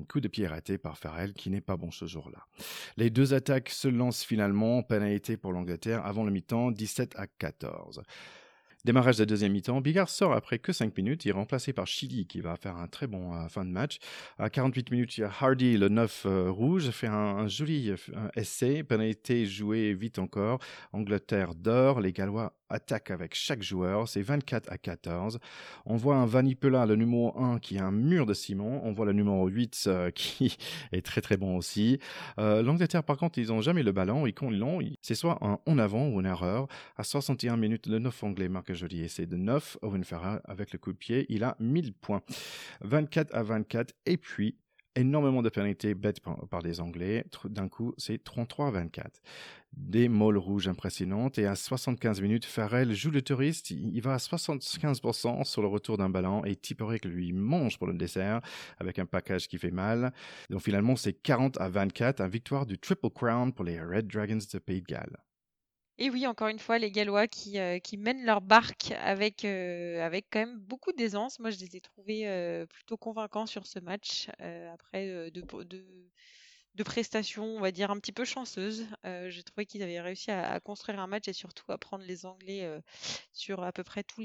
Coup 0.10 0.19
de 0.19 0.28
pied 0.28 0.48
raté 0.48 0.78
par 0.78 0.98
Farrell, 0.98 1.34
qui 1.34 1.50
n'est 1.50 1.62
pas 1.62 1.78
bon 1.78 1.91
ce 1.91 2.06
jour-là. 2.06 2.45
Les 2.98 3.10
deux 3.10 3.34
attaques 3.34 3.69
se 3.69 3.88
lancent 3.88 4.24
finalement. 4.24 4.84
Pénalité 4.84 5.38
pour 5.38 5.52
l'Angleterre 5.52 6.06
avant 6.06 6.24
le 6.24 6.32
mi-temps, 6.32 6.71
17 6.71 7.15
à 7.17 7.28
14. 7.28 8.04
Démarrage 8.86 9.17
de 9.17 9.24
la 9.24 9.26
deuxième 9.26 9.52
mi-temps, 9.52 9.82
Bigard 9.82 10.10
sort 10.10 10.34
après 10.34 10.60
que 10.60 10.71
5 10.71 10.95
minutes, 10.95 11.26
il 11.26 11.30
est 11.30 11.32
remplacé 11.32 11.74
par 11.74 11.88
Chili 11.88 12.28
qui 12.28 12.39
va 12.39 12.56
faire 12.56 12.78
un 12.78 12.88
très 12.88 13.08
bon 13.08 13.34
euh, 13.34 13.48
fin 13.48 13.65
de 13.65 13.71
match. 13.71 13.98
À 14.38 14.52
48 14.52 14.91
minutes, 14.91 15.17
il 15.17 15.21
y 15.21 15.24
a 15.24 15.32
Hardy, 15.41 15.76
le 15.76 15.89
9 15.89 16.26
euh, 16.28 16.52
rouge, 16.52 16.91
fait 16.91 17.08
un, 17.08 17.48
joli 17.48 17.89
euh, 17.89 17.95
essai, 18.36 18.84
pénalité 18.84 19.48
joué 19.48 19.95
vite 19.95 20.19
encore. 20.19 20.60
Angleterre 20.93 21.56
dort, 21.56 22.00
les 22.00 22.13
Gallois 22.13 22.54
attaque 22.69 23.12
avec 23.12 23.36
chaque 23.36 23.62
joueur, 23.62 24.08
c'est 24.08 24.21
24 24.21 24.71
à 24.71 24.78
14. 24.78 25.39
On 25.86 25.95
voit 25.95 26.15
un 26.15 26.26
Vanipela, 26.26 26.86
le 26.86 26.95
numéro 26.95 27.38
1, 27.38 27.60
qui 27.60 27.78
a 27.78 27.86
un 27.86 27.91
mur 27.91 28.26
de 28.26 28.34
ciment. 28.34 28.82
On 28.84 28.91
voit 28.91 29.06
le 29.06 29.13
numéro 29.13 29.48
8 29.48 29.86
euh, 29.88 30.12
qui 30.15 30.58
est 30.91 31.06
très 31.06 31.21
très 31.21 31.38
bon 31.38 31.58
aussi. 31.58 32.00
Euh, 32.39 32.62
L'Angleterre, 32.62 33.04
par 33.04 33.17
contre, 33.17 33.39
ils 33.39 33.48
n'ont 33.48 33.62
jamais 33.62 33.84
le 33.84 33.91
ballon. 33.91 34.26
Ils 34.28 34.36
l'ont, 34.60 34.80
c'est 35.02 35.15
soit 35.15 35.38
un 35.41 35.60
en 35.65 35.78
avant 35.78 36.08
ou 36.08 36.19
une 36.19 36.26
erreur. 36.26 36.67
À 36.98 37.04
61 37.04 37.58
minutes, 37.58 37.88
le 37.88 38.00
9 38.00 38.24
anglais 38.24 38.50
marque 38.50 38.71
un 38.71 38.75
joli 38.76 39.02
essai 39.02 39.26
de 39.26 39.36
9. 39.36 39.78
Owen 39.82 40.04
Farah, 40.04 40.42
avec 40.46 40.72
le 40.72 40.80
coup 40.80 40.92
de 40.92 40.98
pied, 40.98 41.26
il 41.30 41.44
a 41.44 41.56
1000 41.60 41.94
points. 41.94 42.22
24 42.82 43.34
à 43.34 43.44
24. 43.44 43.94
Et 44.06 44.18
puis, 44.18 44.58
énormément 44.96 45.42
de 45.42 45.50
pénalités 45.50 45.94
bêtes 45.94 46.22
par, 46.22 46.62
les 46.62 46.80
Anglais. 46.80 47.26
D'un 47.46 47.68
coup, 47.68 47.94
c'est 47.98 48.24
33 48.24 48.68
à 48.68 48.72
24 48.72 49.22
des 49.74 50.08
molles 50.08 50.38
rouges 50.38 50.70
impressionnantes. 50.70 51.38
Et 51.38 51.46
à 51.46 51.56
75 51.56 52.22
minutes, 52.22 52.46
Farrell 52.46 52.94
joue 52.94 53.12
le 53.12 53.22
touriste. 53.22 53.72
Il 53.72 54.02
va 54.02 54.14
à 54.14 54.18
75% 54.18 55.44
sur 55.44 55.62
le 55.62 55.68
retour 55.68 55.98
d'un 55.98 56.10
ballon 56.10 56.46
et 56.46 56.56
Tipperick 56.56 57.04
lui 57.06 57.34
mange 57.34 57.78
pour 57.78 57.88
le 57.88 57.94
dessert 57.94 58.40
avec 58.80 59.00
un 59.00 59.06
package 59.06 59.48
qui 59.48 59.58
fait 59.58 59.72
mal. 59.72 60.14
Donc 60.50 60.62
finalement, 60.62 60.96
c'est 60.96 61.14
40 61.14 61.60
à 61.60 61.68
24, 61.68 62.22
une 62.22 62.30
victoire 62.30 62.66
du 62.66 62.80
Triple 62.80 63.10
Crown 63.10 63.52
pour 63.52 63.66
les 63.66 63.82
Red 63.82 64.08
Dragons 64.08 64.38
de 64.38 64.60
Pays 64.60 64.82
de 64.82 64.88
Galles. 64.88 65.18
Et 65.97 66.10
oui, 66.10 66.27
encore 66.27 66.49
une 66.49 66.60
fois, 66.60 66.77
les 66.77 66.91
Gallois 66.91 67.27
qui, 67.27 67.58
euh, 67.58 67.79
mènent 67.97 68.25
leur 68.25 68.41
barque 68.41 68.91
avec, 68.99 69.45
euh, 69.45 70.05
avec 70.05 70.25
quand 70.29 70.39
même 70.39 70.60
beaucoup 70.60 70.91
d'aisance. 70.91 71.39
Moi, 71.39 71.51
je 71.51 71.60
les 71.60 71.77
ai 71.77 71.81
trouvés 71.81 72.27
euh, 72.27 72.65
plutôt 72.65 72.97
convaincants 72.97 73.45
sur 73.45 73.65
ce 73.65 73.79
match. 73.79 74.27
après, 74.73 75.31
de, 75.31 76.84
prestations, 76.84 77.45
on 77.45 77.62
va 77.62 77.71
dire, 77.71 77.91
un 77.91 77.99
petit 77.99 78.12
peu 78.12 78.25
chanceuses. 78.25 78.86
J'ai 79.29 79.43
trouvé 79.43 79.65
qu'ils 79.65 79.84
avaient 79.84 80.01
réussi 80.01 80.31
à, 80.31 80.60
construire 80.60 80.99
un 80.99 81.08
match 81.08 81.29
et 81.29 81.34
surtout 81.34 81.71
à 81.71 81.77
prendre 81.77 82.03
les 82.03 82.25
Anglais 82.25 82.69
sur 83.31 83.63
à 83.63 83.71
peu 83.71 83.84
près 83.86 84.03
toutes 84.03 84.17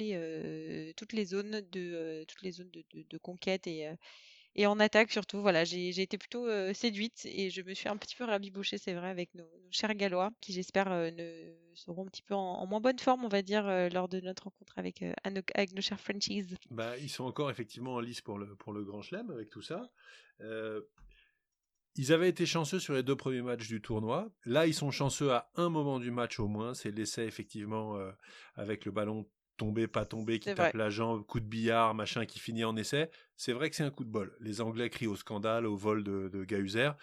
les 1.13 1.25
zones 1.25 1.61
de, 1.71 2.25
toutes 2.27 2.43
les 2.43 2.53
zones 2.53 2.71
de, 2.73 3.19
conquête 3.19 3.69
et 4.55 4.67
en 4.67 4.79
attaque 4.81 5.13
surtout. 5.13 5.41
Voilà, 5.41 5.65
j'ai 5.65 6.01
été 6.01 6.19
plutôt 6.19 6.47
séduite 6.73 7.27
et 7.27 7.51
je 7.51 7.63
me 7.63 7.75
suis 7.75 7.89
un 7.89 7.97
petit 7.97 8.17
peu 8.17 8.25
rabibouchée, 8.25 8.79
c'est 8.79 8.95
vrai, 8.95 9.09
avec 9.09 9.35
nos, 9.35 9.45
chers 9.71 9.95
Gallois 9.95 10.31
qui 10.41 10.53
j'espère 10.53 10.91
ne 10.91 11.53
seront 11.75 12.05
un 12.05 12.09
petit 12.09 12.23
peu 12.23 12.35
en, 12.35 12.67
moins 12.67 12.81
bonne 12.81 12.99
forme, 12.99 13.25
on 13.25 13.29
va 13.29 13.43
dire, 13.43 13.65
lors 13.91 14.09
de 14.09 14.21
notre 14.21 14.45
rencontre 14.45 14.79
avec, 14.79 15.03
nos 15.03 15.81
chers 15.81 16.01
Frenchies. 16.01 16.45
Bah, 16.71 16.97
ils 16.99 17.11
sont 17.11 17.25
encore 17.25 17.51
effectivement 17.51 17.95
en 17.95 18.01
lice 18.01 18.21
pour 18.21 18.39
le, 18.39 18.85
Grand 18.85 19.03
Chelem 19.03 19.31
avec 19.31 19.51
tout 19.51 19.63
ça. 19.63 19.91
Ils 21.97 22.13
avaient 22.13 22.29
été 22.29 22.47
chanceux 22.47 22.79
sur 22.79 22.95
les 22.95 23.03
deux 23.03 23.17
premiers 23.17 23.43
matchs 23.43 23.69
du 23.69 23.83
tournoi. 23.83 24.31
Là, 24.45 24.67
ils 24.67 24.75
sont 24.75 24.91
chanceux 24.91 25.33
à 25.33 25.51
un 25.57 25.69
moment 25.69 25.99
du 25.99 26.11
match 26.11 26.39
au 26.39 26.47
moins. 26.47 26.73
C'est 26.73 26.91
l'essai 26.91 27.25
effectivement 27.25 27.99
avec 28.55 28.85
le 28.85 28.93
ballon 28.93 29.29
tombé, 29.61 29.87
pas 29.87 30.07
tombé, 30.07 30.39
qui 30.39 30.55
tape 30.55 30.73
la 30.73 30.89
jambe, 30.89 31.23
coup 31.27 31.39
de 31.39 31.45
billard, 31.45 31.95
machin, 31.95 32.25
qui 32.25 32.41
finit 32.41 32.65
en 32.65 32.77
essai. 32.77 33.11
C'est 33.37 33.53
vrai 33.53 33.69
que 33.69 33.77
c'est 33.77 33.85
un 33.85 33.91
coup 33.91 34.05
de 34.05 34.09
bol. 34.09 34.35
Les 34.41 34.63
Anglais 34.63 34.89
crient 34.89 35.07
au 35.07 35.17
scandale, 35.17 35.67
au 35.67 35.77
vol 35.77 36.03
de, 36.03 36.31
de 36.33 36.95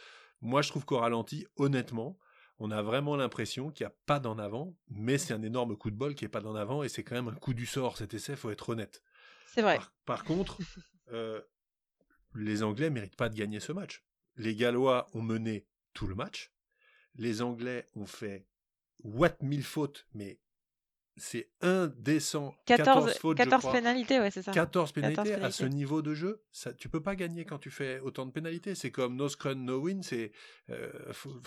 Moi, 0.41 0.63
je 0.63 0.69
trouve 0.69 0.83
qu'au 0.83 0.97
ralenti, 0.97 1.45
honnêtement, 1.57 2.17
on 2.57 2.71
a 2.71 2.81
vraiment 2.81 3.15
l'impression 3.15 3.69
qu'il 3.69 3.85
n'y 3.85 3.91
a 3.91 3.95
pas 4.07 4.19
d'en 4.19 4.39
avant, 4.39 4.75
mais 4.89 5.19
c'est 5.19 5.35
un 5.35 5.43
énorme 5.43 5.77
coup 5.77 5.91
de 5.91 5.95
bol 5.95 6.15
qui 6.15 6.23
n'est 6.23 6.29
pas 6.29 6.41
d'en 6.41 6.55
avant, 6.55 6.81
et 6.81 6.89
c'est 6.89 7.03
quand 7.03 7.13
même 7.13 7.27
un 7.27 7.35
coup 7.35 7.53
du 7.53 7.67
sort, 7.67 7.95
cet 7.95 8.15
essai, 8.15 8.35
faut 8.35 8.49
être 8.49 8.69
honnête. 8.69 9.03
C'est 9.45 9.61
vrai. 9.61 9.79
Par, 10.05 10.23
contre, 10.23 10.57
euh, 11.11 11.39
les 12.33 12.63
Anglais 12.63 12.89
méritent 12.89 13.15
pas 13.15 13.29
de 13.29 13.35
gagner 13.35 13.59
ce 13.59 13.71
match. 13.71 14.03
Les 14.35 14.55
Gallois 14.55 15.05
ont 15.13 15.21
mené 15.21 15.67
tout 15.93 16.07
le 16.07 16.15
match. 16.15 16.51
Les 17.13 17.43
Anglais 17.43 17.87
ont 17.95 18.07
fait 18.07 18.47
what 19.03 19.37
mille 19.41 19.63
fautes, 19.63 20.07
mais 20.15 20.39
c'est 21.17 21.49
indécent. 21.61 22.55
14, 22.65 22.85
14 22.85 23.17
fautes, 23.17 23.37
14 23.37 23.71
pénalités, 23.71 24.19
ouais, 24.19 24.31
c'est 24.31 24.41
ça. 24.41 24.51
14 24.51 24.91
pénalités, 24.91 25.33
à 25.33 25.51
ce 25.51 25.65
niveau 25.65 26.01
de 26.01 26.13
jeu. 26.13 26.43
Ça, 26.51 26.73
tu 26.73 26.89
peux 26.89 27.01
pas 27.01 27.15
gagner 27.15 27.45
quand 27.45 27.59
tu 27.59 27.71
fais 27.71 27.99
autant 27.99 28.25
de 28.25 28.31
pénalités. 28.31 28.75
C'est 28.75 28.91
comme 28.91 29.15
no 29.15 29.27
scrum, 29.29 29.63
no 29.63 29.79
win. 29.79 30.03
C'est 30.03 30.31
14 30.67 31.41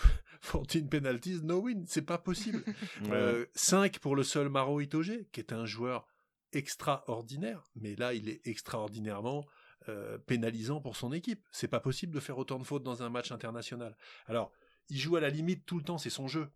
euh, 0.55 0.81
penalties, 0.89 1.41
no 1.43 1.61
win. 1.61 1.85
C'est 1.87 2.01
pas 2.01 2.17
possible. 2.17 2.63
5 3.55 3.95
euh, 3.95 3.99
pour 4.01 4.15
le 4.15 4.23
seul 4.23 4.49
Maro 4.49 4.79
Itoge, 4.81 5.25
qui 5.31 5.39
est 5.39 5.53
un 5.53 5.65
joueur 5.65 6.07
extraordinaire. 6.53 7.63
Mais 7.75 7.95
là, 7.95 8.13
il 8.13 8.29
est 8.29 8.45
extraordinairement 8.45 9.45
euh, 9.89 10.17
pénalisant 10.17 10.81
pour 10.81 10.95
son 10.95 11.13
équipe. 11.13 11.47
C'est 11.51 11.67
pas 11.67 11.79
possible 11.79 12.13
de 12.13 12.19
faire 12.19 12.37
autant 12.37 12.59
de 12.59 12.63
fautes 12.63 12.83
dans 12.83 13.03
un 13.03 13.09
match 13.09 13.31
international. 13.31 13.95
Alors, 14.27 14.51
il 14.89 14.99
joue 14.99 15.15
à 15.15 15.21
la 15.21 15.29
limite 15.29 15.65
tout 15.65 15.77
le 15.77 15.83
temps, 15.83 15.97
c'est 15.97 16.09
son 16.09 16.27
jeu. 16.27 16.49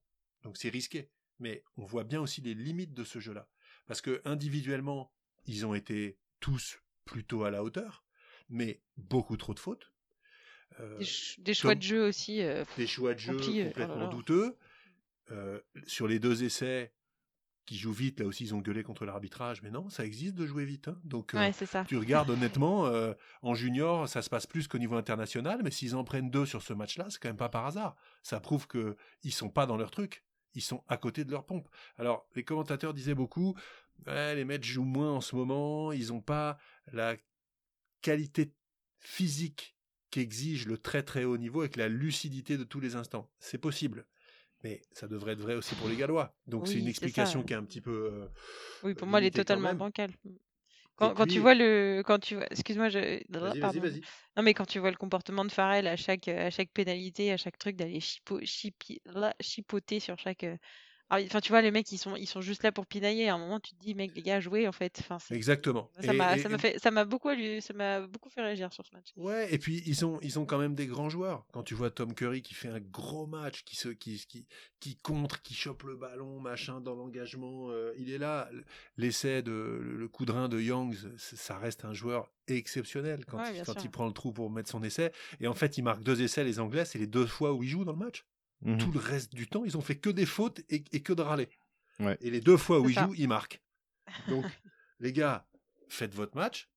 Donc 0.43 0.58
c'est 0.58 0.69
risqué. 0.69 1.10
Mais 1.39 1.63
on 1.78 1.86
voit 1.86 2.04
bien 2.04 2.21
aussi 2.21 2.41
les 2.41 2.54
limites 2.54 2.93
de 2.93 3.04
ce 3.04 3.19
jeu-là. 3.19 3.48
Parce 3.88 4.02
que 4.02 4.21
individuellement, 4.26 5.12
ils 5.45 5.65
ont 5.65 5.74
été 5.74 6.17
tous 6.39 6.80
plutôt 7.04 7.43
à 7.43 7.52
la 7.52 7.63
hauteur, 7.63 8.04
mais 8.50 8.82
beaucoup 8.98 9.38
trop 9.38 9.54
de 9.54 9.60
fautes. 9.60 9.91
Euh, 10.80 10.98
des, 11.39 11.54
choix 11.54 11.76
de 11.76 11.82
jeu 11.82 12.08
aussi. 12.08 12.41
Euh, 12.41 12.65
des 12.78 12.88
choix 12.88 13.13
de 13.13 13.19
jeu 13.19 13.38
complètement 13.38 14.10
douteux. 14.10 14.58
sur 15.86 16.08
les 16.08 16.19
deux 16.19 16.43
essais, 16.43 16.93
qui 17.65 17.78
jouent 17.78 17.93
vite, 17.93 18.19
là 18.19 18.26
aussi 18.26 18.43
ils 18.43 18.56
ont 18.56 18.60
gueulé 18.60 18.84
contre 18.84 19.06
l'arbitrage, 19.06 19.62
mais 19.63 19.71
non, 19.71 19.89
ça 19.89 20.06
existe 20.06 20.36
de 20.36 20.45
jouer 20.45 20.65
vite. 20.65 20.88
Hein. 20.88 21.00
Donc 21.04 21.34
euh, 21.34 21.52
tu 21.88 21.98
regardes 21.98 22.30
honnêtement, 22.30 22.86
euh, 22.86 23.13
en 23.41 23.56
junior, 23.56 24.08
ça 24.08 24.21
se 24.21 24.30
passe 24.30 24.45
plus 24.45 24.67
qu'au 24.67 24.78
niveau 24.78 24.95
international, 24.95 25.62
mais 25.63 25.71
s'ils 25.71 25.95
en 25.95 26.04
prennent 26.04 26.30
deux 26.30 26.45
sur 26.45 26.62
ce 26.62 26.74
match-là, 26.74 27.08
c'est 27.10 27.19
quand 27.19 27.30
même 27.30 27.38
pas 27.38 27.50
par 27.50 27.65
hasard. 27.65 27.95
Ça 28.21 28.39
prouve 28.39 28.67
que 28.67 28.95
ils 29.24 29.34
sont 29.34 29.50
pas 29.50 29.65
dans 29.65 29.78
leur 29.78 29.91
truc, 29.91 30.24
ils 30.56 30.62
sont 30.62 30.84
à 30.88 30.98
côté 30.98 31.24
de 31.26 31.32
leur 31.32 31.46
pompe. 31.46 31.68
Alors 31.98 32.28
les 32.36 32.44
commentateurs 32.44 32.94
disaient 32.94 33.15
beaucoup, 33.15 33.56
les 34.08 34.46
mecs 34.46 34.63
jouent 34.63 34.84
moins 34.84 35.13
en 35.13 35.22
ce 35.22 35.36
moment, 35.36 35.91
ils 35.91 36.08
n'ont 36.08 36.22
pas 36.22 36.58
la 36.91 37.15
qualité 38.02 38.54
physique 39.00 39.76
qu'exige 40.12 40.65
le 40.65 40.78
très 40.78 41.04
très 41.04 41.24
haut 41.24 41.38
niveau 41.38 41.62
avec 41.62 41.76
la 41.76 41.89
lucidité 41.89 42.58
de 42.58 42.63
tous 42.63 42.80
les 42.80 42.96
instants. 42.96 43.30
C'est 43.39 43.58
possible. 43.58 44.06
Mais 44.63 44.82
ça 44.91 45.08
devrait 45.08 45.34
être 45.34 45.41
vrai 45.41 45.56
aussi 45.56 45.76
pour 45.76 45.89
les 45.89 45.96
Gallois. 45.96 46.36
Donc 46.48 46.68
c'est 46.68 46.80
une 46.80 46.88
explication 46.88 47.44
qui 47.44 47.54
est 47.54 47.58
un 47.58 47.63
petit 47.63 47.82
peu. 47.82 48.10
Euh, 48.12 48.28
oui, 48.84 48.96
pour 48.96 49.08
moi, 49.08 49.20
elle 49.20 49.26
est 49.26 49.36
totalement 49.36 49.74
bancale. 49.74 50.12
Quand, 50.98 51.14
quand 51.14 51.26
tu 51.26 51.40
vois 51.40 51.56
le, 51.56 52.04
quand 52.06 52.20
tu 52.20 52.38
excuse-moi, 52.52 52.90
je, 52.90 53.22
vas-y, 53.42 53.60
vas-y, 53.60 53.80
vas-y. 53.80 54.06
non 54.38 54.44
mais 54.44 54.54
quand 54.54 54.66
tu 54.66 54.80
vois 54.80 54.92
le 54.92 54.98
comportement 54.98 55.44
de 55.46 55.52
Farrell 55.52 55.88
à 55.88 55.96
chaque, 55.98 56.28
à 56.30 56.50
chaque 56.50 56.72
pénalité, 56.72 57.32
à 57.34 57.38
chaque 57.38 57.58
truc 57.58 57.76
d'aller 57.76 58.00
chipoter 59.42 60.00
sur 60.00 60.18
chaque, 60.18 60.46
Ah 61.10 61.20
enfin, 61.24 61.39
tu 61.39 61.50
vois, 61.50 61.62
les 61.62 61.70
mecs, 61.70 61.91
ils 61.91 62.00
sont, 62.00 62.15
ils 62.15 62.28
sont 62.28 62.41
juste 62.41 62.63
là 62.63 62.72
pour 62.72 62.88
pinailler. 62.88 63.30
À 63.30 63.36
un 63.36 63.38
moment, 63.38 63.60
tu 63.60 63.76
te 63.76 63.80
dis, 63.80 63.94
mec, 63.94 64.12
les 64.15 64.24
gars, 64.24 64.39
jouez 64.39 64.68
en 64.68 64.72
fait. 64.72 64.98
Enfin, 65.00 65.18
Exactement. 65.36 65.91
Ça 66.02 66.13
m'a, 66.13 67.06
beaucoup, 67.06 67.30
ça 67.60 67.74
m'a 67.74 68.08
beaucoup 68.08 68.30
fait 68.30 68.41
réagir 68.41 68.74
sur 68.74 68.86
ce 68.86 68.96
match. 68.96 69.13
Ouais, 69.15 69.54
et 69.54 69.60
puis 69.60 69.84
ils 69.86 70.04
ont, 70.04 70.20
ils 70.22 70.39
ont 70.39 70.46
quand 70.46 70.58
même 70.58 70.74
des 70.74 70.88
grands 70.88 71.10
joueurs. 71.10 71.46
Quand 71.52 71.62
tu 71.62 71.76
vois 71.76 71.91
Tom 71.91 72.15
Curry 72.15 72.41
qui 72.41 72.56
fait 72.56 72.70
un 72.70 72.80
gros 72.80 73.28
match, 73.28 73.63
qui 73.65 73.76
se, 73.76 73.89
qui, 73.89 74.26
qui, 74.28 74.48
qui 74.80 74.98
contre, 74.98 75.44
qui 75.44 75.54
chope 75.54 75.84
le 75.84 75.96
ballon, 75.96 76.39
machin, 76.39 76.82
dans 76.82 76.96
l'engagement, 76.96 77.70
euh, 77.70 77.94
il 77.98 78.12
est 78.12 78.18
là. 78.18 78.50
L'essai 78.98 79.44
de, 79.44 79.52
le 79.52 80.08
coup 80.08 80.26
de 80.26 80.32
rein 80.32 80.50
de 80.50 80.60
Youngs, 80.60 80.96
ça 81.18 81.58
reste 81.60 81.86
un 81.86 81.94
joueur 81.94 82.32
exceptionnel 82.48 83.26
quand, 83.26 83.44
il, 83.54 83.63
quand 83.63 83.84
il 83.84 83.91
prend 83.91 84.08
le 84.08 84.13
trou 84.13 84.32
pour 84.32 84.50
mettre 84.50 84.70
son 84.70 84.82
essai. 84.84 85.12
Et 85.39 85.48
en 85.48 85.54
fait, 85.54 85.78
il 85.78 85.84
marque 85.84 86.04
deux 86.04 86.22
essais, 86.24 86.44
les 86.44 86.60
Anglais, 86.60 86.86
c'est 86.86 87.00
les 87.00 87.08
deux 87.08 87.26
fois 87.28 87.54
où 87.54 87.63
il 87.63 87.70
joue 87.70 87.86
dans 87.86 87.94
le 87.94 88.00
match. 88.00 88.26
Mmh 88.62 88.78
Tout 88.78 88.91
le 88.91 89.00
reste 89.00 89.34
du 89.34 89.48
temps, 89.48 89.63
ils 89.65 89.78
ont 89.78 89.82
fait 89.82 89.98
que 89.98 90.10
des 90.10 90.26
fautes 90.26 90.62
et, 90.70 90.82
que 90.84 91.13
de 91.13 91.22
râler. 91.22 91.50
Et 92.22 92.30
les 92.30 92.41
deux 92.41 92.58
fois 92.58 92.80
où 92.80 92.89
ils 92.89 92.98
jouent, 92.98 93.13
ils 93.15 93.28
marquent. 93.28 93.62
Donc, 94.28 94.46
les 95.00 95.13
gars, 95.13 95.48
faites 95.88 96.13
votre 96.13 96.36
match. 96.36 96.70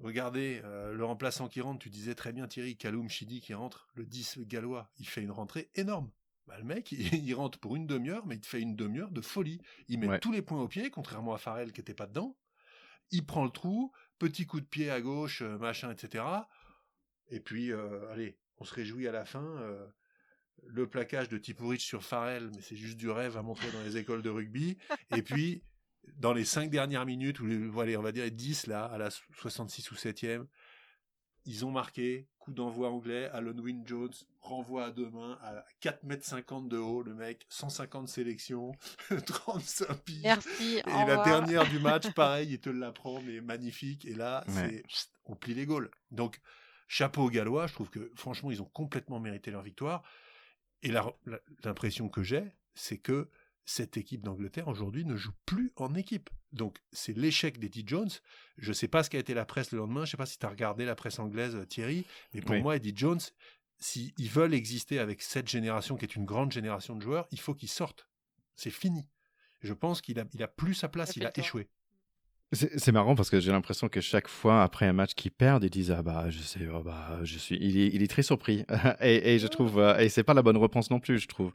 Regardez 0.00 0.60
euh, 0.64 0.92
le 0.92 1.04
remplaçant 1.04 1.48
qui 1.48 1.60
rentre, 1.60 1.78
tu 1.78 1.90
disais 1.90 2.14
très 2.14 2.32
bien 2.32 2.48
Thierry, 2.48 2.76
Kaloum 2.76 3.08
Chidi 3.08 3.40
qui 3.40 3.54
rentre, 3.54 3.88
le 3.94 4.04
10 4.04 4.40
gallois, 4.40 4.90
il 4.98 5.06
fait 5.06 5.22
une 5.22 5.30
rentrée 5.30 5.70
énorme. 5.76 6.10
Bah, 6.46 6.58
le 6.58 6.64
mec, 6.64 6.92
il, 6.92 7.34
rentre 7.34 7.58
pour 7.58 7.76
une 7.76 7.86
demi-heure, 7.86 8.26
mais 8.26 8.36
il 8.36 8.40
te 8.40 8.46
fait 8.46 8.60
une 8.60 8.76
demi-heure 8.76 9.10
de 9.10 9.20
folie. 9.20 9.60
Il 9.88 10.00
met 10.00 10.18
tous 10.18 10.32
les 10.32 10.42
points 10.42 10.60
au 10.60 10.68
pied, 10.68 10.90
contrairement 10.90 11.34
à 11.34 11.38
Farrell 11.38 11.72
qui 11.72 11.80
n'était 11.80 11.94
pas 11.94 12.06
dedans. 12.06 12.36
Il 13.10 13.24
prend 13.24 13.44
le 13.44 13.50
trou, 13.50 13.92
petit 14.18 14.46
coup 14.46 14.60
de 14.60 14.66
pied 14.66 14.90
à 14.90 15.00
gauche, 15.00 15.42
euh, 15.42 15.58
machin, 15.58 15.92
etc. 15.92 16.24
Et 17.28 17.40
puis, 17.40 17.70
euh, 17.72 18.10
allez, 18.10 18.36
on 18.58 18.64
se 18.64 18.74
réjouit 18.74 19.06
à 19.06 19.12
la 19.12 19.24
fin 19.24 19.42
le 20.66 20.88
plaquage 20.88 21.28
de 21.28 21.38
Tipuric 21.38 21.80
sur 21.80 22.02
Farrell, 22.02 22.50
mais 22.54 22.62
c'est 22.62 22.76
juste 22.76 22.96
du 22.96 23.10
rêve 23.10 23.36
à 23.36 23.42
montrer 23.42 23.70
dans 23.70 23.82
les 23.82 23.96
écoles 23.96 24.22
de 24.22 24.30
rugby. 24.30 24.76
Et 25.16 25.22
puis, 25.22 25.62
dans 26.18 26.32
les 26.32 26.44
cinq 26.44 26.70
dernières 26.70 27.06
minutes, 27.06 27.40
ou 27.40 27.46
les, 27.46 27.96
on 27.96 28.02
va 28.02 28.12
dire 28.12 28.30
10 28.30 28.66
là, 28.66 28.84
à 28.84 28.98
la 28.98 29.10
66 29.10 29.90
ou 29.90 29.94
7e, 29.94 30.46
ils 31.46 31.64
ont 31.64 31.70
marqué, 31.70 32.26
coup 32.38 32.52
d'envoi 32.52 32.90
anglais, 32.90 33.28
Alan 33.32 33.56
Wynne 33.58 33.86
Jones, 33.86 34.12
renvoi 34.40 34.86
à 34.86 34.90
deux 34.90 35.10
mains, 35.10 35.38
à 35.42 35.64
4 35.80 36.02
mètres 36.04 36.24
50 36.24 36.68
de 36.68 36.78
haut, 36.78 37.02
le 37.02 37.14
mec, 37.14 37.44
150 37.50 38.08
sélections, 38.08 38.72
35 39.26 39.94
pieds. 40.04 40.20
Merci. 40.22 40.80
Et 40.86 41.06
la 41.06 41.22
dernière 41.24 41.68
du 41.68 41.78
match, 41.78 42.10
pareil, 42.14 42.48
il 42.52 42.60
te 42.60 42.70
l'apprend, 42.70 43.20
mais 43.20 43.40
magnifique. 43.40 44.04
Et 44.06 44.14
là, 44.14 44.44
c'est, 44.48 44.82
on 45.26 45.36
plie 45.36 45.54
les 45.54 45.66
Gaules. 45.66 45.90
Donc, 46.10 46.40
chapeau 46.88 47.24
aux 47.24 47.30
Gallois, 47.30 47.66
je 47.66 47.74
trouve 47.74 47.90
que 47.90 48.10
franchement, 48.14 48.50
ils 48.50 48.62
ont 48.62 48.70
complètement 48.72 49.20
mérité 49.20 49.50
leur 49.50 49.62
victoire. 49.62 50.02
Et 50.84 50.92
l'impression 51.64 52.08
que 52.08 52.22
j'ai, 52.22 52.44
c'est 52.74 52.98
que 52.98 53.28
cette 53.64 53.96
équipe 53.96 54.22
d'Angleterre 54.22 54.68
aujourd'hui 54.68 55.04
ne 55.04 55.16
joue 55.16 55.32
plus 55.46 55.72
en 55.76 55.94
équipe. 55.94 56.28
Donc 56.52 56.78
c'est 56.92 57.16
l'échec 57.16 57.58
d'Eddie 57.58 57.84
Jones. 57.86 58.10
Je 58.58 58.68
ne 58.68 58.74
sais 58.74 58.88
pas 58.88 59.02
ce 59.02 59.10
qu'a 59.10 59.18
été 59.18 59.34
la 59.34 59.46
presse 59.46 59.72
le 59.72 59.78
lendemain, 59.78 60.00
je 60.00 60.02
ne 60.02 60.10
sais 60.10 60.16
pas 60.16 60.26
si 60.26 60.38
tu 60.38 60.44
as 60.46 60.50
regardé 60.50 60.84
la 60.84 60.94
presse 60.94 61.18
anglaise, 61.18 61.58
Thierry, 61.68 62.04
mais 62.34 62.42
pour 62.42 62.56
moi, 62.56 62.76
Eddie 62.76 62.92
Jones, 62.94 63.20
s'ils 63.78 64.30
veulent 64.30 64.54
exister 64.54 64.98
avec 64.98 65.22
cette 65.22 65.48
génération 65.48 65.96
qui 65.96 66.04
est 66.04 66.16
une 66.16 66.26
grande 66.26 66.52
génération 66.52 66.94
de 66.94 67.02
joueurs, 67.02 67.26
il 67.30 67.40
faut 67.40 67.54
qu'ils 67.54 67.70
sortent. 67.70 68.08
C'est 68.54 68.70
fini. 68.70 69.08
Je 69.62 69.72
pense 69.72 70.02
qu'il 70.02 70.20
a, 70.20 70.24
il 70.34 70.42
a 70.42 70.48
plus 70.48 70.74
sa 70.74 70.88
place, 70.88 71.16
il 71.16 71.24
a 71.24 71.32
échoué. 71.38 71.68
C'est 72.54 72.92
marrant 72.92 73.14
parce 73.14 73.30
que 73.30 73.40
j'ai 73.40 73.52
l'impression 73.52 73.88
que 73.88 74.00
chaque 74.00 74.28
fois 74.28 74.62
après 74.62 74.86
un 74.86 74.92
match 74.92 75.14
qu'ils 75.14 75.30
perdent, 75.30 75.64
ils 75.64 75.70
disent 75.70 75.90
ah 75.90 76.02
bah 76.02 76.30
je 76.30 76.38
sais 76.38 76.60
oh 76.72 76.82
bah 76.82 77.18
je 77.22 77.38
suis 77.38 77.58
il 77.60 77.78
est, 77.78 77.88
il 77.92 78.02
est 78.02 78.08
très 78.08 78.22
surpris. 78.22 78.64
Et, 79.00 79.34
et, 79.34 79.38
je 79.38 79.46
trouve 79.46 79.78
euh, 79.78 79.98
et 79.98 80.08
c'est 80.08 80.22
pas 80.22 80.34
la 80.34 80.42
bonne 80.42 80.56
réponse 80.56 80.90
non 80.90 81.00
plus 81.00 81.18
je 81.18 81.28
trouve. 81.28 81.52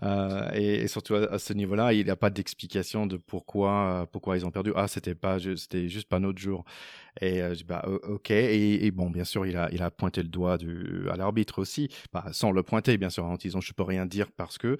Bah 0.00 0.48
euh, 0.50 0.50
et, 0.54 0.86
surtout 0.88 1.14
à, 1.14 1.38
ce 1.38 1.52
niveau-là 1.52 1.92
il 1.92 2.04
n'y 2.04 2.10
a 2.10 2.16
pas 2.16 2.30
d'explication 2.30 3.06
de 3.06 3.16
pourquoi 3.16 4.08
pourquoi 4.12 4.36
ils 4.36 4.46
ont 4.46 4.50
perdu. 4.50 4.72
Ah 4.76 4.88
c'était 4.88 5.14
pas 5.14 5.38
c'était 5.56 5.88
juste 5.88 6.08
pas 6.08 6.18
notre 6.18 6.38
jour 6.38 6.64
et 7.20 7.42
bah, 7.66 7.84
ok. 7.86 8.30
Et, 8.30 8.90
bon, 8.90 9.10
bien 9.10 9.24
sûr, 9.24 9.46
il 9.46 9.56
a, 9.56 9.70
il 9.72 9.82
a 9.82 9.90
pointé 9.90 10.22
le 10.22 10.28
doigt 10.28 10.58
à 11.10 11.16
l'arbitre 11.16 11.60
aussi, 11.60 11.88
bah, 12.12 12.24
sans 12.32 12.52
le 12.52 12.62
pointer, 12.62 12.96
bien 12.96 13.10
sûr, 13.10 13.24
en 13.24 13.36
disant 13.36 13.60
je 13.60 13.72
peux 13.72 13.82
rien 13.82 14.06
dire 14.06 14.30
parce 14.32 14.58
que. 14.58 14.78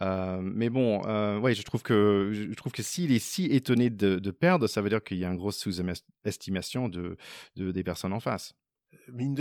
Mais 0.00 0.70
bon, 0.70 1.02
ouais, 1.40 1.54
je 1.54 1.62
trouve 1.62 1.82
que 1.82 2.32
je 2.32 2.54
trouve 2.54 2.72
que 2.72 2.82
s'il 2.82 3.12
est 3.12 3.18
si 3.18 3.46
étonné 3.46 3.90
de, 3.90 4.30
perdre, 4.30 4.66
ça 4.66 4.82
veut 4.82 4.90
dire 4.90 5.02
qu'il 5.02 5.18
y 5.18 5.24
a 5.24 5.28
une 5.28 5.36
grosse 5.36 5.58
sous-estimation 5.58 6.88
de, 6.88 7.16
de, 7.56 7.72
des 7.72 7.84
personnes 7.84 8.12
en 8.12 8.20
face. 8.20 8.54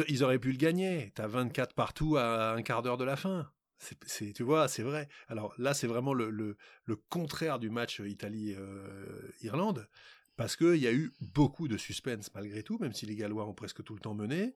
ils 0.08 0.23
auraient 0.23 0.39
pu 0.39 0.52
le 0.52 0.58
gagner. 0.58 1.12
T'as 1.15 1.28
24 1.28 1.73
partout 1.73 2.17
à 2.17 2.54
un 2.54 2.62
quart 2.62 2.82
d'heure 2.82 2.97
de 2.97 3.06
la 3.06 3.15
fin. 3.15 3.50
Tu 4.34 4.43
vois, 4.43 4.67
c'est 4.67 4.84
vrai. 4.84 5.08
Alors 5.28 5.54
là, 5.58 5.73
c'est 5.73 5.88
vraiment 5.88 6.13
le, 6.13 6.30
le 6.32 6.95
contraire 7.10 7.60
du 7.60 7.69
match 7.69 8.00
Italie-Irlande 8.00 9.88
parce 10.38 10.56
qu'il 10.56 10.76
y 10.76 10.88
a 10.88 10.93
eu 10.93 11.12
beaucoup 11.19 11.67
de 11.67 11.78
suspense 11.78 12.32
malgré 12.36 12.62
tout, 12.62 12.78
même 12.78 12.93
si 12.93 13.08
les 13.08 13.15
Gallois 13.15 13.47
ont 13.47 13.56
presque 13.56 13.84
tout 13.84 13.95
le 13.95 14.00
temps 14.00 14.13
mené. 14.13 14.56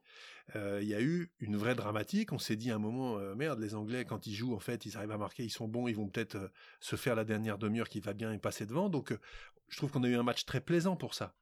Euh, 0.56 0.80
il 0.82 0.88
y 0.88 0.94
a 0.94 1.02
eu 1.02 1.32
une 1.40 1.58
vraie 1.58 1.74
dramatique. 1.74 2.32
On 2.32 2.40
s'est 2.40 2.56
dit 2.56 2.70
à 2.70 2.76
un 2.76 2.80
moment, 2.80 3.18
euh, 3.18 3.34
merde, 3.34 3.60
les 3.60 3.74
Anglais, 3.74 4.06
quand 4.06 4.28
ils 4.28 4.36
jouent, 4.36 4.54
en 4.54 4.60
fait, 4.60 4.86
ils 4.86 4.96
arrivent 4.96 5.12
à 5.12 5.18
marquer, 5.18 5.44
ils 5.44 5.50
sont 5.50 5.68
bons, 5.68 5.88
ils 5.88 5.96
vont 5.96 6.08
peut-être 6.08 6.36
euh, 6.36 6.48
se 6.80 6.96
faire 6.96 7.16
la 7.16 7.26
dernière 7.26 7.58
demi-heure 7.58 7.90
qui 7.90 8.00
va 8.00 8.14
bien 8.14 8.32
et 8.32 8.38
passer 8.38 8.68
devant. 8.68 8.90
Donc, 8.90 9.12
je 9.70 9.78
trouve 9.78 9.90
qu'on 9.90 10.04
a 10.04 10.08
eu 10.08 10.16
un 10.16 10.24
match 10.24 10.46
très 10.46 10.62
plaisant 10.62 10.96
pour 10.96 11.16
ça. 11.16 11.36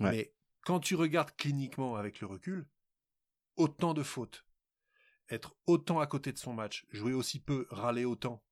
Mais 0.00 0.34
quand 0.62 0.80
tu 0.80 0.96
regardes 0.96 1.30
cliniquement 1.36 1.94
avec 1.94 2.20
le 2.20 2.26
recul, 2.26 2.66
autant 3.54 3.94
de 3.94 4.02
fautes, 4.02 4.44
être 5.30 5.54
autant 5.66 6.00
à 6.00 6.08
côté 6.08 6.32
de 6.32 6.38
son 6.38 6.52
match, 6.52 6.84
jouer 6.90 7.12
aussi 7.12 7.38
peu, 7.38 7.68
râler 7.70 8.04
autant, 8.04 8.42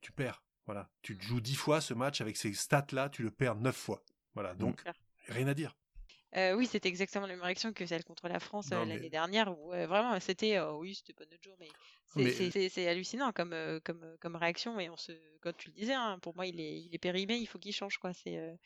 tu 0.00 0.12
perds. 0.12 0.44
Voilà, 0.66 0.88
tu 1.02 1.16
mmh. 1.16 1.20
joues 1.20 1.40
dix 1.40 1.56
fois 1.56 1.80
ce 1.80 1.94
match 1.94 2.20
avec 2.20 2.36
ces 2.36 2.52
stats-là, 2.52 3.08
tu 3.08 3.24
le 3.24 3.32
perds 3.32 3.56
neuf 3.56 3.74
fois. 3.74 4.04
Voilà, 4.38 4.54
mmh. 4.54 4.58
donc 4.58 4.84
rien 5.26 5.48
à 5.48 5.54
dire. 5.54 5.74
Euh, 6.36 6.52
oui, 6.52 6.66
c'était 6.66 6.88
exactement 6.88 7.26
la 7.26 7.34
même 7.34 7.42
réaction 7.42 7.72
que 7.72 7.84
celle 7.86 8.04
contre 8.04 8.28
la 8.28 8.38
France 8.38 8.68
euh, 8.70 8.84
l'année 8.84 9.10
dernière, 9.10 9.58
où 9.58 9.70
vraiment 9.70 10.20
c'était 10.20 10.58
euh, 10.58 10.74
oui, 10.74 10.94
c'était 10.94 11.12
pas 11.12 11.24
notre 11.28 11.42
jour, 11.42 11.56
mais 12.14 12.30
c'est 12.68 12.86
hallucinant 12.86 13.32
comme, 13.32 13.80
comme, 13.82 14.16
comme 14.20 14.36
réaction. 14.36 14.78
Et 14.78 14.88
on 14.90 14.96
se, 14.96 15.10
comme 15.40 15.54
tu 15.54 15.70
le 15.70 15.74
disais, 15.74 15.94
hein, 15.94 16.20
pour 16.20 16.36
moi, 16.36 16.46
il 16.46 16.60
est, 16.60 16.82
il 16.82 16.94
est 16.94 16.98
périmé, 16.98 17.36
il 17.36 17.46
faut 17.46 17.58
qu'il 17.58 17.72
change. 17.72 17.98
quoi. 17.98 18.12
C'est 18.12 18.56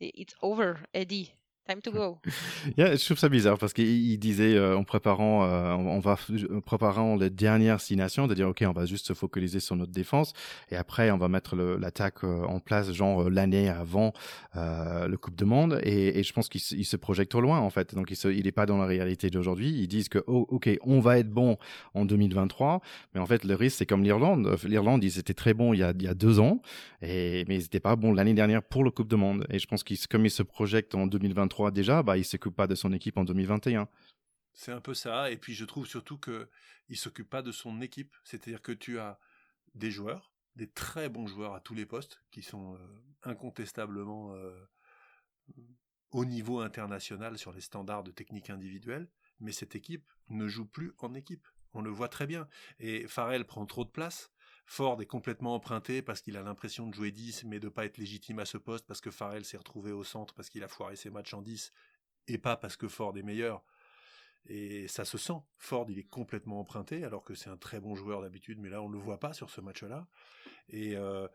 It's 0.00 0.34
over, 0.40 0.74
Eddie. 0.94 1.30
Time 1.68 1.80
to 1.80 1.90
go. 1.90 2.18
je 2.78 3.04
trouve 3.04 3.18
ça 3.18 3.28
bizarre 3.28 3.58
parce 3.58 3.72
qu'il 3.72 4.18
disait 4.20 4.54
euh, 4.54 4.76
en 4.76 4.84
préparant, 4.84 5.44
euh, 5.44 5.72
on 5.72 5.98
va 5.98 6.16
préparant 6.64 7.16
les 7.16 7.28
dernières 7.28 7.80
six 7.80 7.96
de 7.96 8.34
dire 8.34 8.48
ok, 8.48 8.62
on 8.68 8.72
va 8.72 8.86
juste 8.86 9.08
se 9.08 9.14
focaliser 9.14 9.58
sur 9.58 9.74
notre 9.74 9.90
défense 9.90 10.32
et 10.70 10.76
après 10.76 11.10
on 11.10 11.18
va 11.18 11.26
mettre 11.26 11.56
l'attaque 11.56 12.22
euh, 12.22 12.44
en 12.44 12.60
place, 12.60 12.92
genre 12.92 13.28
l'année 13.28 13.68
avant 13.68 14.12
le 14.54 15.16
Coupe 15.16 15.34
de 15.34 15.44
Monde. 15.44 15.80
Et, 15.82 16.22
je 16.22 16.32
pense 16.32 16.48
qu'il 16.48 16.60
se 16.60 16.96
projette 16.96 17.30
trop 17.30 17.40
loin 17.40 17.58
en 17.58 17.70
fait, 17.70 17.94
donc 17.94 18.10
il 18.10 18.44
n'est 18.44 18.52
pas 18.52 18.66
dans 18.66 18.78
la 18.78 18.86
réalité 18.86 19.28
d'aujourd'hui. 19.28 19.70
Ils 19.70 19.88
disent 19.88 20.08
que 20.08 20.22
oh, 20.28 20.46
ok, 20.48 20.70
on 20.82 21.00
va 21.00 21.18
être 21.18 21.30
bon 21.30 21.56
en 21.94 22.04
2023, 22.04 22.80
mais 23.14 23.20
en 23.20 23.26
fait 23.26 23.44
le 23.44 23.54
risque 23.54 23.78
c'est 23.78 23.86
comme 23.86 24.04
l'Irlande. 24.04 24.56
L'Irlande 24.64 25.02
ils 25.02 25.18
étaient 25.18 25.34
très 25.34 25.52
bons 25.52 25.72
il 25.72 25.80
y 25.80 25.82
a, 25.82 25.92
il 25.96 26.02
y 26.02 26.08
a 26.08 26.14
deux 26.14 26.38
ans, 26.38 26.60
et 27.02 27.44
mais 27.48 27.56
ils 27.56 27.62
n'étaient 27.62 27.80
pas 27.80 27.96
bons 27.96 28.12
l'année 28.12 28.34
dernière 28.34 28.62
pour 28.62 28.84
le 28.84 28.92
Coupe 28.92 29.08
de 29.08 29.16
Monde. 29.16 29.46
Et 29.50 29.58
je 29.58 29.66
pense 29.66 29.82
qu'ils 29.82 29.98
comme 30.08 30.24
ils 30.24 30.30
se 30.30 30.44
projettent 30.44 30.94
en 30.94 31.06
2023 31.08 31.55
déjà, 31.72 32.02
bah, 32.02 32.16
il 32.16 32.24
s'occupe 32.24 32.54
pas 32.54 32.66
de 32.66 32.74
son 32.74 32.92
équipe 32.92 33.16
en 33.16 33.24
2021. 33.24 33.88
C'est 34.52 34.72
un 34.72 34.80
peu 34.80 34.94
ça. 34.94 35.30
Et 35.30 35.36
puis 35.36 35.54
je 35.54 35.64
trouve 35.64 35.86
surtout 35.86 36.18
que 36.18 36.48
il 36.88 36.96
s'occupe 36.96 37.28
pas 37.28 37.42
de 37.42 37.52
son 37.52 37.80
équipe. 37.80 38.16
C'est-à-dire 38.24 38.62
que 38.62 38.72
tu 38.72 38.98
as 38.98 39.18
des 39.74 39.90
joueurs, 39.90 40.32
des 40.54 40.70
très 40.70 41.08
bons 41.08 41.26
joueurs 41.26 41.54
à 41.54 41.60
tous 41.60 41.74
les 41.74 41.86
postes, 41.86 42.22
qui 42.30 42.42
sont 42.42 42.74
euh, 42.74 42.78
incontestablement 43.22 44.34
euh, 44.34 44.68
au 46.10 46.24
niveau 46.24 46.60
international 46.60 47.38
sur 47.38 47.52
les 47.52 47.60
standards 47.60 48.04
de 48.04 48.10
technique 48.10 48.50
individuelle. 48.50 49.08
Mais 49.40 49.52
cette 49.52 49.74
équipe 49.74 50.10
ne 50.28 50.48
joue 50.48 50.66
plus 50.66 50.94
en 50.98 51.14
équipe. 51.14 51.46
On 51.74 51.82
le 51.82 51.90
voit 51.90 52.08
très 52.08 52.26
bien. 52.26 52.48
Et 52.78 53.06
Farrell 53.06 53.44
prend 53.44 53.66
trop 53.66 53.84
de 53.84 53.90
place. 53.90 54.32
Ford 54.66 55.00
est 55.00 55.06
complètement 55.06 55.54
emprunté 55.54 56.02
parce 56.02 56.20
qu'il 56.20 56.36
a 56.36 56.42
l'impression 56.42 56.88
de 56.88 56.94
jouer 56.94 57.12
10 57.12 57.44
mais 57.44 57.60
de 57.60 57.68
pas 57.68 57.84
être 57.84 57.98
légitime 57.98 58.40
à 58.40 58.44
ce 58.44 58.58
poste 58.58 58.84
parce 58.86 59.00
que 59.00 59.10
Farrell 59.10 59.44
s'est 59.44 59.56
retrouvé 59.56 59.92
au 59.92 60.02
centre 60.02 60.34
parce 60.34 60.50
qu'il 60.50 60.64
a 60.64 60.68
foiré 60.68 60.96
ses 60.96 61.08
matchs 61.08 61.34
en 61.34 61.40
10 61.40 61.72
et 62.28 62.38
pas 62.38 62.56
parce 62.56 62.76
que 62.76 62.88
Ford 62.88 63.16
est 63.16 63.22
meilleur. 63.22 63.62
Et 64.48 64.86
ça 64.88 65.04
se 65.04 65.18
sent. 65.18 65.40
Ford, 65.58 65.86
il 65.88 65.98
est 65.98 66.08
complètement 66.08 66.60
emprunté 66.60 67.04
alors 67.04 67.24
que 67.24 67.34
c'est 67.34 67.50
un 67.50 67.56
très 67.56 67.80
bon 67.80 67.94
joueur 67.94 68.22
d'habitude, 68.22 68.58
mais 68.60 68.68
là 68.68 68.82
on 68.82 68.88
ne 68.88 68.94
le 68.94 69.00
voit 69.00 69.20
pas 69.20 69.32
sur 69.32 69.50
ce 69.50 69.60
match-là. 69.60 70.06
Et 70.68 70.96
euh, 70.96 71.28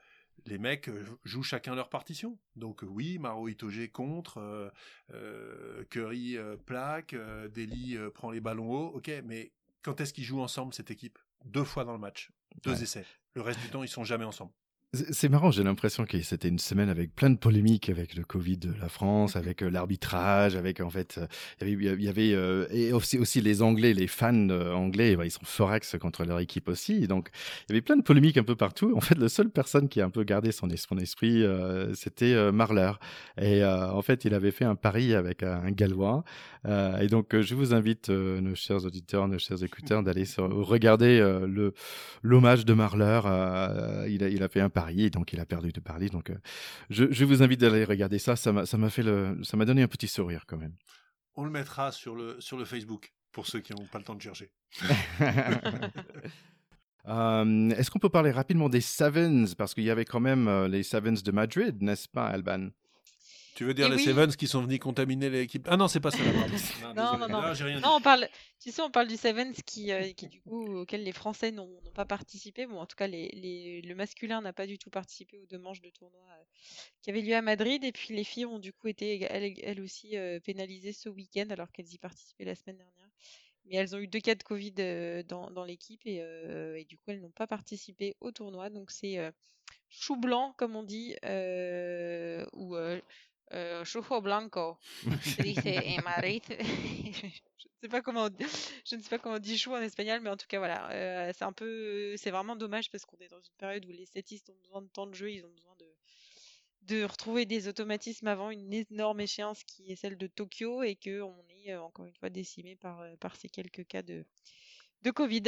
les 0.46 0.58
mecs 0.58 0.90
euh, 0.90 1.06
jouent 1.24 1.44
chacun 1.44 1.74
leur 1.74 1.90
partition. 1.90 2.38
Donc 2.58 2.84
oui, 2.84 3.18
Maro 3.18 3.48
Itoge 3.48 3.92
contre, 3.92 4.72
euh, 5.12 5.84
Curry 5.90 6.38
plaque, 6.66 7.16
Deli 7.16 7.98
prend 8.14 8.32
les 8.32 8.42
ballons 8.42 8.72
hauts, 8.72 8.92
ok, 8.96 9.10
mais 9.26 9.54
quand 9.82 10.00
est-ce 10.02 10.14
qu'ils 10.14 10.26
jouent 10.26 10.42
ensemble 10.42 10.74
cette 10.74 10.92
équipe? 10.92 11.18
Deux 11.46 11.64
fois 11.64 11.86
dans 11.86 11.94
le 11.94 12.00
match, 12.00 12.32
deux 12.64 12.84
essais. 12.84 13.06
Le 13.34 13.42
reste 13.42 13.60
du 13.60 13.70
temps, 13.70 13.84
ils 13.84 13.90
sont 13.90 14.04
jamais 14.06 14.26
ensemble. 14.26 14.54
C'est 14.94 15.30
marrant, 15.30 15.52
j'ai 15.52 15.64
l'impression 15.64 16.04
que 16.04 16.20
c'était 16.22 16.50
une 16.50 16.60
semaine 16.60 16.90
avec 16.90 17.16
plein 17.16 17.30
de 17.30 17.38
polémiques 17.38 17.88
avec 17.88 18.14
le 18.14 18.26
Covid 18.26 18.58
de 18.58 18.74
la 18.82 18.90
France, 18.90 19.38
avec 19.38 19.64
euh, 19.64 19.70
l'arbitrage, 19.70 20.58
avec 20.58 20.82
en 20.82 20.90
fait, 20.90 21.18
euh, 21.18 21.28
il 21.62 21.82
y 21.82 21.88
avait, 21.88 21.96
il 21.96 22.04
y 22.04 22.10
avait 22.10 22.34
euh, 22.34 22.68
et 22.72 22.92
aussi, 22.92 23.18
aussi 23.18 23.40
les 23.40 23.62
Anglais, 23.62 23.94
les 23.94 24.08
fans 24.08 24.50
anglais, 24.50 25.16
bah, 25.16 25.24
ils 25.24 25.32
sont 25.32 25.46
forex 25.46 25.96
contre 25.98 26.26
leur 26.26 26.42
équipe 26.42 26.68
aussi. 26.68 27.08
Donc 27.08 27.30
il 27.70 27.72
y 27.72 27.76
avait 27.76 27.82
plein 27.82 27.96
de 27.96 28.02
polémiques 28.02 28.36
un 28.36 28.44
peu 28.44 28.58
partout. 28.58 28.94
En 28.94 29.00
fait, 29.00 29.18
la 29.18 29.30
seule 29.30 29.50
personne 29.50 29.88
qui 29.88 30.02
a 30.02 30.06
un 30.06 30.10
peu 30.10 30.26
gardé 30.26 30.52
son, 30.52 30.68
son 30.76 30.98
esprit, 30.98 31.46
c'était 31.94 32.52
Marler. 32.52 32.92
Et 33.42 33.64
en 33.64 34.02
fait, 34.02 34.26
il 34.26 34.34
avait 34.34 34.52
fait 34.52 34.66
un 34.66 34.76
pari 34.76 35.16
avec 35.16 35.42
un, 35.42 35.72
Gallois. 35.72 36.24
et 36.68 37.08
donc, 37.08 37.40
je 37.40 37.56
vous 37.56 37.74
invite, 37.74 38.10
nos 38.10 38.56
chers 38.56 38.86
auditeurs, 38.86 39.28
nos 39.28 39.40
chers 39.40 39.64
écouteurs, 39.64 40.04
d'aller 40.04 40.26
regarder 40.38 41.20
le 41.48 41.74
l'hommage 42.22 42.66
de 42.66 42.74
Marler. 42.74 43.22
il, 44.10 44.24
a, 44.24 44.28
il 44.28 44.44
a 44.44 44.50
fait 44.50 44.60
un 44.60 44.70
pari 44.70 44.81
Paris, 44.82 45.10
donc 45.12 45.34
il 45.34 45.40
a 45.40 45.46
perdu 45.46 45.72
de 45.72 45.80
Paris. 45.80 46.10
Donc, 46.10 46.30
euh, 46.30 46.38
je, 46.90 47.06
je, 47.12 47.26
vous 47.26 47.44
invite 47.44 47.60
d'aller 47.60 47.86
regarder 47.86 48.20
ça. 48.20 48.36
Ça 48.36 48.52
m'a 48.52 48.90
fait 48.90 49.04
le, 49.04 49.38
ça 49.44 49.58
m'a 49.58 49.66
donné 49.66 49.84
un 49.84 49.88
petit 49.88 50.08
sourire 50.08 50.46
quand 50.48 50.58
même. 50.58 50.76
On 51.36 51.44
le 51.44 51.52
mettra 51.52 51.92
sur 51.92 52.16
le 52.16 52.40
sur 52.40 52.58
le 52.58 52.66
Facebook 52.66 53.14
pour 53.32 53.48
ceux 53.48 53.60
qui 53.60 53.74
n'ont 53.74 53.86
pas 53.86 54.00
le 54.00 54.04
temps 54.04 54.16
de 54.16 54.22
chercher. 54.22 54.52
Euh, 57.08 57.72
est-ce 57.72 57.90
qu'on 57.90 57.98
peut 57.98 58.10
parler 58.10 58.30
rapidement 58.30 58.70
des 58.70 58.80
Sevens? 58.80 59.56
Parce 59.56 59.74
qu'il 59.74 59.84
y 59.84 59.90
avait 59.90 60.06
quand 60.06 60.20
même 60.20 60.48
euh, 60.48 60.68
les 60.68 60.84
Sevens 60.84 61.24
de 61.24 61.32
Madrid, 61.32 61.82
n'est-ce 61.82 62.08
pas, 62.08 62.28
Alban? 62.28 62.70
Tu 63.56 63.66
veux 63.66 63.74
dire 63.74 63.90
les 63.90 63.98
Sevens 63.98 64.36
qui 64.36 64.48
sont 64.48 64.62
venus 64.62 64.80
contaminer 64.80 65.30
l'équipe? 65.30 65.68
Ah 65.70 65.78
non, 65.78 65.88
c'est 65.88 66.00
pas 66.00 66.12
ça. 66.12 66.18
non, 66.96 67.18
non, 67.18 67.28
non. 67.28 67.54
non, 67.82 67.96
on 67.96 68.02
parle. 68.02 68.28
Tu 68.60 68.72
sais, 68.72 68.82
on 68.82 68.92
parle 68.92 69.08
du 69.08 69.18
Sevens 69.18 69.54
qui, 69.66 69.92
euh, 69.92 70.14
qui 70.14 70.28
du 70.28 70.40
coup, 70.42 70.82
auquel 70.82 71.04
les 71.04 71.12
Français 71.12 71.52
n'ont 71.52 71.82
pas 71.94 72.06
participé. 72.06 72.66
Bon, 72.66 72.80
en 72.80 72.86
tout 72.86 72.96
cas, 72.96 73.08
les, 73.08 73.30
les, 73.30 73.82
le 73.82 73.96
masculin 73.96 74.42
n'a 74.42 74.54
pas 74.54 74.68
du 74.68 74.78
tout 74.78 74.90
participé 74.90 75.38
aux 75.40 75.46
deux 75.48 75.58
manches 75.58 75.82
de 75.82 75.90
tournoi 75.90 76.22
euh, 76.22 76.44
qui 77.02 77.10
avaient 77.10 77.22
lieu 77.22 77.36
à 77.36 77.42
Madrid. 77.42 77.84
Et 77.84 77.92
puis 77.92 78.16
les 78.16 78.24
filles 78.24 78.46
ont 78.46 78.60
du 78.60 78.72
coup 78.72 78.88
été 78.88 79.24
elles, 79.24 79.82
aussi 79.82 80.16
euh, 80.16 80.40
pénalisées 80.40 80.94
ce 80.94 81.10
week-end 81.10 81.48
alors 81.50 81.72
qu'elles 81.72 81.92
y 81.92 81.98
participaient 81.98 82.46
la 82.46 82.56
semaine 82.56 82.78
dernière. 82.78 83.10
Mais 83.66 83.76
elles 83.76 83.96
ont 83.96 84.00
eu 84.00 84.08
deux 84.08 84.20
cas 84.20 84.36
de 84.36 84.44
Covid 84.44 84.74
dans, 85.28 85.52
dans 85.52 85.64
l'équipe 85.64 86.02
et, 86.06 86.18
et, 86.78 86.86
du 86.86 86.98
coup, 86.98 87.06
elles 87.08 87.22
n'ont 87.22 87.30
pas 87.30 87.48
participé 87.48 88.16
au 88.20 88.32
tournoi. 88.32 88.70
Donc 88.70 88.90
c'est 88.92 89.20
chou 89.90 90.16
blanc, 90.16 90.56
comme 90.58 90.76
on 90.76 90.84
dit, 90.84 91.16
ou 92.54 92.76
euh, 93.54 93.84
blanco, 94.22 94.78
se 95.24 95.42
dice 95.42 95.60
en 95.60 96.02
Madrid. 96.06 96.44
je 96.60 97.26
ne 97.28 97.82
sais 97.82 97.90
pas 97.90 98.02
comment, 98.02 98.26
on, 98.26 98.30
je 98.86 98.96
ne 98.96 99.02
sais 99.02 99.10
pas 99.10 99.18
comment 99.20 99.36
on 99.36 99.40
dit 99.40 99.58
chou 99.58 99.74
en 99.74 99.82
espagnol, 99.82 100.20
mais 100.22 100.30
en 100.30 100.38
tout 100.38 100.48
cas 100.48 100.60
voilà, 100.60 100.90
euh, 100.92 101.32
c'est 101.36 101.44
un 101.44 101.54
peu, 101.54 102.16
c'est 102.18 102.32
vraiment 102.32 102.56
dommage 102.56 102.90
parce 102.92 103.06
qu'on 103.06 103.18
est 103.18 103.30
dans 103.30 103.42
une 103.42 103.56
période 103.58 103.86
où 103.86 103.92
les 103.92 104.06
statistes 104.06 104.50
ont 104.50 104.58
besoin 104.62 104.82
de 104.82 104.88
temps 104.88 105.08
de 105.08 105.14
jeu, 105.14 105.32
ils 105.32 105.46
ont 105.46 105.52
besoin 105.52 105.76
de 105.80 105.86
de 106.84 107.04
retrouver 107.04 107.46
des 107.46 107.68
automatismes 107.68 108.26
avant 108.26 108.50
une 108.50 108.74
énorme 108.74 109.20
échéance 109.20 109.64
qui 109.66 109.92
est 109.92 109.96
celle 109.96 110.18
de 110.18 110.26
Tokyo 110.26 110.82
et 110.82 110.96
que 110.96 111.22
on 111.22 111.46
est 111.48 111.74
euh, 111.74 111.82
encore 111.82 112.06
une 112.06 112.16
fois 112.16 112.32
décimé 112.32 112.76
par 112.76 113.06
par 113.20 113.36
ces 113.36 113.50
quelques 113.50 113.86
cas 113.86 114.02
de 114.02 114.26
de 115.04 115.12
Covid. 115.12 115.44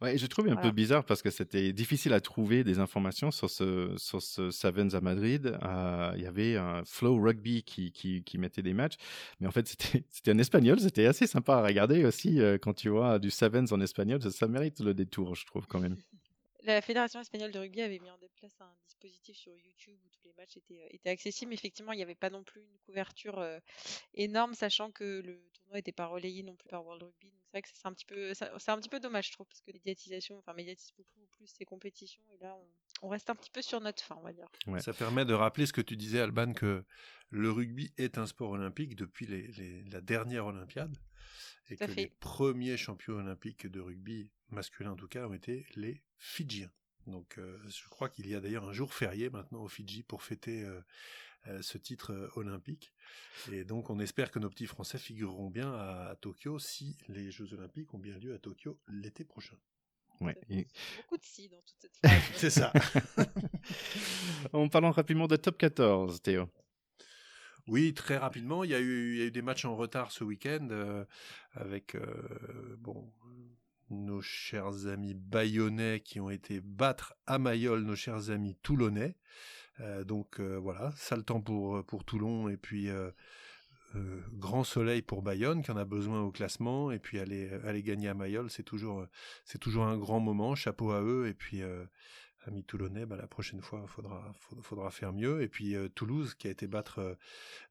Ouais, 0.00 0.18
je 0.18 0.26
trouve 0.26 0.48
un 0.48 0.56
peu 0.56 0.70
bizarre 0.70 1.04
parce 1.04 1.22
que 1.22 1.30
c'était 1.30 1.72
difficile 1.72 2.12
à 2.12 2.20
trouver 2.20 2.64
des 2.64 2.78
informations 2.78 3.30
sur 3.30 3.50
ce, 3.50 3.94
sur 3.96 4.22
ce 4.22 4.50
à 4.94 5.00
Madrid. 5.00 5.58
Euh, 5.62 6.12
il 6.16 6.22
y 6.22 6.26
avait 6.26 6.56
un 6.56 6.84
Flow 6.84 7.16
Rugby 7.20 7.62
qui, 7.62 7.92
qui, 7.92 8.22
qui, 8.22 8.38
mettait 8.38 8.62
des 8.62 8.74
matchs, 8.74 8.96
mais 9.40 9.46
en 9.46 9.50
fait, 9.50 9.66
c'était 10.10 10.32
en 10.32 10.38
espagnol. 10.38 10.80
C'était 10.80 11.06
assez 11.06 11.26
sympa 11.26 11.56
à 11.56 11.62
regarder 11.62 12.04
aussi 12.04 12.40
euh, 12.40 12.58
quand 12.60 12.74
tu 12.74 12.88
vois 12.88 13.18
du 13.18 13.30
Sevens 13.30 13.72
en 13.72 13.80
espagnol. 13.80 14.22
Ça, 14.22 14.30
ça, 14.30 14.48
mérite 14.48 14.80
le 14.80 14.94
détour, 14.94 15.34
je 15.34 15.46
trouve, 15.46 15.66
quand 15.66 15.80
même. 15.80 15.96
La 16.64 16.80
Fédération 16.80 17.20
espagnole 17.20 17.52
de 17.52 17.58
rugby 17.58 17.82
avait 17.82 17.98
mis 17.98 18.10
en 18.10 18.18
place 18.36 18.60
un 18.60 18.74
dispositif 18.86 19.36
sur 19.36 19.56
YouTube 19.56 19.98
où 20.04 20.08
tous 20.10 20.24
les 20.24 20.32
matchs 20.32 20.56
étaient, 20.56 20.82
euh, 20.82 20.88
étaient 20.90 21.10
accessibles. 21.10 21.52
Effectivement, 21.52 21.92
il 21.92 21.96
n'y 21.96 22.02
avait 22.02 22.14
pas 22.14 22.30
non 22.30 22.42
plus 22.42 22.62
une 22.62 22.78
couverture 22.86 23.44
énorme, 24.14 24.54
sachant 24.54 24.90
que 24.90 25.22
le 25.24 25.50
tournoi 25.52 25.76
n'était 25.76 25.92
pas 25.92 26.06
relayé 26.06 26.42
non 26.42 26.56
plus 26.56 26.68
par 26.68 26.84
World 26.84 27.02
Rugby 27.02 27.32
vrai 27.54 27.62
que 27.62 27.68
c'est 27.72 27.86
un 27.86 27.92
petit 27.92 28.04
peu, 28.04 28.34
c'est 28.34 28.68
un 28.70 28.78
petit 28.78 28.88
peu 28.88 29.00
dommage, 29.00 29.28
je 29.28 29.32
trouve, 29.32 29.46
parce 29.46 29.60
que 29.60 29.72
médiatisation, 29.72 30.38
enfin 30.38 30.52
médiatise 30.54 30.92
beaucoup 30.96 31.26
plus 31.32 31.46
ces 31.46 31.64
compétitions, 31.64 32.22
et 32.34 32.42
là, 32.42 32.56
on, 33.02 33.08
reste 33.08 33.30
un 33.30 33.34
petit 33.34 33.50
peu 33.50 33.62
sur 33.62 33.80
notre 33.80 34.02
fin, 34.02 34.16
on 34.18 34.22
va 34.22 34.32
dire. 34.32 34.48
Ça 34.80 34.92
permet 34.92 35.24
de 35.24 35.34
rappeler 35.34 35.66
ce 35.66 35.72
que 35.72 35.80
tu 35.80 35.96
disais, 35.96 36.20
Alban, 36.20 36.52
que 36.52 36.84
le 37.30 37.50
rugby 37.50 37.92
est 37.96 38.18
un 38.18 38.26
sport 38.26 38.50
olympique 38.50 38.96
depuis 38.96 39.26
la 39.90 40.00
dernière 40.00 40.46
Olympiade, 40.46 40.96
et 41.70 41.76
que 41.76 41.84
les 41.84 42.08
premiers 42.08 42.76
champions 42.76 43.14
olympiques 43.14 43.66
de 43.66 43.80
rugby 43.80 44.30
masculin 44.50 44.92
en 44.92 44.96
tout 44.96 45.08
cas 45.08 45.26
ont 45.26 45.34
été 45.34 45.66
les 45.76 46.02
Fidjiens. 46.18 46.70
Donc, 47.06 47.36
euh, 47.38 47.58
je 47.68 47.88
crois 47.88 48.08
qu'il 48.08 48.26
y 48.26 48.34
a 48.34 48.40
d'ailleurs 48.40 48.66
un 48.66 48.72
jour 48.72 48.94
férié 48.94 49.28
maintenant 49.28 49.62
aux 49.62 49.68
Fidji 49.68 50.02
pour 50.02 50.22
fêter 50.22 50.62
euh, 50.62 50.80
euh, 51.48 51.60
ce 51.60 51.76
titre 51.76 52.12
euh, 52.12 52.30
olympique. 52.36 52.92
Et 53.52 53.64
donc, 53.64 53.90
on 53.90 53.98
espère 53.98 54.30
que 54.30 54.38
nos 54.38 54.48
petits 54.48 54.66
Français 54.66 54.96
figureront 54.96 55.50
bien 55.50 55.70
à, 55.74 56.16
Tokyo 56.22 56.58
si 56.58 56.96
les 57.08 57.30
Jeux 57.30 57.52
olympiques 57.52 57.92
ont 57.92 57.98
bien 57.98 58.16
lieu 58.18 58.34
à 58.34 58.38
Tokyo 58.38 58.80
l'été 58.88 59.24
prochain. 59.24 59.56
Ouais. 60.20 60.38
Beaucoup 60.48 61.18
de 61.18 61.22
si 61.22 61.50
dans 61.50 61.60
toute 61.60 61.76
cette. 61.78 61.98
C'est 62.36 62.50
ça. 62.50 62.72
en 64.54 64.68
parlant 64.68 64.90
rapidement 64.90 65.26
de 65.26 65.36
top 65.36 65.58
14, 65.58 66.22
Théo. 66.22 66.48
Oui, 67.66 67.94
très 67.94 68.16
rapidement. 68.16 68.64
Il 68.64 68.70
y 68.70 68.74
a 68.74 68.80
eu, 68.80 69.30
des 69.30 69.42
matchs 69.42 69.64
en 69.64 69.76
retard 69.76 70.12
ce 70.12 70.24
week-end 70.24 70.68
euh, 70.70 71.04
avec 71.54 71.96
bon, 72.78 73.10
nos 73.90 74.20
chers 74.20 74.86
amis 74.86 75.14
bayonnais 75.14 76.00
qui 76.00 76.20
ont 76.20 76.30
été 76.30 76.60
battre 76.60 77.14
à 77.26 77.38
Mayol 77.38 77.82
nos 77.82 77.96
chers 77.96 78.30
amis 78.30 78.56
toulonnais. 78.62 79.16
Euh, 79.80 80.04
donc 80.04 80.40
euh, 80.40 80.56
voilà, 80.56 80.92
sale 80.96 81.24
temps 81.24 81.40
pour, 81.40 81.76
euh, 81.76 81.82
Toulon 82.06 82.48
et 82.48 82.56
puis 82.56 82.88
grand 84.32 84.64
soleil 84.64 85.02
pour 85.02 85.22
Bayonne 85.22 85.62
qui 85.62 85.70
en 85.70 85.76
a 85.76 85.84
besoin 85.84 86.20
au 86.22 86.32
classement 86.32 86.90
et 86.90 86.98
puis 86.98 87.20
aller, 87.20 87.48
aller 87.64 87.82
gagner 87.82 88.08
à 88.08 88.14
Mayol, 88.14 88.50
c'est 88.50 88.64
toujours, 88.64 89.06
c'est 89.44 89.58
toujours 89.58 89.84
un 89.84 89.96
grand 89.96 90.18
moment. 90.18 90.56
Chapeau 90.56 90.90
à 90.90 91.00
eux 91.00 91.28
et 91.28 91.34
puis 91.34 91.62
amis 92.46 92.64
toulonnais, 92.64 93.06
bah, 93.06 93.16
la 93.16 93.26
prochaine 93.26 93.60
fois, 93.60 93.80
il 93.82 93.88
faudra, 93.88 94.32
faudra 94.62 94.90
faire 94.90 95.12
mieux. 95.12 95.42
Et 95.42 95.48
puis 95.48 95.74
Toulouse, 95.94 96.34
qui 96.34 96.48
a 96.48 96.50
été 96.50 96.66
battre 96.66 97.16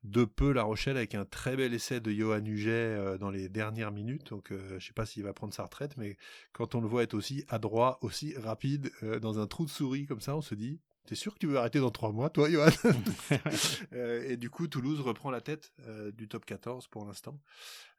de 0.04 0.26
peu 0.26 0.52
La 0.52 0.64
Rochelle 0.64 0.98
avec 0.98 1.16
un 1.16 1.26
très 1.26 1.56
bel 1.56 1.74
essai 1.74 2.00
de 2.00 2.12
Johan 2.12 2.44
Huget 2.46 3.18
dans 3.20 3.30
les 3.30 3.50
dernières 3.50 3.92
minutes. 3.92 4.30
Donc, 4.30 4.48
je 4.50 4.76
ne 4.76 4.80
sais 4.80 4.94
pas 4.94 5.06
s'il 5.06 5.24
va 5.24 5.34
prendre 5.34 5.54
sa 5.54 5.64
retraite, 5.64 5.98
mais 5.98 6.18
quand 6.52 6.76
on 6.76 6.82
le 6.82 6.88
voit 6.88 7.04
être 7.04 7.14
aussi 7.14 7.44
adroit, 7.50 8.00
aussi 8.02 8.36
rapide, 8.38 8.92
dans 9.22 9.40
un 9.40 9.48
trou 9.48 9.66
de 9.66 9.70
souris 9.70 10.06
comme 10.06 10.22
ça, 10.22 10.36
on 10.36 10.42
se 10.42 10.56
dit, 10.56 10.80
T'es 11.06 11.16
sûr 11.16 11.34
que 11.34 11.40
tu 11.40 11.48
veux 11.48 11.58
arrêter 11.58 11.80
dans 11.80 11.92
trois 11.92 12.12
mois, 12.12 12.30
toi, 12.30 12.50
Johan? 12.50 12.70
Euh, 13.94 14.24
Et 14.30 14.38
du 14.38 14.50
coup, 14.50 14.68
Toulouse 14.68 15.02
reprend 15.02 15.32
la 15.32 15.42
tête 15.42 15.74
euh, 15.88 16.12
du 16.12 16.28
top 16.28 16.46
14 16.46 16.88
pour 16.88 17.06
l'instant. 17.06 17.40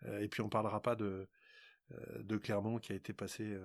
Euh, 0.06 0.20
et 0.20 0.28
puis, 0.28 0.40
on 0.40 0.48
parlera 0.48 0.80
pas 0.80 0.96
de, 0.96 1.28
de 2.20 2.36
Clermont 2.38 2.78
qui 2.78 2.92
a 2.92 2.96
été 2.96 3.12
passé 3.12 3.58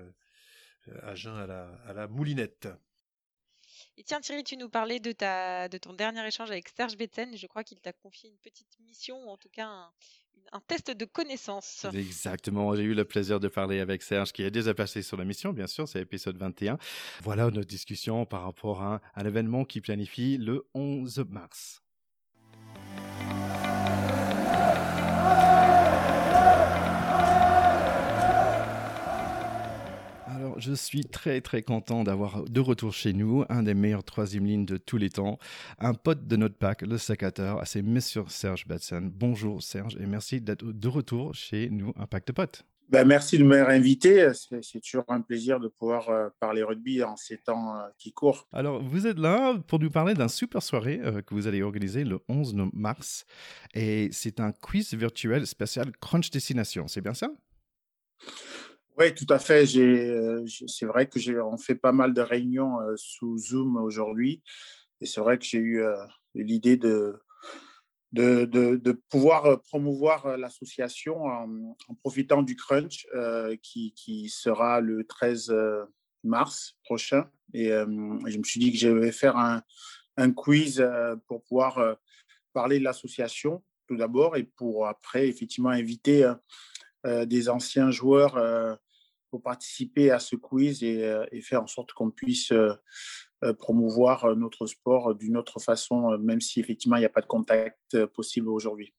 à 1.03 1.16
Jeun 1.16 1.36
à 1.36 1.47
la, 1.47 1.68
à 1.86 1.93
la 1.93 2.07
moulinette. 2.07 2.68
Et 3.99 4.03
tiens 4.03 4.21
Thierry, 4.21 4.45
tu 4.45 4.55
nous 4.55 4.69
parlais 4.69 5.01
de, 5.01 5.11
ta, 5.11 5.67
de 5.67 5.77
ton 5.77 5.91
dernier 5.91 6.25
échange 6.25 6.49
avec 6.49 6.69
Serge 6.69 6.95
Betsen. 6.95 7.35
Je 7.35 7.47
crois 7.47 7.65
qu'il 7.65 7.81
t'a 7.81 7.91
confié 7.91 8.29
une 8.29 8.37
petite 8.37 8.79
mission, 8.87 9.27
ou 9.27 9.29
en 9.29 9.35
tout 9.35 9.49
cas 9.49 9.65
un, 9.65 9.91
un 10.53 10.61
test 10.61 10.91
de 10.91 11.03
connaissance. 11.03 11.85
Exactement, 11.93 12.73
j'ai 12.75 12.83
eu 12.83 12.93
le 12.93 13.03
plaisir 13.03 13.41
de 13.41 13.49
parler 13.49 13.81
avec 13.81 14.01
Serge 14.01 14.31
qui 14.31 14.43
est 14.43 14.51
déjà 14.51 14.73
passé 14.73 15.01
sur 15.01 15.17
la 15.17 15.25
mission, 15.25 15.51
bien 15.51 15.67
sûr, 15.67 15.85
c'est 15.85 15.99
l'épisode 15.99 16.37
21. 16.37 16.77
Voilà 17.23 17.51
notre 17.51 17.67
discussion 17.67 18.25
par 18.25 18.43
rapport 18.43 18.81
à 18.81 19.01
un 19.15 19.25
événement 19.25 19.65
qui 19.65 19.81
planifie 19.81 20.37
le 20.37 20.65
11 20.73 21.25
mars. 21.27 21.81
Je 30.60 30.74
suis 30.74 31.05
très 31.05 31.41
très 31.41 31.62
content 31.62 32.03
d'avoir 32.03 32.43
de 32.43 32.60
retour 32.60 32.93
chez 32.93 33.14
nous 33.14 33.45
un 33.49 33.64
des 33.64 33.74
meilleurs 33.74 34.03
troisième 34.03 34.45
lignes 34.45 34.66
de 34.66 34.78
tous 34.78 34.97
les 34.97 35.10
temps, 35.10 35.39
un 35.80 35.93
pote 35.93 36.28
de 36.28 36.36
notre 36.36 36.55
pack, 36.55 36.82
le 36.82 36.97
sécateur, 36.97 37.62
c'est 37.66 37.82
Monsieur 37.82 38.24
Serge 38.28 38.68
Batson. 38.68 39.10
Bonjour 39.14 39.62
Serge 39.62 39.97
et 39.99 40.05
merci 40.05 40.41
d'être 40.41 40.66
de 40.66 40.88
retour 40.88 41.34
chez 41.34 41.70
nous, 41.70 41.93
un 41.97 42.05
pack 42.05 42.28
de 42.28 42.32
potes. 42.32 42.66
Ben, 42.89 43.05
merci 43.05 43.38
de 43.38 43.43
m'avoir 43.43 43.70
invité. 43.70 44.32
C'est 44.34 44.82
toujours 44.82 45.05
un 45.10 45.22
plaisir 45.22 45.60
de 45.60 45.68
pouvoir 45.68 46.10
euh, 46.10 46.30
parler 46.39 46.64
rugby 46.64 47.03
en 47.03 47.16
ces 47.16 47.38
temps 47.38 47.76
euh, 47.76 47.82
qui 47.99 48.12
courent. 48.12 48.47
Alors, 48.51 48.82
vous 48.82 49.05
êtes 49.05 49.20
là 49.20 49.55
pour 49.68 49.78
nous 49.78 49.91
parler 49.91 50.16
d'un 50.16 50.28
super 50.28 50.64
soirée 50.64 50.99
euh, 51.03 51.22
que 51.22 51.36
vous 51.36 51.45
allez 51.45 51.62
organiser 51.62 52.03
le 52.03 52.20
11 52.30 52.55
mars. 52.74 53.28
Et 53.76 54.10
c'est 54.12 54.39
un 54.39 54.51
quiz 54.51 54.91
virtuel 54.95 55.45
spécial 55.45 55.91
Crunch 56.01 56.32
Destination. 56.32 56.88
C'est 56.88 57.01
bien 57.01 57.14
ça? 57.14 57.30
Oui, 58.99 59.15
tout 59.15 59.25
à 59.29 59.39
fait. 59.39 59.63
Euh, 59.77 60.45
c'est 60.67 60.85
vrai 60.85 61.07
que 61.07 61.19
j'ai 61.19 61.39
on 61.39 61.57
fait 61.57 61.75
pas 61.75 61.93
mal 61.93 62.13
de 62.13 62.19
réunions 62.19 62.81
euh, 62.81 62.95
sous 62.97 63.37
Zoom 63.37 63.77
aujourd'hui. 63.77 64.43
Et 64.99 65.05
c'est 65.05 65.21
vrai 65.21 65.37
que 65.39 65.45
j'ai 65.45 65.59
eu 65.59 65.81
euh, 65.81 65.95
l'idée 66.35 66.75
de, 66.75 67.17
de, 68.11 68.43
de, 68.43 68.91
pouvoir 69.09 69.61
promouvoir 69.61 70.37
l'association 70.37 71.23
en, 71.23 71.77
profitant 72.01 72.43
du 72.43 72.57
crunch 72.57 73.07
qui, 73.61 73.93
qui, 73.93 74.27
sera 74.27 74.81
le 74.81 75.05
13, 75.05 75.55
mars 76.25 76.75
prochain. 76.83 77.29
Et 77.53 77.69
je 77.69 78.37
me 78.37 78.43
suis 78.43 78.59
dit 78.59 78.73
que 78.73 78.77
je 78.77 78.89
vais 78.89 79.13
faire 79.13 79.37
un, 79.37 79.63
un 80.17 80.31
quiz 80.33 80.85
pour 81.27 81.41
pouvoir 81.43 81.97
parler 82.51 82.79
de 82.79 82.83
l'association 82.83 83.63
tout 83.87 83.95
d'abord 83.95 84.35
et 84.35 84.43
pour 84.43 84.87
après 84.87 85.29
effectivement 85.29 85.69
inviter 85.69 86.29
des 87.05 87.47
anciens 87.47 87.91
joueurs 87.91 88.37
pour 89.30 89.41
participer 89.41 90.11
à 90.11 90.19
ce 90.19 90.36
quiz 90.36 90.84
et, 90.84 91.03
et 91.32 91.41
faire 91.41 91.63
en 91.63 91.67
sorte 91.67 91.93
qu'on 91.93 92.11
puisse 92.11 92.53
promouvoir 93.57 94.36
notre 94.36 94.65
sport 94.65 95.15
d'une 95.15 95.38
autre 95.38 95.59
façon, 95.59 96.17
même 96.17 96.41
si 96.41 96.59
effectivement 96.59 96.97
il 96.97 97.01
n'y 97.01 97.05
a 97.05 97.09
pas 97.09 97.21
de 97.21 97.27
contact 97.27 98.05
possible 98.07 98.49
aujourd'hui. 98.49 98.93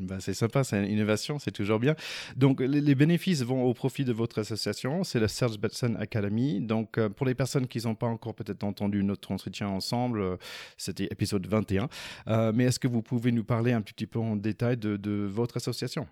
Bah, 0.00 0.16
c'est 0.18 0.34
sympa, 0.34 0.64
c'est 0.64 0.82
une 0.82 0.90
innovation, 0.90 1.38
c'est 1.38 1.50
toujours 1.50 1.78
bien. 1.78 1.94
Donc, 2.36 2.60
les, 2.60 2.94
bénéfices 2.94 3.42
vont 3.42 3.64
au 3.64 3.74
profit 3.74 4.04
de 4.04 4.12
votre 4.12 4.38
association. 4.38 5.04
C'est 5.04 5.20
la 5.20 5.28
Serge 5.28 5.58
Betson 5.58 5.94
Academy. 5.96 6.60
Donc, 6.60 6.96
euh, 6.96 7.10
pour 7.10 7.26
les 7.26 7.34
personnes 7.34 7.68
qui 7.68 7.84
n'ont 7.84 7.94
pas 7.94 8.06
encore 8.06 8.34
peut-être 8.34 8.64
entendu 8.64 9.04
notre 9.04 9.30
entretien 9.30 9.68
ensemble, 9.68 10.20
euh, 10.20 10.36
c'était 10.78 11.04
épisode 11.10 11.46
21. 11.46 11.88
Euh, 12.28 12.52
mais 12.54 12.64
est-ce 12.64 12.78
que 12.78 12.88
vous 12.88 13.02
pouvez 13.02 13.30
nous 13.30 13.44
parler 13.44 13.72
un 13.72 13.82
petit 13.82 14.06
peu 14.06 14.18
en 14.18 14.36
détail 14.36 14.78
de 14.78 15.26
votre 15.30 15.58
association? 15.58 16.06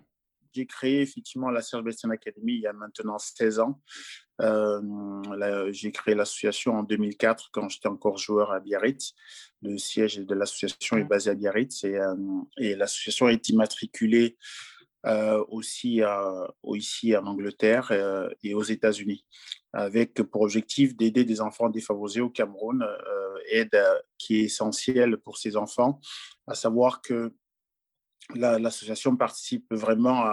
J'ai 0.53 0.65
créé 0.65 1.01
effectivement 1.01 1.49
la 1.49 1.61
Serge 1.61 1.83
Academy 2.11 2.53
il 2.53 2.61
y 2.61 2.67
a 2.67 2.73
maintenant 2.73 3.17
16 3.17 3.59
ans. 3.59 3.81
Euh, 4.41 5.71
j'ai 5.71 5.91
créé 5.91 6.15
l'association 6.15 6.73
en 6.73 6.83
2004 6.83 7.49
quand 7.51 7.69
j'étais 7.69 7.87
encore 7.87 8.17
joueur 8.17 8.51
à 8.51 8.59
Biarritz. 8.59 9.13
Le 9.61 9.77
siège 9.77 10.17
de 10.17 10.33
l'association 10.33 10.97
est 10.97 11.03
basé 11.03 11.29
à 11.29 11.35
Biarritz 11.35 11.83
et, 11.83 11.97
euh, 11.97 12.15
et 12.57 12.75
l'association 12.75 13.29
est 13.29 13.49
immatriculée 13.49 14.37
euh, 15.05 15.43
aussi 15.49 16.01
ici 16.73 17.15
en 17.15 17.25
Angleterre 17.25 17.91
et 18.41 18.53
aux 18.53 18.63
États-Unis, 18.63 19.25
avec 19.73 20.13
pour 20.23 20.43
objectif 20.43 20.95
d'aider 20.95 21.25
des 21.25 21.41
enfants 21.41 21.69
défavorisés 21.69 22.21
au 22.21 22.29
Cameroun, 22.29 22.85
aide 23.49 23.77
qui 24.17 24.39
est 24.39 24.43
essentielle 24.43 25.17
pour 25.17 25.37
ces 25.37 25.57
enfants, 25.57 25.99
à 26.47 26.55
savoir 26.55 27.01
que 27.01 27.33
l'association 28.35 29.15
participe 29.15 29.65
vraiment 29.71 30.23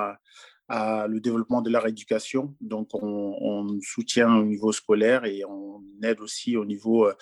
à, 0.68 1.06
le 1.08 1.18
développement 1.18 1.62
de 1.62 1.70
leur 1.70 1.86
éducation. 1.88 2.54
Donc, 2.60 2.90
on, 2.94 3.78
soutient 3.82 4.36
au 4.36 4.44
niveau 4.44 4.70
scolaire 4.72 5.24
et 5.24 5.44
on 5.44 5.82
aide 6.02 6.20
aussi 6.20 6.56
au 6.56 6.64
niveau, 6.64 7.08
euh, 7.08 7.14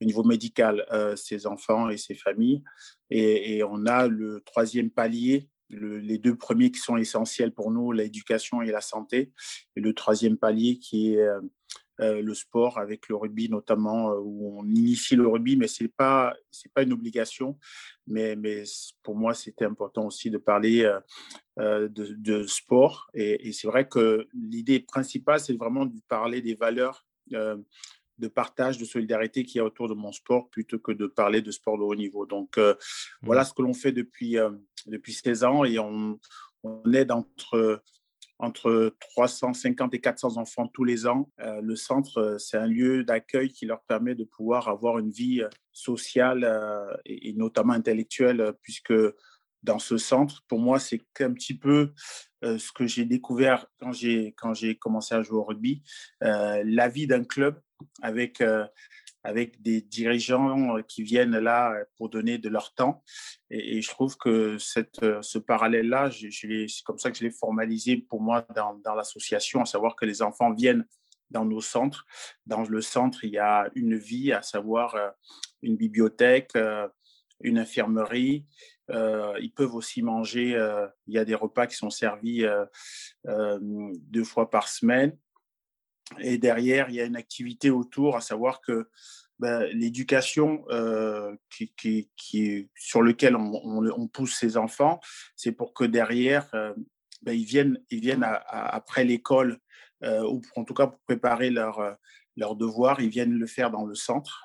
au 0.00 0.04
niveau 0.04 0.24
médical 0.24 0.84
euh, 0.92 1.16
ces 1.16 1.46
enfants 1.46 1.88
et 1.88 1.96
ces 1.96 2.14
familles. 2.14 2.62
Et, 3.08 3.62
on 3.64 3.86
a 3.86 4.08
le 4.08 4.42
troisième 4.44 4.90
palier, 4.90 5.48
les 5.70 6.18
deux 6.18 6.36
premiers 6.36 6.70
qui 6.70 6.80
sont 6.80 6.98
essentiels 6.98 7.52
pour 7.52 7.70
nous, 7.70 7.92
l'éducation 7.92 8.60
et 8.60 8.70
la 8.70 8.82
santé. 8.82 9.32
Et 9.74 9.80
le 9.80 9.94
troisième 9.94 10.36
palier 10.36 10.78
qui 10.78 11.14
est 11.14 11.26
euh, 12.00 12.22
le 12.22 12.34
sport 12.34 12.78
avec 12.78 13.08
le 13.08 13.16
rugby 13.16 13.50
notamment, 13.50 14.12
euh, 14.12 14.18
où 14.18 14.58
on 14.58 14.64
initie 14.64 15.14
le 15.14 15.28
rugby, 15.28 15.56
mais 15.56 15.68
ce 15.68 15.84
n'est 15.84 15.88
pas, 15.88 16.34
pas 16.74 16.82
une 16.82 16.92
obligation. 16.94 17.58
Mais, 18.06 18.34
mais 18.34 18.64
pour 19.02 19.14
moi, 19.14 19.34
c'était 19.34 19.66
important 19.66 20.06
aussi 20.06 20.30
de 20.30 20.38
parler 20.38 20.90
euh, 21.58 21.88
de, 21.88 22.42
sport. 22.44 23.10
Et, 23.12 23.52
c'est 23.52 23.66
vrai 23.66 23.86
que 23.86 24.26
l'idée 24.32 24.80
principale, 24.80 25.40
c'est 25.40 25.56
vraiment 25.56 25.84
de 25.84 26.00
parler 26.08 26.40
des 26.40 26.54
valeurs 26.54 27.06
de 27.30 28.28
partage, 28.28 28.78
de 28.78 28.84
solidarité 28.84 29.44
qu'il 29.44 29.58
y 29.58 29.60
a 29.60 29.64
autour 29.64 29.88
de 29.88 29.94
mon 29.94 30.12
sport, 30.12 30.48
plutôt 30.50 30.78
que 30.78 30.92
de 30.92 31.06
parler 31.06 31.42
de 31.42 31.50
sport 31.50 31.76
de 31.76 31.82
haut 31.82 31.94
niveau. 31.94 32.26
Donc, 32.26 32.58
voilà 33.22 33.42
mmh. 33.42 33.44
ce 33.44 33.54
que 33.54 33.62
l'on 33.62 33.74
fait 33.74 33.92
depuis, 33.92 34.36
depuis 34.86 35.12
16 35.12 35.44
ans 35.44 35.64
et 35.64 35.78
on, 35.78 36.18
on 36.62 36.92
aide 36.92 37.12
entre 37.12 37.82
entre 38.42 38.96
350 39.14 39.94
et 39.94 40.00
400 40.00 40.36
enfants 40.36 40.66
tous 40.66 40.82
les 40.82 41.06
ans. 41.06 41.30
Euh, 41.40 41.60
le 41.62 41.76
centre, 41.76 42.18
euh, 42.18 42.38
c'est 42.38 42.56
un 42.56 42.66
lieu 42.66 43.04
d'accueil 43.04 43.50
qui 43.50 43.66
leur 43.66 43.82
permet 43.84 44.16
de 44.16 44.24
pouvoir 44.24 44.68
avoir 44.68 44.98
une 44.98 45.10
vie 45.10 45.42
euh, 45.42 45.48
sociale 45.70 46.44
et, 47.06 47.32
notamment 47.34 47.72
intellectuelle, 47.72 48.52
puisque 48.60 48.92
dans 49.62 49.78
ce 49.78 49.96
centre, 49.96 50.42
pour 50.48 50.58
moi, 50.58 50.80
c'est 50.80 51.00
un 51.20 51.32
petit 51.32 51.56
peu 51.56 51.92
ce 52.42 52.72
que 52.72 52.86
j'ai 52.86 53.06
découvert 53.06 53.66
quand 53.80 53.92
j'ai 53.92 54.34
quand 54.36 54.52
j'ai 54.52 54.76
commencé 54.76 55.14
à 55.14 55.22
jouer 55.22 55.38
au 55.38 55.44
rugby, 55.44 55.82
la 56.20 56.88
vie 56.88 57.06
d'un 57.06 57.24
club 57.24 57.58
avec 58.02 58.42
avec 59.24 59.62
des 59.62 59.80
dirigeants 59.80 60.76
euh, 60.76 60.82
qui 60.82 61.02
viennent 61.02 61.38
là 61.38 61.72
euh, 61.72 61.84
pour 61.96 62.08
donner 62.08 62.38
de 62.38 62.48
leur 62.48 62.74
temps. 62.74 63.02
Et, 63.50 63.80
je 63.80 63.88
trouve 63.88 64.16
que 64.16 64.56
euh, 65.02 65.22
ce 65.22 65.38
parallèle-là, 65.38 66.10
c'est 66.10 66.66
comme 66.84 66.98
ça 66.98 67.10
que 67.10 67.18
je 67.18 67.24
l'ai 67.24 67.30
formalisé 67.30 67.96
pour 67.96 68.20
moi 68.20 68.46
dans 68.54 68.94
l'association, 68.94 69.60
à 69.60 69.66
savoir 69.66 69.96
que 69.96 70.04
les 70.04 70.22
enfants 70.22 70.52
viennent 70.52 70.86
dans 71.30 71.44
nos 71.44 71.60
centres. 71.60 72.04
Dans 72.46 72.62
le 72.62 72.80
centre, 72.80 73.24
il 73.24 73.30
y 73.30 73.38
a 73.38 73.70
une 73.74 73.96
vie, 73.96 74.32
à 74.32 74.42
savoir 74.42 74.96
une 75.62 75.76
bibliothèque, 75.76 76.52
une 77.40 77.58
infirmerie. 77.58 78.44
ils 78.90 79.52
peuvent 79.56 79.74
aussi 79.74 80.02
manger, 80.02 80.50
il 81.06 81.14
y 81.14 81.18
a 81.18 81.24
des 81.24 81.34
repas 81.34 81.66
qui 81.66 81.76
sont 81.76 81.88
servis 81.88 82.44
deux 83.24 84.24
fois 84.24 84.50
par 84.50 84.68
semaine. 84.68 85.16
Et 86.20 86.38
derrière, 86.38 86.88
il 86.88 86.96
y 86.96 87.00
a 87.00 87.04
une 87.04 87.16
activité 87.16 87.70
autour, 87.70 88.16
à 88.16 88.20
savoir 88.20 88.60
que 88.60 88.88
ben, 89.38 89.64
l'éducation 89.72 90.64
euh, 90.70 91.34
qui, 91.48 92.70
sur 92.76 93.02
lequel 93.02 93.34
on, 93.34 94.08
pousse 94.08 94.38
ces 94.38 94.56
enfants, 94.56 95.00
c'est 95.34 95.52
pour 95.52 95.74
que 95.74 95.84
derrière, 95.84 96.48
euh, 96.54 96.72
ben, 97.22 97.32
ils 97.32 97.44
viennent, 97.44 97.82
ils 97.90 98.00
viennent 98.00 98.24
après 98.46 99.04
l'école, 99.04 99.58
euh, 100.04 100.22
ou 100.22 100.42
en 100.54 100.64
tout 100.64 100.74
cas 100.74 100.86
pour 100.86 101.00
préparer 101.00 101.50
leurs 101.50 101.96
leur 102.36 102.56
devoirs, 102.56 103.00
ils 103.00 103.10
viennent 103.10 103.34
le 103.34 103.46
faire 103.46 103.70
dans 103.70 103.84
le 103.84 103.94
centre. 103.94 104.44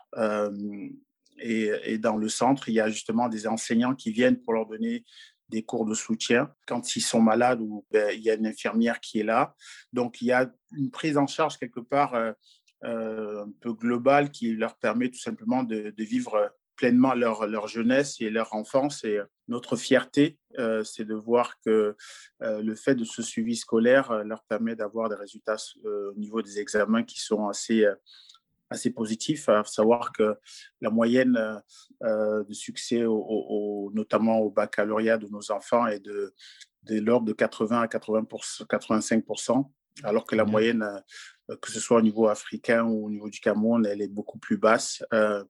Et, 1.40 1.98
dans 2.00 2.18
le 2.18 2.28
centre, 2.28 2.68
il 2.68 2.74
y 2.74 2.80
a 2.80 2.90
justement 2.90 3.30
des 3.30 3.48
enseignants 3.48 3.96
qui 3.96 4.12
viennent 4.12 4.42
pour 4.42 4.54
leur 4.54 4.66
donner 4.66 5.06
des 5.50 5.64
cours 5.64 5.86
de 5.86 5.94
soutien. 5.94 6.52
Quand 6.68 6.96
ils 6.96 7.02
sont 7.02 7.22
malades, 7.22 7.62
ou, 7.62 7.86
ben, 7.92 8.12
il 8.14 8.22
y 8.22 8.30
a 8.30 8.36
une 8.36 8.48
infirmière 8.48 9.00
qui 9.00 9.20
est 9.20 9.24
là. 9.24 9.56
Donc, 9.94 10.22
il 10.22 10.28
y 10.28 10.32
a 10.32 10.52
une 10.76 10.92
prise 10.92 11.18
en 11.18 11.28
charge 11.28 11.58
quelque 11.58 11.80
part 11.80 12.16
euh, 12.16 12.32
euh, 12.84 13.46
un 13.46 13.52
peu 13.62 13.74
globale 13.74 14.32
qui 14.32 14.54
leur 14.54 14.78
permet 14.78 15.10
tout 15.10 15.20
simplement 15.20 15.64
de, 15.64 15.94
vivre 15.98 16.52
pleinement 16.76 17.16
leur, 17.16 17.48
leur, 17.48 17.68
jeunesse 17.68 18.18
et 18.20 18.30
leur 18.30 18.54
enfance. 18.54 19.04
Et 19.04 19.20
notre 19.48 19.76
fierté, 19.76 20.38
euh, 20.60 20.84
c'est 20.84 21.06
de 21.06 21.16
voir 21.16 21.60
que 21.66 21.96
le 22.42 22.76
fait 22.76 22.94
de 22.94 23.04
ce 23.04 23.24
suivi 23.24 23.56
scolaire 23.56 24.24
leur 24.24 24.44
permet 24.44 24.76
d'avoir 24.76 25.10
des 25.10 25.16
résultats 25.16 25.58
au 25.84 26.14
niveau 26.16 26.42
des 26.42 26.60
examens 26.60 27.04
qui 27.04 27.20
sont 27.20 27.48
assez 27.48 27.84
assez 28.70 28.92
positif, 28.92 29.50
à 29.50 29.64
savoir 29.64 30.12
que 30.12 30.36
la 30.82 30.90
moyenne 30.90 31.62
euh, 32.04 32.44
de 32.44 32.54
succès, 32.54 33.06
au, 33.06 33.92
notamment 33.94 34.40
au 34.40 34.50
baccalauréat 34.50 35.18
de 35.18 35.28
nos 35.28 35.52
enfants, 35.52 35.88
est 35.88 36.00
de, 36.00 36.34
de 36.84 37.00
l'ordre 37.00 37.26
de 37.26 37.34
80 37.34 37.82
à 37.82 37.88
80 37.88 38.28
85 38.70 39.24
alors 40.04 40.26
que 40.26 40.36
la 40.36 40.46
mmh 40.46 40.52
moyenne, 40.52 40.84
euh, 41.50 41.56
que 41.56 41.72
ce 41.72 41.80
soit 41.80 41.98
au 41.98 42.02
niveau 42.02 42.28
africain 42.28 42.84
ou 42.84 43.08
au 43.08 43.10
niveau 43.10 43.30
du 43.30 43.40
Cameroun, 43.40 43.86
elle 43.86 44.02
est 44.02 44.08
beaucoup 44.08 44.38
plus 44.38 44.58
basse. 44.58 45.04
Euh, 45.14 45.44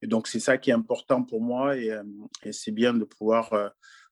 et 0.00 0.08
donc, 0.08 0.26
c'est 0.26 0.40
ça 0.40 0.58
qui 0.58 0.70
est 0.70 0.74
important 0.74 1.22
pour 1.22 1.40
moi 1.40 1.76
et, 1.76 1.96
et 2.42 2.52
c'est 2.52 2.72
bien 2.72 2.92
de 2.92 3.04
pouvoir 3.04 3.52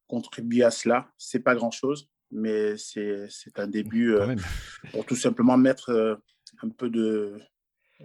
contribuer 0.07 0.63
à 0.63 0.71
cela. 0.71 1.11
C'est 1.19 1.41
pas 1.41 1.57
grand-chose, 1.57 2.09
mais 2.31 2.77
c'est 2.77 3.29
un 3.57 3.67
début 3.67 4.17
pour 4.93 5.05
tout 5.05 5.17
simplement 5.17 5.57
mettre 5.57 6.21
un 6.63 6.69
peu 6.69 6.91
de, 6.91 7.41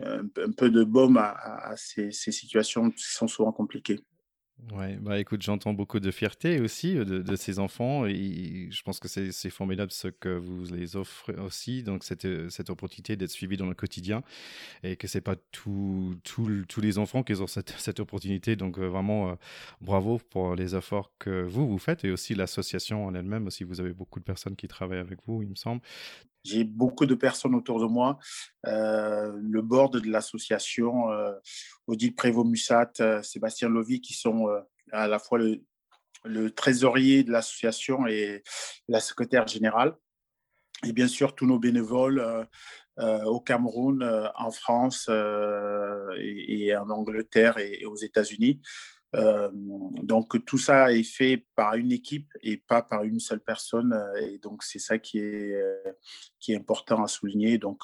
un, 0.02 0.52
peu 0.52 0.70
de 0.70 0.84
baume 0.84 1.18
à, 1.18 1.74
ces, 1.78 2.12
situations 2.12 2.92
qui 2.92 3.04
sont 3.04 3.28
souvent 3.28 3.52
compliquées. 3.52 4.00
Ouais, 4.72 4.98
bah 5.02 5.20
écoute, 5.20 5.42
j'entends 5.42 5.74
beaucoup 5.74 6.00
de 6.00 6.10
fierté 6.12 6.62
aussi 6.62 6.98
euh, 6.98 7.04
de, 7.04 7.36
ces 7.36 7.60
enfants 7.60 8.06
et 8.06 8.70
je 8.72 8.84
pense 8.84 9.00
que 9.00 9.08
c'est 9.10 9.50
formidable 9.50 9.92
ce 9.92 10.08
que 10.08 10.30
vous 10.30 10.64
les 10.74 10.96
offrez 10.96 11.36
aussi, 11.36 11.84
donc 11.84 12.06
cette, 12.06 12.24
euh, 12.26 12.50
cette 12.50 12.70
opportunité 12.70 13.18
d'être 13.18 13.32
suivi 13.32 13.58
dans 13.58 13.68
le 13.68 13.76
quotidien 13.76 14.24
et 14.82 14.96
que 14.96 15.08
c'est 15.08 15.22
pas 15.22 15.36
tous 15.52 16.18
les 16.82 16.98
enfants 16.98 17.22
qui 17.22 17.34
ont 17.34 17.48
cette, 17.48 17.72
cette 17.78 18.00
opportunité, 18.00 18.56
donc 18.56 18.80
euh, 18.80 18.88
vraiment 18.88 19.38
bravo 19.82 20.20
pour 20.30 20.56
les 20.56 20.74
efforts 20.74 21.12
que 21.20 21.44
vous 21.44 21.68
vous 21.68 21.78
faites 21.78 22.06
et 22.06 22.12
aussi 22.12 22.34
l'association 22.34 23.06
en 23.06 23.14
elle-même 23.14 23.48
aussi, 23.48 23.66
vous 23.66 23.82
avez 23.82 23.94
beaucoup 23.94 24.20
de 24.20 24.26
personnes 24.26 24.56
qui 24.56 24.68
travaillent 24.70 25.00
avec 25.00 25.20
vous, 25.28 25.44
il 25.44 25.50
me 25.50 25.56
semble. 25.56 25.82
J'ai 26.46 26.64
beaucoup 26.64 27.08
de 27.08 27.16
personnes 27.16 27.56
autour 27.56 27.80
de 27.80 27.88
moi. 27.88 28.20
Euh, 28.68 29.36
le 29.42 29.62
board 29.64 30.00
de 30.00 30.10
l'association, 30.10 31.12
euh, 31.12 31.34
Odile 31.88 32.14
Prévost-Mussat, 32.14 32.92
euh, 33.00 33.24
Sébastien 33.24 33.68
Lovy, 33.68 34.00
qui 34.00 34.14
sont 34.14 34.48
à 34.92 35.08
la 35.08 35.18
fois 35.18 35.40
le 36.24 36.52
trésorier 36.52 37.24
de 37.24 37.32
l'association 37.32 38.06
et 38.06 38.44
la 38.88 39.00
secrétaire 39.00 39.48
générale. 39.48 39.96
Et 40.86 40.94
bien 40.94 41.08
sûr, 41.08 41.34
tous 41.34 41.48
nos 41.48 41.58
bénévoles 41.58 42.48
au 42.98 43.40
Cameroun, 43.40 44.30
en 44.36 44.52
France 44.52 45.10
et, 45.10 46.76
en 46.78 46.90
Angleterre 46.92 47.58
et, 47.58 47.86
aux 47.86 47.96
États-Unis. 47.96 48.62
Donc 49.14 50.44
tout 50.46 50.58
ça 50.58 50.92
est 50.92 51.04
fait 51.04 51.46
par 51.56 51.76
une 51.76 51.92
équipe 51.92 52.30
et 52.42 52.58
pas 52.58 52.82
par 52.82 53.04
une 53.04 53.20
seule 53.20 53.40
personne. 53.40 53.98
Et 54.22 54.40
donc 54.40 54.64
c'est 54.64 54.80
ça 54.80 54.98
qui 54.98 55.20
est, 55.20 55.56
qui 56.40 56.52
est 56.52 56.58
important 56.58 57.04
à 57.04 57.08
souligner. 57.08 57.58
Donc 57.58 57.84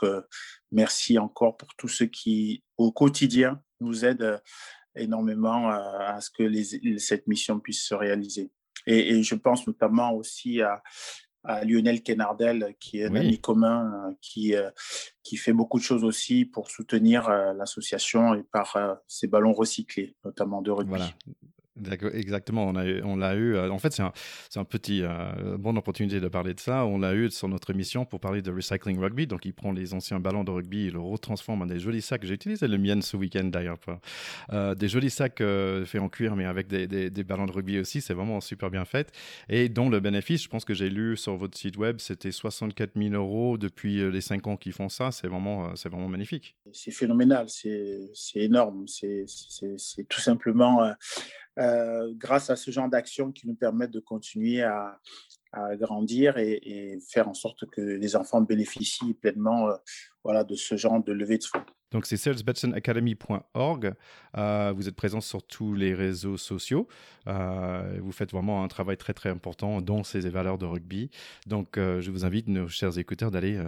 merci 0.71 1.17
encore 1.17 1.55
pour 1.55 1.73
tous 1.75 1.87
ceux 1.87 2.07
qui 2.07 2.63
au 2.77 2.91
quotidien 2.91 3.61
nous 3.79 4.03
aident 4.03 4.41
énormément 4.95 5.69
à, 5.69 6.19
ce 6.21 6.29
que 6.29 6.97
cette 6.97 7.27
mission 7.27 7.59
puisse 7.59 7.83
se 7.83 7.95
réaliser. 7.95 8.51
Et, 8.87 9.21
je 9.23 9.35
pense 9.35 9.67
notamment 9.67 10.13
aussi 10.13 10.61
à, 10.61 10.81
Lionel 11.63 12.03
Kenardel, 12.03 12.75
qui 12.79 12.99
est 12.99 13.05
un 13.05 13.15
ami 13.15 13.39
commun, 13.39 14.15
qui, 14.21 14.53
qui 15.23 15.37
fait 15.37 15.53
beaucoup 15.53 15.79
de 15.79 15.83
choses 15.83 16.03
aussi 16.03 16.45
pour 16.45 16.69
soutenir 16.69 17.29
l'association 17.29 18.35
et 18.35 18.43
par 18.43 18.77
ses 19.07 19.27
ballons 19.27 19.53
recyclés, 19.53 20.15
notamment 20.23 20.61
de 20.61 20.71
rugby. 20.71 20.89
Voilà. 20.89 21.09
Exactement, 21.77 22.67
on, 22.67 22.75
a 22.75 22.83
on 23.03 23.15
l'a 23.15 23.35
eu. 23.35 23.55
Euh, 23.55 23.69
en 23.69 23.79
fait, 23.79 23.93
c'est 23.93 24.01
un, 24.01 24.11
un, 24.57 24.65
petit 24.65 25.03
euh, 25.03 25.57
bonne 25.57 25.77
opportunité 25.77 26.19
de 26.19 26.27
parler 26.27 26.53
de 26.53 26.59
ça. 26.59 26.85
On 26.85 26.99
l'a 26.99 27.13
eu 27.13 27.31
sur 27.31 27.47
notre 27.47 27.69
émission 27.69 28.03
pour 28.03 28.19
parler 28.19 28.41
de 28.41 28.51
recycling 28.51 28.99
rugby. 28.99 29.25
Donc, 29.25 29.45
il 29.45 29.53
prend 29.53 29.71
les 29.71 29.93
anciens 29.93 30.19
ballons 30.19 30.43
de 30.43 30.51
rugby 30.51 30.87
et 30.87 30.91
le 30.91 30.99
retransforme 30.99 31.61
en 31.61 31.65
des 31.65 31.79
jolis 31.79 32.01
sacs. 32.01 32.25
J'ai 32.25 32.33
utilisé 32.33 32.67
le 32.67 32.77
mien 32.77 32.99
ce 32.99 33.15
week-end 33.15 33.45
d'ailleurs. 33.45 33.77
Euh, 34.51 34.75
des 34.75 34.89
jolis 34.89 35.09
sacs 35.09 35.41
faits 35.85 36.01
en 36.01 36.09
cuir, 36.09 36.35
mais 36.35 36.45
avec 36.45 36.67
des, 36.67 36.87
des, 36.87 37.23
ballons 37.23 37.45
de 37.45 37.53
rugby 37.53 37.79
aussi. 37.79 38.01
C'est 38.01 38.13
vraiment 38.13 38.41
super 38.41 38.69
bien 38.69 38.83
fait. 38.83 39.11
Et 39.47 39.69
dont 39.69 39.89
le 39.89 40.01
bénéfice, 40.01 40.43
je 40.43 40.49
pense 40.49 40.65
que 40.65 40.73
j'ai 40.73 40.89
lu 40.89 41.15
sur 41.15 41.37
votre 41.37 41.57
site 41.57 41.77
web, 41.77 41.97
c'était 41.99 42.31
64 42.31 42.91
000 42.97 43.13
euros 43.13 43.57
depuis 43.57 44.11
les 44.11 44.21
5 44.21 44.45
ans 44.47 44.57
qu'ils 44.57 44.73
font 44.73 44.89
ça. 44.89 45.11
C'est 45.11 45.27
vraiment, 45.27 45.73
c'est 45.77 45.89
vraiment 45.89 46.09
magnifique. 46.09 46.57
C'est 46.73 46.91
phénoménal, 46.91 47.47
c'est 47.47 48.11
énorme. 48.35 48.85
C'est 48.87 49.25
tout 50.09 50.19
simplement 50.19 50.93
euh, 51.59 52.13
grâce 52.15 52.49
à 52.49 52.55
ce 52.55 52.71
genre 52.71 52.89
d'action 52.89 53.31
qui 53.31 53.47
nous 53.47 53.55
permettent 53.55 53.91
de 53.91 53.99
continuer 53.99 54.63
à, 54.63 54.99
grandir 55.73 56.37
et, 56.37 56.97
faire 57.09 57.27
en 57.27 57.33
sorte 57.33 57.69
que 57.71 57.81
les 57.81 58.15
enfants 58.15 58.39
bénéficient 58.39 59.13
pleinement 59.13 59.67
euh, 60.25 60.43
de 60.43 60.55
ce 60.55 60.77
genre 60.77 61.03
de 61.03 61.11
levée 61.11 61.37
de 61.37 61.43
fonds. 61.43 61.65
Donc 61.91 62.05
c'est 62.05 62.17
salesbetsonacademy.org. 62.17 63.93
Euh, 64.37 64.73
vous 64.75 64.87
êtes 64.87 64.95
présent 64.95 65.19
sur 65.19 65.43
tous 65.43 65.73
les 65.73 65.93
réseaux 65.93 66.37
sociaux. 66.37 66.87
Euh, 67.27 67.99
vous 68.01 68.11
faites 68.11 68.31
vraiment 68.31 68.63
un 68.63 68.67
travail 68.67 68.97
très 68.97 69.13
très 69.13 69.29
important 69.29 69.81
dans 69.81 70.03
ces 70.03 70.21
valeurs 70.21 70.57
de 70.57 70.65
rugby. 70.65 71.09
Donc 71.47 71.77
euh, 71.77 72.01
je 72.01 72.09
vous 72.11 72.25
invite, 72.25 72.47
nos 72.47 72.67
chers 72.67 72.97
écouteurs, 72.97 73.29
d'aller 73.29 73.59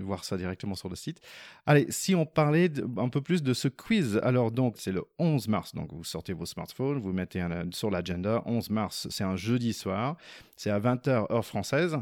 voir 0.00 0.24
ça 0.24 0.36
directement 0.36 0.74
sur 0.74 0.88
le 0.88 0.96
site. 0.96 1.20
Allez, 1.66 1.86
si 1.88 2.14
on 2.14 2.26
parlait 2.26 2.70
un 2.98 3.08
peu 3.08 3.20
plus 3.20 3.42
de 3.42 3.54
ce 3.54 3.68
quiz. 3.68 4.20
Alors 4.22 4.50
donc 4.50 4.74
c'est 4.78 4.92
le 4.92 5.04
11 5.18 5.48
mars. 5.48 5.74
Donc 5.74 5.92
vous 5.92 6.04
sortez 6.04 6.32
vos 6.34 6.46
smartphones, 6.46 6.98
vous 6.98 7.12
mettez 7.12 7.44
sur 7.72 7.90
l'agenda. 7.90 8.42
11 8.44 8.70
mars, 8.70 9.06
c'est 9.10 9.24
un 9.24 9.36
jeudi 9.36 9.72
soir. 9.72 10.16
C'est 10.56 10.70
à 10.70 10.78
20h 10.78 11.32
heure 11.32 11.44
française. 11.44 11.96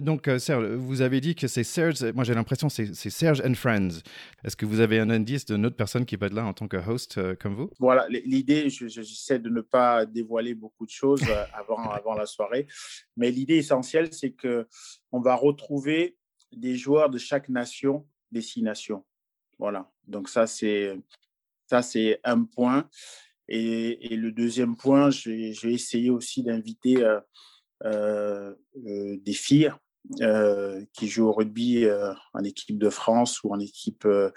donc 0.00 0.28
Serge, 0.38 0.66
vous 0.66 1.02
avez 1.02 1.20
dit 1.20 1.34
que 1.34 1.46
c'est 1.46 1.62
Serge. 1.62 2.02
Moi 2.14 2.24
j'ai 2.24 2.34
l'impression 2.34 2.68
que 2.68 2.74
c'est 2.74 3.10
Serge 3.10 3.42
and 3.44 3.54
Friends. 3.54 4.00
Est-ce 4.42 4.56
que 4.56 4.66
vous 4.66 4.80
avez 4.80 4.93
un 4.98 5.10
indice 5.10 5.46
d'une 5.46 5.66
autre 5.66 5.76
personne 5.76 6.04
qui 6.06 6.16
peut 6.16 6.26
être 6.26 6.32
là 6.34 6.44
en 6.44 6.52
tant 6.52 6.68
que 6.68 6.76
host 6.76 7.18
euh, 7.18 7.34
comme 7.34 7.54
vous? 7.54 7.70
Voilà, 7.78 8.06
l'idée, 8.08 8.70
j'essaie 8.70 9.38
de 9.38 9.48
ne 9.48 9.60
pas 9.60 10.06
dévoiler 10.06 10.54
beaucoup 10.54 10.86
de 10.86 10.90
choses 10.90 11.22
euh, 11.28 11.44
avant, 11.52 11.78
avant 11.90 12.14
la 12.14 12.26
soirée, 12.26 12.66
mais 13.16 13.30
l'idée 13.30 13.56
essentielle, 13.56 14.12
c'est 14.12 14.32
que 14.32 14.68
on 15.12 15.20
va 15.20 15.34
retrouver 15.34 16.16
des 16.52 16.76
joueurs 16.76 17.10
de 17.10 17.18
chaque 17.18 17.48
nation, 17.48 18.06
des 18.30 18.42
six 18.42 18.62
nations. 18.62 19.04
Voilà, 19.58 19.90
donc 20.06 20.28
ça, 20.28 20.46
c'est 20.46 20.98
ça 21.66 21.82
c'est 21.82 22.20
un 22.24 22.44
point. 22.44 22.88
Et, 23.46 24.16
le 24.16 24.32
deuxième 24.32 24.74
point, 24.74 25.10
j'ai 25.10 25.52
essayé 25.64 26.08
aussi 26.08 26.42
d'inviter 26.42 27.04
euh, 27.84 28.54
des 28.74 29.32
filles 29.34 29.70
euh, 30.20 30.84
qui 30.92 31.08
joue 31.08 31.28
au 31.28 31.32
rugby 31.32 31.86
euh, 31.86 32.12
en 32.34 32.44
équipe 32.44 32.78
de 32.78 32.90
France 32.90 33.42
ou 33.42 33.54
en 33.54 33.58
équipe 33.58 34.04
euh, 34.04 34.30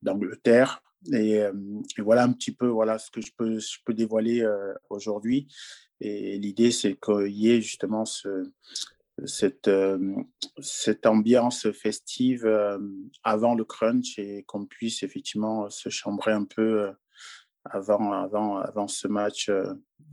d'Angleterre. 0.00 0.80
Et, 1.12 1.42
voilà 1.98 2.22
un 2.22 2.32
petit 2.32 2.52
peu 2.52 2.66
voilà 2.66 2.98
ce 2.98 3.10
que 3.10 3.20
je 3.20 3.32
peux, 3.36 3.94
dévoiler 3.94 4.44
aujourd'hui. 4.90 5.46
Et 6.00 6.38
l'idée, 6.38 6.72
c'est 6.72 6.98
qu'il 6.98 7.30
y 7.30 7.50
ait 7.50 7.60
justement 7.60 8.04
ce, 8.04 8.50
cette, 9.24 9.70
cette 10.60 11.06
ambiance 11.06 11.70
festive 11.70 12.48
avant 13.22 13.54
le 13.54 13.64
crunch 13.64 14.18
et 14.18 14.42
qu'on 14.42 14.66
puisse 14.66 15.04
effectivement 15.04 15.70
se 15.70 15.88
chambrer 15.88 16.32
un 16.32 16.44
peu 16.44 16.90
avant, 17.64 18.12
avant, 18.12 18.58
avant 18.58 18.88
ce 18.88 19.06
match 19.06 19.52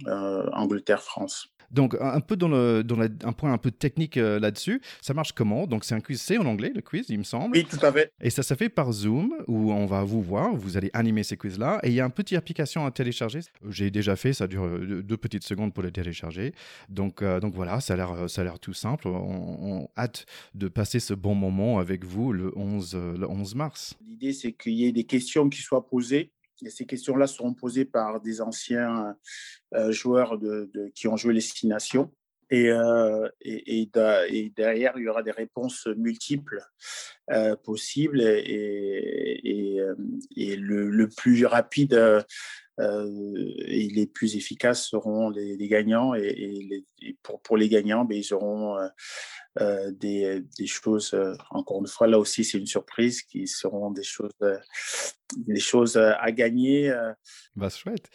Angleterre-France. 0.06 1.55
Donc, 1.72 1.96
un 2.00 2.20
peu 2.22 2.36
dans, 2.36 2.48
le, 2.48 2.84
dans 2.84 3.00
un 3.00 3.34
point 3.34 3.54
un 3.54 3.58
peu 3.58 3.72
technique 3.72 4.18
euh, 4.18 4.40
là-dessus, 4.40 4.82
ça 5.02 5.14
marche 5.14 5.32
comment? 5.34 5.68
Donc, 5.68 5.86
c'est 5.86 5.96
un 5.96 6.00
quiz, 6.00 6.22
c'est 6.22 6.38
en 6.38 6.46
anglais 6.46 6.72
le 6.74 6.82
quiz, 6.82 7.06
il 7.10 7.20
me 7.20 7.24
semble. 7.24 7.58
Oui, 7.58 7.66
tout 7.66 7.84
à 7.84 7.92
fait. 7.92 8.12
Et 8.22 8.30
ça 8.30 8.44
se 8.44 8.54
fait 8.54 8.70
par 8.70 8.92
Zoom, 8.92 9.34
où 9.48 9.72
on 9.72 9.86
va 9.86 10.04
vous 10.04 10.22
voir, 10.22 10.56
vous 10.56 10.78
allez 10.78 10.90
animer 10.94 11.24
ces 11.24 11.38
quiz-là, 11.38 11.80
et 11.84 11.90
il 11.90 11.94
y 11.94 12.02
a 12.02 12.06
une 12.06 12.12
petite 12.12 12.38
application 12.38 12.86
à 12.86 12.92
télécharger. 12.92 13.40
J'ai 13.70 13.92
déjà 13.92 14.16
fait, 14.16 14.34
ça 14.34 14.48
dure 14.48 14.66
euh, 14.66 15.02
deux 15.04 15.18
petites 15.18 15.44
secondes 15.44 15.74
pour 15.74 15.84
le 15.84 15.92
télécharger. 15.92 16.54
Donc, 16.90 17.22
euh, 17.22 17.40
donc 17.40 17.54
voilà, 17.54 17.80
ça 17.80 17.94
a 17.94 17.98
l'air, 17.98 18.30
ça 18.30 18.42
a 18.42 18.44
l'air 18.44 18.60
tout 18.60 18.74
simple. 18.74 19.08
On, 19.08 19.88
hâte 19.98 20.26
de 20.54 20.68
passer 20.68 21.00
ce 21.00 21.14
bon 21.14 21.36
moment 21.36 21.80
avec 21.80 22.06
vous 22.06 22.34
le 22.34 22.52
11, 22.58 22.96
le 22.96 23.30
11 23.30 23.56
mars. 23.56 23.96
L'idée, 24.08 24.34
c'est 24.34 24.54
qu'il 24.54 24.74
y 24.74 24.86
ait 24.86 24.92
des 24.92 25.04
questions 25.04 25.50
qui 25.50 25.62
soient 25.62 25.88
posées 25.88 26.32
ces 26.68 26.86
questions-là 26.86 27.28
seront 27.28 27.54
posées 27.54 27.86
par 27.86 28.22
des 28.22 28.42
anciens 28.42 29.16
euh, 29.74 29.92
joueurs 29.92 30.40
qui 30.94 31.08
ont 31.08 31.18
joué 31.18 31.34
les 31.34 31.42
six. 31.42 31.68
Et, 32.52 32.70
euh, 32.70 33.28
et, 33.42 33.90
derrière, 34.56 34.94
il 34.98 35.04
y 35.04 35.08
aura 35.08 35.24
des 35.24 35.32
réponses 35.32 35.88
multiples 35.98 36.62
euh, 37.32 37.56
possibles. 37.56 38.22
Et, 38.22 39.82
et 40.36 40.56
le, 40.56 40.90
le, 40.90 41.10
plus 41.10 41.46
rapide 41.46 42.24
et 42.80 43.90
les 43.90 44.06
plus 44.06 44.36
efficaces 44.36 44.88
seront 44.88 45.30
les, 45.30 45.68
gagnants. 45.68 46.14
Et, 46.14 46.86
pour, 47.24 47.42
pour, 47.42 47.58
les 47.58 47.68
gagnants, 47.68 48.06
ben, 48.06 48.18
ils 48.18 48.34
auront 48.34 48.78
des, 50.00 50.44
des, 50.58 50.68
choses, 50.68 51.16
encore 51.50 51.80
une 51.80 51.88
fois, 51.88 52.08
là 52.08 52.20
aussi, 52.20 52.44
c'est 52.44 52.58
une 52.58 52.66
surprise, 52.66 53.22
qui 53.22 53.48
seront 53.48 53.92
des 53.92 54.04
choses 54.04 54.32
des 55.38 55.60
choses 55.60 55.98
à 55.98 56.32
gagner. 56.32 56.94
Bah, 57.56 57.70
chouette. 57.70 58.10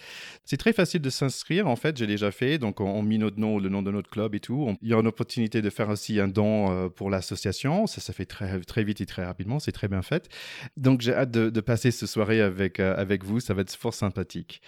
C'est 0.45 0.57
très 0.57 0.73
facile 0.73 1.01
de 1.01 1.11
s'inscrire, 1.11 1.67
en 1.67 1.77
fait, 1.77 1.97
j'ai 1.97 2.07
déjà 2.07 2.31
fait. 2.31 2.59
Donc, 2.59 2.81
on, 2.81 3.03
met 3.03 3.19
notre 3.19 3.39
nom, 3.39 3.59
le 3.59 3.69
nom 3.69 3.83
de 3.83 3.91
notre 3.91 4.11
club 4.11 4.35
et 4.35 4.41
tout. 4.41 4.77
il 4.83 4.89
y 4.89 4.95
a 4.95 4.99
une 4.99 5.07
opportunité 5.07 5.63
de 5.63 5.71
faire 5.71 5.89
aussi 5.89 6.21
un 6.21 6.29
don 6.29 6.89
pour 6.91 7.11
l'association. 7.11 7.87
Ça, 7.87 8.01
ça 8.01 8.13
fait 8.13 8.27
très, 8.27 8.61
très 8.61 8.85
vite 8.85 9.01
et 9.01 9.07
très 9.07 9.25
rapidement. 9.25 9.59
C'est 9.59 9.73
très 9.73 9.89
bien 9.89 10.03
fait. 10.03 10.29
Donc, 10.77 11.01
j'ai 11.01 11.15
hâte 11.15 11.31
de, 11.31 11.61
passer 11.61 11.91
ce 11.91 12.07
soirée 12.07 12.41
avec, 12.41 12.81
avec 12.81 13.25
vous. 13.25 13.41
Ça 13.41 13.55
va 13.55 13.63
être 13.63 13.75
fort 13.75 13.95
sympathique. 13.95 14.63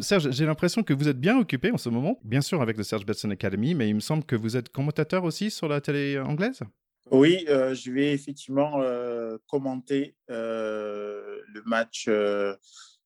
Serge, 0.00 0.30
j'ai 0.30 0.46
l'impression 0.46 0.82
que 0.82 0.94
vous 0.94 1.08
êtes 1.08 1.20
bien 1.20 1.38
occupé 1.38 1.72
en 1.72 1.78
ce 1.78 1.88
moment, 1.88 2.18
bien 2.24 2.40
sûr 2.40 2.62
avec 2.62 2.76
le 2.76 2.84
Serge 2.84 3.04
Betson 3.04 3.30
Academy, 3.30 3.74
mais 3.74 3.88
il 3.88 3.94
me 3.94 4.00
semble 4.00 4.24
que 4.24 4.36
vous 4.36 4.56
êtes 4.56 4.68
commentateur 4.68 5.24
aussi 5.24 5.50
sur 5.50 5.68
la 5.68 5.80
télé 5.80 6.01
anglaise? 6.18 6.62
Oui, 7.10 7.44
euh, 7.48 7.74
je 7.74 7.90
vais 7.90 8.12
effectivement 8.12 8.80
euh, 8.80 9.36
commenter 9.46 10.16
euh, 10.30 11.40
le 11.48 11.62
match 11.66 12.08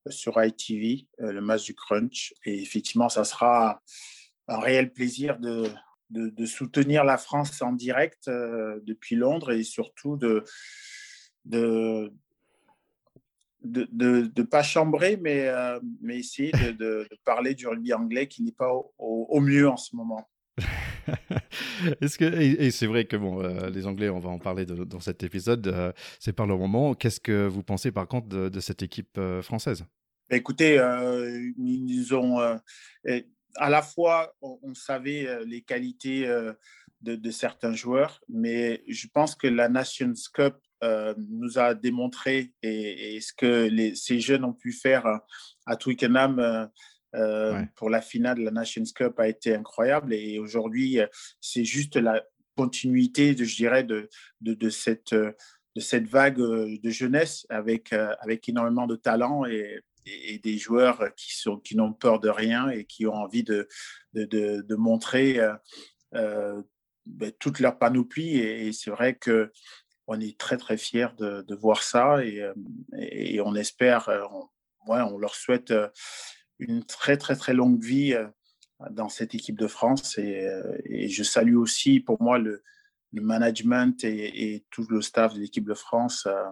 sur 0.09 0.43
ITV, 0.43 1.09
le 1.19 1.41
match 1.41 1.65
du 1.65 1.75
Crunch. 1.75 2.35
Et 2.45 2.63
effectivement, 2.63 3.09
ça 3.09 3.25
sera 3.25 3.83
un 4.47 4.61
réel 4.61 4.93
plaisir 4.93 5.39
de, 5.41 5.69
soutenir 6.47 7.05
la 7.05 7.19
France 7.19 7.61
en 7.63 7.73
direct 7.73 8.29
depuis 8.29 9.17
Londres 9.17 9.51
et 9.51 9.65
surtout 9.65 10.17
de 10.17 10.45
de 11.45 12.13
pas 14.43 14.63
chambrer, 14.63 15.17
mais 15.17 15.51
essayer 16.09 16.53
de, 16.53 17.09
parler 17.25 17.55
du 17.55 17.67
rugby 17.67 17.93
anglais 17.93 18.29
qui 18.29 18.45
n'est 18.45 18.53
pas 18.53 18.73
au 18.99 19.41
mieux 19.41 19.69
en 19.69 19.77
ce 19.77 19.97
moment. 19.97 20.29
Est-ce 22.01 22.19
que 22.19 22.25
et, 22.25 22.71
c'est 22.71 22.87
vrai 22.87 23.05
que 23.05 23.17
bon, 23.17 23.43
euh, 23.43 23.69
les 23.71 23.87
Anglais, 23.87 24.09
on 24.09 24.19
va 24.19 24.31
en 24.31 24.39
parler 24.39 24.65
dans 24.67 25.01
cet 25.01 25.23
épisode. 25.23 25.67
Euh, 25.67 25.93
c'est 26.19 26.33
par 26.33 26.47
le 26.47 26.57
moment. 26.57 26.95
Qu'est-ce 26.95 27.21
que 27.21 27.47
vous 27.47 27.63
pensez 27.63 27.93
par 27.93 28.09
contre 28.09 28.29
de, 28.29 28.61
cette 28.61 28.83
équipe 28.83 29.19
euh, 29.19 29.43
française? 29.43 29.85
Bah, 30.31 30.37
Écoutez, 30.37 30.75
ils 31.59 32.15
ont 32.15 32.39
à 33.59 33.71
la 33.71 33.83
fois 33.83 34.35
on, 34.41 34.75
savait 34.75 35.29
les 35.47 35.63
qualités 35.63 36.27
de, 37.03 37.31
certains 37.31 37.75
joueurs, 37.75 38.21
mais 38.29 38.83
je 38.89 39.07
pense 39.13 39.35
que 39.35 39.47
la 39.47 39.69
Nations 39.69 40.13
Cup 40.35 40.57
nous 40.83 41.59
a 41.59 41.75
démontré 41.75 42.53
et, 42.63 43.21
ce 43.21 43.33
que 43.33 43.95
ces 43.95 44.21
jeunes 44.21 44.45
ont 44.45 44.53
pu 44.53 44.73
faire 44.73 45.21
à 45.67 45.77
Twickenham 45.77 46.69
euh, 47.17 47.63
pour 47.77 47.89
la 47.89 48.03
finale 48.03 48.39
de 48.39 48.43
la 48.45 48.51
Nations 48.51 48.85
Cup 48.95 49.19
a 49.19 49.29
été 49.29 49.55
incroyable. 49.55 50.13
Et 50.13 50.39
aujourd'hui, 50.39 51.01
euh, 51.01 51.07
c'est 51.41 51.65
juste 51.65 51.97
la 51.97 52.23
continuité, 52.57 53.35
de, 53.35 53.45
je 53.45 53.57
dirais, 53.57 53.85
de, 53.85 54.09
de, 54.41 54.71
cette, 54.71 55.15
de 55.15 55.81
cette 55.81 56.07
vague 56.07 56.41
euh, 56.41 56.77
de 56.83 56.91
jeunesse 56.91 57.47
avec, 57.49 57.93
avec 57.93 58.49
énormément 58.49 58.87
de 58.87 58.97
talent. 58.97 59.45
Et, 59.47 59.81
et, 60.07 60.39
des 60.39 60.57
joueurs 60.57 61.13
qui 61.17 61.37
sont 61.37 61.59
qui 61.59 61.75
n'ont 61.77 61.93
peur 61.93 62.21
de 62.21 62.29
rien 62.29 62.69
et 62.69 62.85
qui 62.85 63.07
ont 63.09 63.15
envie 63.15 63.43
de 63.43 63.67
de, 64.13 64.25
de, 64.63 64.75
montrer 64.77 65.41
ben, 66.13 67.33
toute 67.41 67.59
leur 67.59 67.77
panoplie. 67.77 68.39
Et, 68.39 68.73
c'est 68.73 68.93
vrai 68.93 69.17
que 69.17 69.51
on 70.07 70.21
est 70.21 70.39
très 70.39 70.59
très 70.59 70.77
fiers 70.77 71.09
de, 71.19 71.43
de 71.43 71.55
voir 71.57 71.83
ça 71.83 72.25
et, 72.25 72.49
et 72.97 73.41
on 73.41 73.57
espère, 73.57 74.09
on, 74.31 74.93
ouais, 74.93 75.01
on 75.01 75.19
leur 75.19 75.35
souhaite 75.35 75.73
une 76.59 76.85
très 76.85 77.17
très 77.17 77.37
très 77.37 77.55
longue 77.55 77.83
vie 77.83 78.15
dans 78.91 79.09
cette 79.09 79.35
équipe 79.35 79.59
de 79.59 79.67
France 79.67 80.19
et, 80.19 80.49
et 80.85 81.09
je 81.09 81.23
salue 81.23 81.57
aussi 81.57 82.01
pour 82.01 82.23
moi 82.23 82.39
le, 82.39 82.63
le 83.13 83.23
management 83.23 84.05
et, 84.05 84.65
tout 84.71 84.87
le 84.89 85.01
staff 85.01 85.35
de 85.35 85.41
l'équipe 85.41 85.67
de 85.67 85.75
France 85.75 86.27
euh, 86.27 86.51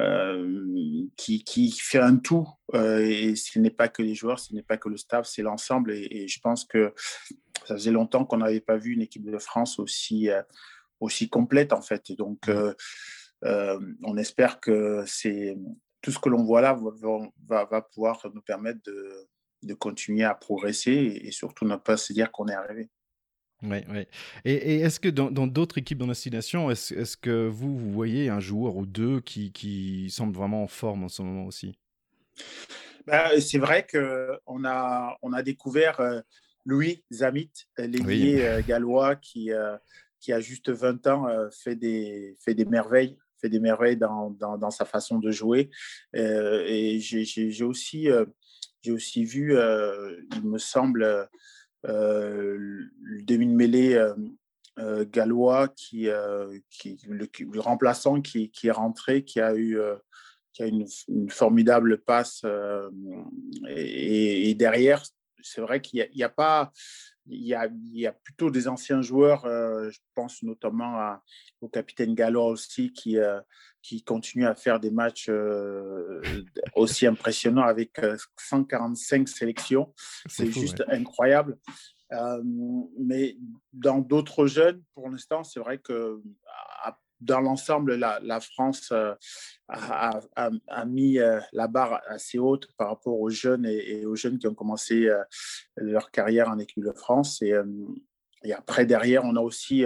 euh, 0.00 1.06
qui, 1.16 1.44
qui, 1.44 1.70
fait 1.70 1.98
un 1.98 2.16
tout. 2.16 2.48
Euh, 2.74 3.00
et 3.00 3.36
ce 3.36 3.58
n'est 3.58 3.70
pas 3.70 3.88
que 3.88 4.02
les 4.02 4.14
joueurs, 4.14 4.38
ce 4.38 4.54
n'est 4.54 4.62
pas 4.62 4.76
que 4.76 4.88
le 4.88 4.96
staff, 4.96 5.26
c'est 5.26 5.42
l'ensemble. 5.42 5.92
Et, 5.92 6.26
je 6.26 6.40
pense 6.40 6.64
que 6.64 6.94
ça 7.66 7.74
faisait 7.74 7.90
longtemps 7.90 8.24
qu'on 8.24 8.38
n'avait 8.38 8.60
pas 8.60 8.76
vu 8.76 8.94
une 8.94 9.02
équipe 9.02 9.30
de 9.30 9.38
France 9.38 9.78
aussi, 9.78 10.28
aussi 11.00 11.28
complète, 11.28 11.72
en 11.72 11.82
fait. 11.82 12.10
Et 12.10 12.16
donc, 12.16 12.50
on 13.42 14.16
espère 14.16 14.60
que 14.60 15.04
c'est 15.06 15.56
tout 16.00 16.12
ce 16.12 16.18
que 16.18 16.28
l'on 16.28 16.44
voit 16.44 16.60
là 16.60 16.78
va, 17.48 17.64
va, 17.64 17.82
pouvoir 17.82 18.24
nous 18.32 18.42
permettre 18.42 18.80
de, 18.86 19.28
de 19.62 19.74
continuer 19.74 20.24
à 20.24 20.34
progresser 20.34 20.92
et, 20.92 21.28
et 21.28 21.30
surtout 21.30 21.64
ne 21.64 21.76
pas 21.76 21.96
se 21.96 22.12
dire 22.12 22.30
qu'on 22.30 22.48
est 22.48 22.54
arrivé. 22.54 22.88
Oui, 23.62 23.78
oui. 23.88 24.06
Et, 24.44 24.80
est-ce 24.80 25.00
que 25.00 25.08
dans 25.08 25.46
d'autres 25.46 25.78
équipes 25.78 25.98
dans 25.98 26.06
destination, 26.06 26.70
est-ce 26.70 26.94
est 26.94 27.16
que 27.16 27.48
vous, 27.48 27.76
vous 27.76 27.92
voyez 27.92 28.28
un 28.28 28.40
joueur 28.40 28.76
ou 28.76 28.86
deux 28.86 29.20
qui, 29.20 29.52
qui 29.52 30.10
semble 30.10 30.36
vraiment 30.36 30.62
en 30.62 30.68
forme 30.68 31.04
en 31.04 31.08
ce 31.08 31.22
moment 31.22 31.44
aussi? 31.46 31.76
Bah, 33.06 33.30
C'est 33.40 33.58
vrai 33.58 33.86
qu'on 33.90 34.64
a, 34.64 35.18
on 35.22 35.32
a 35.32 35.42
découvert 35.42 35.98
euh, 36.00 36.20
Louis 36.64 37.04
Zamit, 37.12 37.50
l'ailier 37.78 38.42
euh, 38.42 38.62
gallois 38.62 39.16
qui, 39.16 39.52
euh, 39.52 39.76
qui 40.20 40.32
a 40.32 40.40
juste 40.40 40.70
20 40.70 41.06
ans, 41.08 41.26
fait, 41.50 41.74
des, 41.74 42.36
fait 42.44 42.54
des 42.54 42.64
merveilles 42.64 43.16
fait 43.40 43.48
des 43.48 43.60
merveilles 43.60 43.96
dans, 43.96 44.30
dans, 44.30 44.58
dans 44.58 44.72
sa 44.72 44.84
façon 44.84 45.20
de 45.20 45.30
jouer. 45.30 45.70
et 46.12 46.98
j'ai 46.98 47.62
aussi, 47.62 48.08
j'ai 48.82 48.92
aussi 48.92 49.24
vu, 49.24 49.52
il 49.54 50.44
me 50.44 50.58
semble, 50.58 51.28
euh, 51.86 52.56
le 52.58 53.22
demi-mêlée 53.22 53.94
euh, 53.94 54.12
euh, 54.80 55.04
gallois 55.08 55.68
qui, 55.68 56.08
qui 56.70 56.98
le, 57.08 57.60
remplaçant 57.60 58.20
qui, 58.20 58.50
qui, 58.50 58.66
est 58.66 58.72
rentré, 58.72 59.22
qui 59.24 59.40
a 59.40 59.54
eu 59.54 59.78
qui 60.52 60.62
a 60.64 60.66
une, 60.66 60.86
une 61.08 61.30
formidable 61.30 61.98
passe 61.98 62.44
et, 63.68 64.54
derrière, 64.54 65.02
c'est 65.40 65.60
vrai 65.60 65.80
qu'il 65.80 66.08
n'y 66.14 66.22
a, 66.22 66.28
pas 66.28 66.72
il 67.28 67.46
y, 67.46 67.54
a, 67.54 67.66
il 67.66 67.98
y 67.98 68.06
a, 68.06 68.12
plutôt 68.12 68.50
des 68.50 68.68
anciens 68.68 69.02
joueurs, 69.02 69.42
je 69.44 69.98
pense 70.14 70.42
notamment 70.42 70.96
à, 70.98 71.22
au 71.60 71.68
capitaine 71.68 72.14
Gallois 72.14 72.46
aussi, 72.46 72.92
qui, 72.92 73.18
qui 73.82 74.02
continue 74.02 74.46
à 74.46 74.54
faire 74.54 74.80
des 74.80 74.90
matchs 74.90 75.30
aussi 76.74 77.06
impressionnants 77.06 77.62
avec 77.62 78.00
145 78.38 79.28
sélections. 79.28 79.94
C'est 80.26 80.50
juste 80.50 80.82
incroyable. 80.88 81.58
mais 82.98 83.36
dans 83.72 83.98
d'autres 83.98 84.46
jeunes, 84.46 84.82
pour 84.94 85.08
l'instant, 85.10 85.44
c'est 85.44 85.60
vrai 85.60 85.78
que 85.78 86.20
dans 87.20 87.40
l'ensemble, 87.40 87.94
la, 87.94 88.20
la, 88.22 88.40
France 88.40 88.92
a, 89.68 90.20
a, 90.36 90.84
mis 90.84 91.18
la 91.52 91.66
barre 91.68 92.00
assez 92.08 92.38
haute 92.38 92.68
par 92.76 92.88
rapport 92.88 93.18
aux 93.18 93.30
jeunes 93.30 93.66
et, 93.66 94.04
aux 94.06 94.16
jeunes 94.16 94.38
qui 94.38 94.46
ont 94.46 94.54
commencé 94.54 95.08
leur 95.76 96.10
carrière 96.10 96.48
en 96.48 96.58
équipe 96.58 96.84
de 96.84 96.92
France. 96.92 97.42
Et, 97.42 97.54
et 98.44 98.52
après, 98.52 98.86
derrière, 98.86 99.24
on 99.24 99.36
a 99.36 99.40
aussi, 99.40 99.84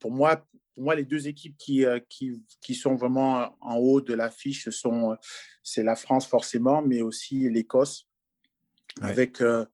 pour 0.00 0.10
moi, 0.10 0.44
pour 0.78 0.84
moi, 0.84 0.94
les 0.94 1.04
deux 1.04 1.26
équipes 1.26 1.56
qui, 1.58 1.84
euh, 1.84 1.98
qui, 2.08 2.40
qui, 2.60 2.76
sont 2.76 2.94
vraiment 2.94 3.56
en 3.60 3.78
haut 3.78 4.00
de 4.00 4.14
l'affiche 4.14 4.68
sont 4.68 5.16
c'est 5.60 5.82
la 5.82 5.96
France 5.96 6.24
forcément, 6.24 6.82
mais 6.82 7.02
aussi 7.02 7.50
l'Écosse 7.50 8.06
avec 9.00 9.40
euh, 9.40 9.66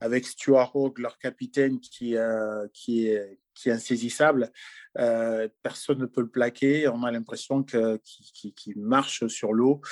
avec 0.00 0.26
Stuart 0.26 0.74
Hogg, 0.74 0.98
leur 0.98 1.18
capitaine 1.18 1.80
qui 1.80 2.16
euh, 2.16 2.66
qui 2.72 3.06
est 3.06 3.38
qui 3.54 3.68
est 3.68 3.72
insaisissable. 3.72 4.50
personne 4.94 5.98
ne 5.98 6.06
peut 6.06 6.22
le 6.22 6.30
plaquer. 6.30 6.88
On 6.88 7.02
a 7.02 7.10
l'impression 7.10 7.62
que 7.62 8.00
qui, 8.02 8.72
marche 8.76 9.26
sur 9.26 9.52
l'eau. 9.52 9.82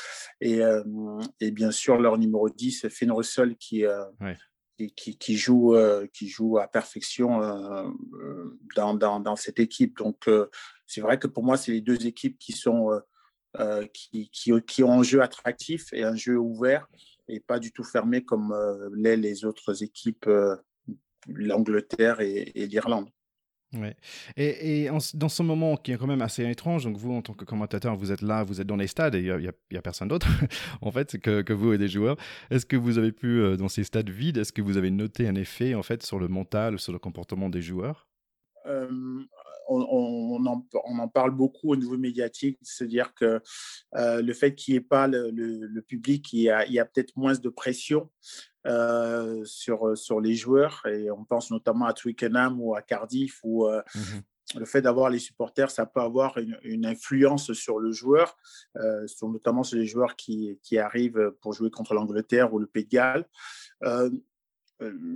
Et, 0.40 0.60
et, 1.40 1.50
bien 1.50 1.70
sûr, 1.70 1.98
leur 1.98 2.16
numéro 2.16 2.48
10, 2.48 2.88
Finn 2.88 3.12
Russell, 3.12 3.56
qui, 3.56 3.84
qui, 4.96 5.36
joue, 5.36 5.74
euh, 5.74 6.06
qui 6.12 6.28
joue 6.28 6.58
à 6.58 6.68
perfection 6.68 7.42
euh, 7.42 7.84
euh, 8.22 8.58
dans, 8.76 8.94
dans, 8.94 9.20
dans, 9.20 9.36
cette 9.36 9.58
équipe. 9.58 9.96
Donc, 9.98 10.28
c'est 10.86 11.00
vrai 11.00 11.18
que 11.18 11.26
pour 11.26 11.42
moi, 11.42 11.56
c'est 11.56 11.72
les 11.72 11.80
deux 11.80 12.06
équipes 12.06 12.38
qui, 12.38 12.52
sont, 12.52 12.90
qui, 13.92 14.30
qui, 14.30 14.52
qui, 14.62 14.82
ont 14.82 15.00
un 15.00 15.02
jeu 15.02 15.22
attractif 15.22 15.92
et 15.92 16.04
un 16.04 16.14
jeu 16.14 16.38
ouvert 16.38 16.86
et 17.28 17.40
pas 17.40 17.58
du 17.58 17.72
tout 17.72 17.84
fermé 17.84 18.24
comme 18.24 18.54
les 18.94 19.44
autres 19.44 19.82
équipes, 19.82 20.28
l'Angleterre 21.28 22.20
et 22.20 22.66
l'Irlande. 22.66 23.10
Ouais. 23.74 23.96
Et, 24.36 24.84
et 24.84 24.90
dans 25.14 25.28
ce 25.28 25.42
moment 25.42 25.76
qui 25.76 25.92
est 25.92 25.98
quand 25.98 26.06
même 26.06 26.22
assez 26.22 26.48
étrange, 26.48 26.84
donc 26.84 26.96
vous 26.96 27.12
en 27.12 27.20
tant 27.20 27.34
que 27.34 27.44
commentateur, 27.44 27.96
vous 27.96 28.12
êtes 28.12 28.22
là, 28.22 28.42
vous 28.42 28.62
êtes 28.62 28.66
dans 28.66 28.76
les 28.76 28.86
stades 28.86 29.14
et 29.14 29.18
il 29.18 29.36
n'y 29.36 29.46
a, 29.46 29.78
a, 29.78 29.82
personne 29.82 30.08
d'autre, 30.08 30.26
en 30.80 30.90
fait, 30.90 31.18
que, 31.18 31.42
que, 31.42 31.52
vous 31.52 31.74
et 31.74 31.78
des 31.78 31.88
joueurs. 31.88 32.16
Est-ce 32.50 32.64
que 32.64 32.76
vous 32.76 32.96
avez 32.96 33.12
pu, 33.12 33.40
euh, 33.40 33.56
dans 33.56 33.68
ces 33.68 33.84
stades 33.84 34.08
vides, 34.08 34.38
est-ce 34.38 34.54
que 34.54 34.62
vous 34.62 34.78
avez 34.78 34.90
noté 34.90 35.28
un 35.28 35.34
effet 35.34 35.74
en 35.74 35.82
fait 35.82 36.02
sur 36.02 36.18
le 36.18 36.28
mental, 36.28 36.78
sur 36.78 36.94
le 36.94 36.98
comportement 36.98 37.50
des 37.50 37.60
joueurs? 37.60 38.08
Euh, 38.64 38.88
on, 39.68 40.46
en, 40.46 40.66
on, 40.84 40.98
en, 40.98 41.08
parle 41.08 41.30
beaucoup 41.32 41.72
au 41.72 41.76
niveau 41.76 41.96
médiatique, 41.96 42.58
c'est-à-dire 42.62 43.14
que 43.14 43.40
euh, 43.96 44.22
le 44.22 44.32
fait 44.32 44.54
qu'il 44.54 44.74
n'y 44.74 44.78
ait 44.78 44.82
pas 44.82 45.06
le, 45.06 45.30
le, 45.30 45.82
public, 45.82 46.32
il 46.32 46.40
y 46.40 46.50
a, 46.50 46.60
a 46.60 46.84
peut-être 46.84 47.16
moins 47.16 47.34
de 47.34 47.48
pression. 47.48 48.10
Euh, 48.66 49.44
sur, 49.46 49.96
sur 49.96 50.20
les 50.20 50.34
joueurs. 50.34 50.84
Et 50.84 51.10
on 51.10 51.24
pense 51.24 51.50
notamment 51.50 51.86
à 51.86 51.94
Twickenham 51.94 52.60
ou 52.60 52.74
à 52.74 52.82
Cardiff, 52.82 53.38
où 53.42 53.66
euh, 53.66 53.80
mmh 53.94 54.00
le 54.58 54.64
fait 54.64 54.80
d'avoir 54.80 55.10
les 55.10 55.18
supporters, 55.18 55.70
ça 55.70 55.84
peut 55.84 56.00
avoir 56.00 56.38
une, 56.62 56.86
influence 56.86 57.52
sur 57.52 57.78
le 57.78 57.92
joueur, 57.92 58.34
sur, 59.04 59.28
notamment 59.28 59.62
sur 59.62 59.76
les 59.76 59.84
joueurs 59.84 60.16
qui, 60.16 60.58
qui, 60.62 60.78
arrivent 60.78 61.34
pour 61.42 61.52
jouer 61.52 61.70
contre 61.70 61.92
l'Angleterre 61.92 62.54
ou 62.54 62.58
le 62.58 62.66
Pays 62.66 62.84
de 62.84 62.88
Galles. 62.88 63.26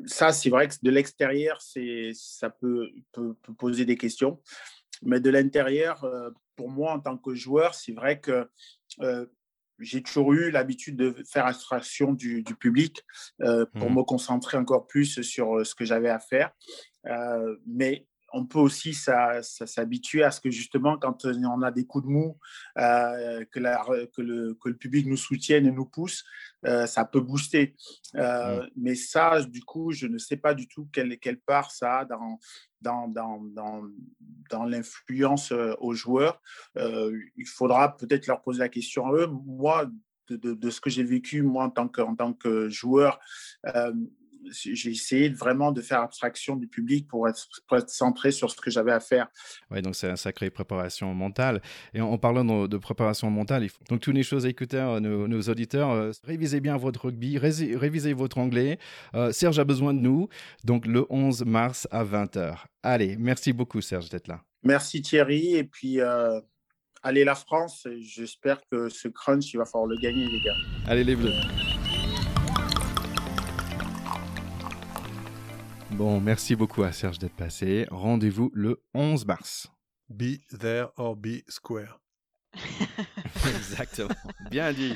Ça, 0.07 0.33
c'est 0.33 0.51
vrai 0.51 0.69
que 0.69 0.75
de 0.83 0.91
l'extérieur, 0.91 1.61
ça 1.61 2.51
peut, 2.51 2.91
peut, 3.13 3.35
peut, 3.43 3.55
poser 3.55 3.85
des 3.85 3.97
questions. 3.97 4.41
Mais 5.03 5.21
de 5.21 5.31
l'intérieur, 5.31 6.07
pour 6.57 6.69
moi, 6.69 6.93
en 6.93 7.01
tant 7.01 7.17
que 7.17 7.35
joueur, 7.35 7.75
c'est 7.75 7.93
vrai 7.93 8.21
que 8.21 8.49
j'ai 9.83 10.03
toujours 10.03 10.33
eu 10.33 10.51
l'habitude 10.51 10.97
de 10.97 11.15
faire 11.29 11.47
abstraction 11.47 12.13
du, 12.13 12.45
public 12.59 13.03
euh, 13.43 13.67
pour 13.75 13.91
mmh. 13.91 13.97
me 13.97 14.03
concentrer 14.03 14.57
encore 14.57 14.87
plus 14.87 15.21
sur 15.23 15.67
ce 15.67 15.75
que 15.75 15.85
j'avais 15.85 16.09
à 16.09 16.19
faire. 16.19 16.53
Euh, 17.07 17.57
mais 17.67 18.07
on 18.33 18.47
peut 18.47 18.59
aussi 18.59 18.95
s'habituer 18.95 20.25
à 20.25 20.31
ce 20.31 20.41
que 20.41 20.51
justement, 20.51 20.99
quand 20.99 21.25
on 21.25 21.63
a 21.63 21.71
des 21.71 21.87
coups 21.87 22.05
de 22.05 22.11
mou, 22.11 22.39
que, 22.77 23.59
la, 23.59 23.85
que, 24.13 24.23
le, 24.23 24.55
que, 24.55 24.69
le, 24.69 24.77
public 24.77 25.07
nous 25.07 25.17
soutienne 25.17 25.67
et 25.67 25.73
nous 25.73 25.87
pousse, 25.87 26.25
ça 26.63 27.05
peut 27.05 27.21
booster. 27.21 27.77
Mmh. 28.15 28.21
Mais 28.77 28.95
ça, 28.95 29.43
du 29.43 29.63
coup, 29.63 29.93
je 29.93 30.07
ne 30.07 30.19
sais 30.19 30.37
pas 30.37 30.55
du 30.55 30.69
tout 30.69 30.89
quelle, 30.93 31.19
quelle 31.19 31.39
part 31.39 31.71
ça 31.71 32.01
a 32.01 32.05
dans, 32.05 32.39
dans, 32.83 33.09
dans, 33.09 33.89
dans, 34.51 34.65
l'influence 34.65 35.53
euh, 35.53 35.75
aux 35.79 35.95
joueurs. 35.95 36.41
Euh, 36.77 37.17
il 37.37 37.47
faudra 37.47 37.97
peut-être 37.97 38.27
leur 38.27 38.43
poser 38.43 38.61
la 38.61 38.69
question 38.69 39.07
à 39.07 39.13
eux. 39.13 39.27
Moi, 39.27 39.91
de, 40.29 40.55
de, 40.55 40.71
ce 40.71 40.81
que 40.81 40.91
j'ai 40.91 41.05
vécu, 41.05 41.43
moi, 41.43 41.65
en 41.65 41.71
tant 41.71 41.89
que, 41.89 42.01
en 42.01 42.15
tant 42.15 42.33
que 42.33 42.69
joueur, 42.69 43.21
euh, 43.75 43.93
j'ai 44.51 44.91
essayé 44.91 45.29
vraiment 45.29 45.73
de 45.73 45.81
faire 45.81 46.01
abstraction 46.01 46.57
du 46.57 46.67
public 46.67 47.09
pour 47.09 47.29
être, 47.29 47.49
centré 47.87 48.33
sur 48.33 48.51
ce 48.51 48.57
que 48.57 48.71
j'avais 48.71 48.93
à 48.93 49.01
faire. 49.01 49.29
Oui, 49.71 49.83
donc 49.83 49.95
c'est 49.95 50.09
une 50.09 50.17
sacrée 50.17 50.51
préparation 50.51 51.13
mentale. 51.15 51.63
Et 51.95 52.01
en, 52.01 52.19
parlant 52.19 52.45
de, 52.45 52.77
préparation 52.79 53.31
mentale, 53.31 53.65
il 53.65 53.69
faut... 53.69 53.83
donc 53.89 54.01
toutes 54.01 54.15
les 54.15 54.23
choses 54.23 54.47
à 54.47 54.49
écouter, 54.49 54.79
euh, 54.79 55.01
nos, 55.01 55.43
auditeurs, 55.43 55.91
euh, 55.91 56.11
révisez 56.25 56.61
bien 56.61 56.77
votre 56.77 57.07
rugby, 57.07 57.39
révisez 57.39 58.13
votre 58.13 58.39
anglais. 58.39 58.79
Euh, 59.15 59.33
Serge 59.33 59.59
a 59.59 59.65
besoin 59.65 59.95
de 59.95 60.01
nous, 60.01 60.29
donc 60.65 60.87
le 60.87 61.07
11 61.11 61.45
mars 61.45 61.89
à 61.91 62.05
20h. 62.05 62.57
Allez, 62.83 63.17
merci 63.19 63.53
beaucoup 63.53 63.81
Serge 63.81 64.09
d'être 64.09 64.29
là. 64.29 64.41
Merci 64.63 65.03
Thierry, 65.03 65.57
et 65.57 65.65
puis 65.65 66.01
allez 67.03 67.25
la 67.25 67.35
France, 67.35 67.87
j'espère 68.01 68.61
que 68.71 68.89
ce 68.89 69.09
crunch, 69.09 69.53
il 69.53 69.57
va 69.57 69.65
falloir 69.65 69.89
le 69.89 69.97
gagner 70.01 70.27
les 70.27 70.41
gars. 70.45 70.57
Allez 70.87 71.05
les 71.05 71.17
Bleus. 71.17 71.33
Bon, 75.95 76.21
merci 76.21 76.57
beaucoup 76.57 76.83
à 76.83 76.93
Serge 76.93 77.19
d'être 77.19 77.37
passé. 77.37 77.87
Rendez-vous 77.91 78.51
le 78.55 78.83
11 78.95 79.27
mars. 79.27 79.71
Be 80.09 80.39
there 80.59 80.89
or 80.97 81.17
be 81.17 81.43
square. 81.49 82.01
Exactement. 83.47 84.15
Bien 84.51 84.73
dit. 84.73 84.95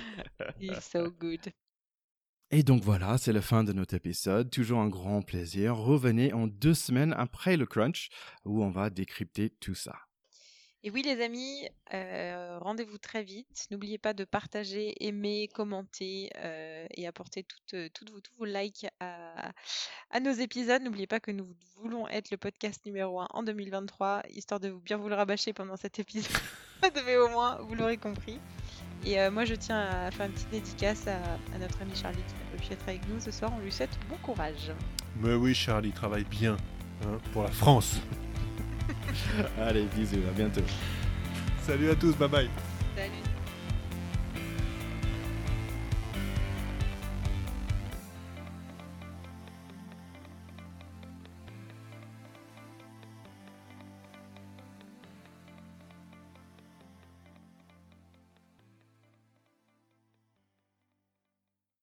He's 0.58 0.80
so 0.80 1.10
good. 1.10 1.52
Et 2.50 2.62
donc 2.62 2.82
voilà, 2.82 3.18
c'est 3.18 3.32
la 3.32 3.42
fin 3.42 3.62
de 3.62 3.72
notre 3.72 3.94
épisode. 3.94 4.50
Toujours 4.50 4.80
un 4.80 4.88
grand 4.88 5.20
plaisir. 5.20 5.76
Revenez 5.76 6.32
en 6.32 6.46
deux 6.46 6.74
semaines 6.74 7.12
après 7.16 7.56
le 7.56 7.66
crunch 7.66 8.08
où 8.44 8.64
on 8.64 8.70
va 8.70 8.88
décrypter 8.88 9.50
tout 9.60 9.74
ça. 9.74 10.05
Et 10.86 10.90
oui, 10.90 11.02
les 11.02 11.20
amis, 11.20 11.68
euh, 11.94 12.60
rendez-vous 12.60 12.96
très 12.96 13.24
vite. 13.24 13.66
N'oubliez 13.72 13.98
pas 13.98 14.14
de 14.14 14.22
partager, 14.22 14.94
aimer, 15.04 15.48
commenter 15.52 16.30
euh, 16.36 16.86
et 16.94 17.08
apporter 17.08 17.44
euh, 17.74 17.88
tous 17.92 18.06
vos 18.38 18.44
likes 18.44 18.86
à, 19.00 19.50
nos 20.20 20.30
épisodes. 20.30 20.80
N'oubliez 20.82 21.08
pas 21.08 21.18
que 21.18 21.32
nous 21.32 21.48
voulons 21.76 22.06
être 22.06 22.30
le 22.30 22.36
podcast 22.36 22.86
numéro 22.86 23.20
1 23.20 23.26
en 23.30 23.42
2023, 23.42 24.22
histoire 24.30 24.60
de 24.60 24.68
vous 24.68 24.78
bien 24.78 24.96
vous 24.96 25.08
le 25.08 25.16
rabâcher 25.16 25.52
pendant 25.52 25.76
cet 25.76 25.98
épisode. 25.98 26.30
Mais 27.04 27.16
au 27.16 27.30
moins, 27.30 27.56
vous 27.62 27.74
l'aurez 27.74 27.96
compris. 27.96 28.38
Et 29.04 29.28
moi, 29.30 29.44
je 29.44 29.56
tiens 29.56 29.80
à 29.80 30.12
faire 30.12 30.26
une 30.26 30.32
petite 30.34 30.50
dédicace 30.50 31.08
à, 31.08 31.58
notre 31.58 31.82
ami 31.82 31.96
Charlie 31.96 32.22
qui 32.22 32.58
pas 32.58 32.64
pu 32.64 32.72
être 32.72 32.88
avec 32.88 33.08
nous 33.08 33.18
ce 33.18 33.32
soir. 33.32 33.52
On 33.56 33.58
lui 33.58 33.72
souhaite 33.72 33.98
bon 34.08 34.18
courage. 34.18 34.70
Mais 35.16 35.34
oui, 35.34 35.52
Charlie 35.52 35.90
travaille 35.90 36.24
bien 36.24 36.56
hein, 37.02 37.18
pour 37.32 37.42
la 37.42 37.50
France. 37.50 37.96
Allez, 39.60 39.86
bisous, 39.94 40.22
à 40.28 40.32
bientôt. 40.32 40.62
Salut 41.62 41.90
à 41.90 41.94
tous, 41.94 42.16
bye 42.16 42.28
bye. 42.28 42.50
Salut. 42.96 43.25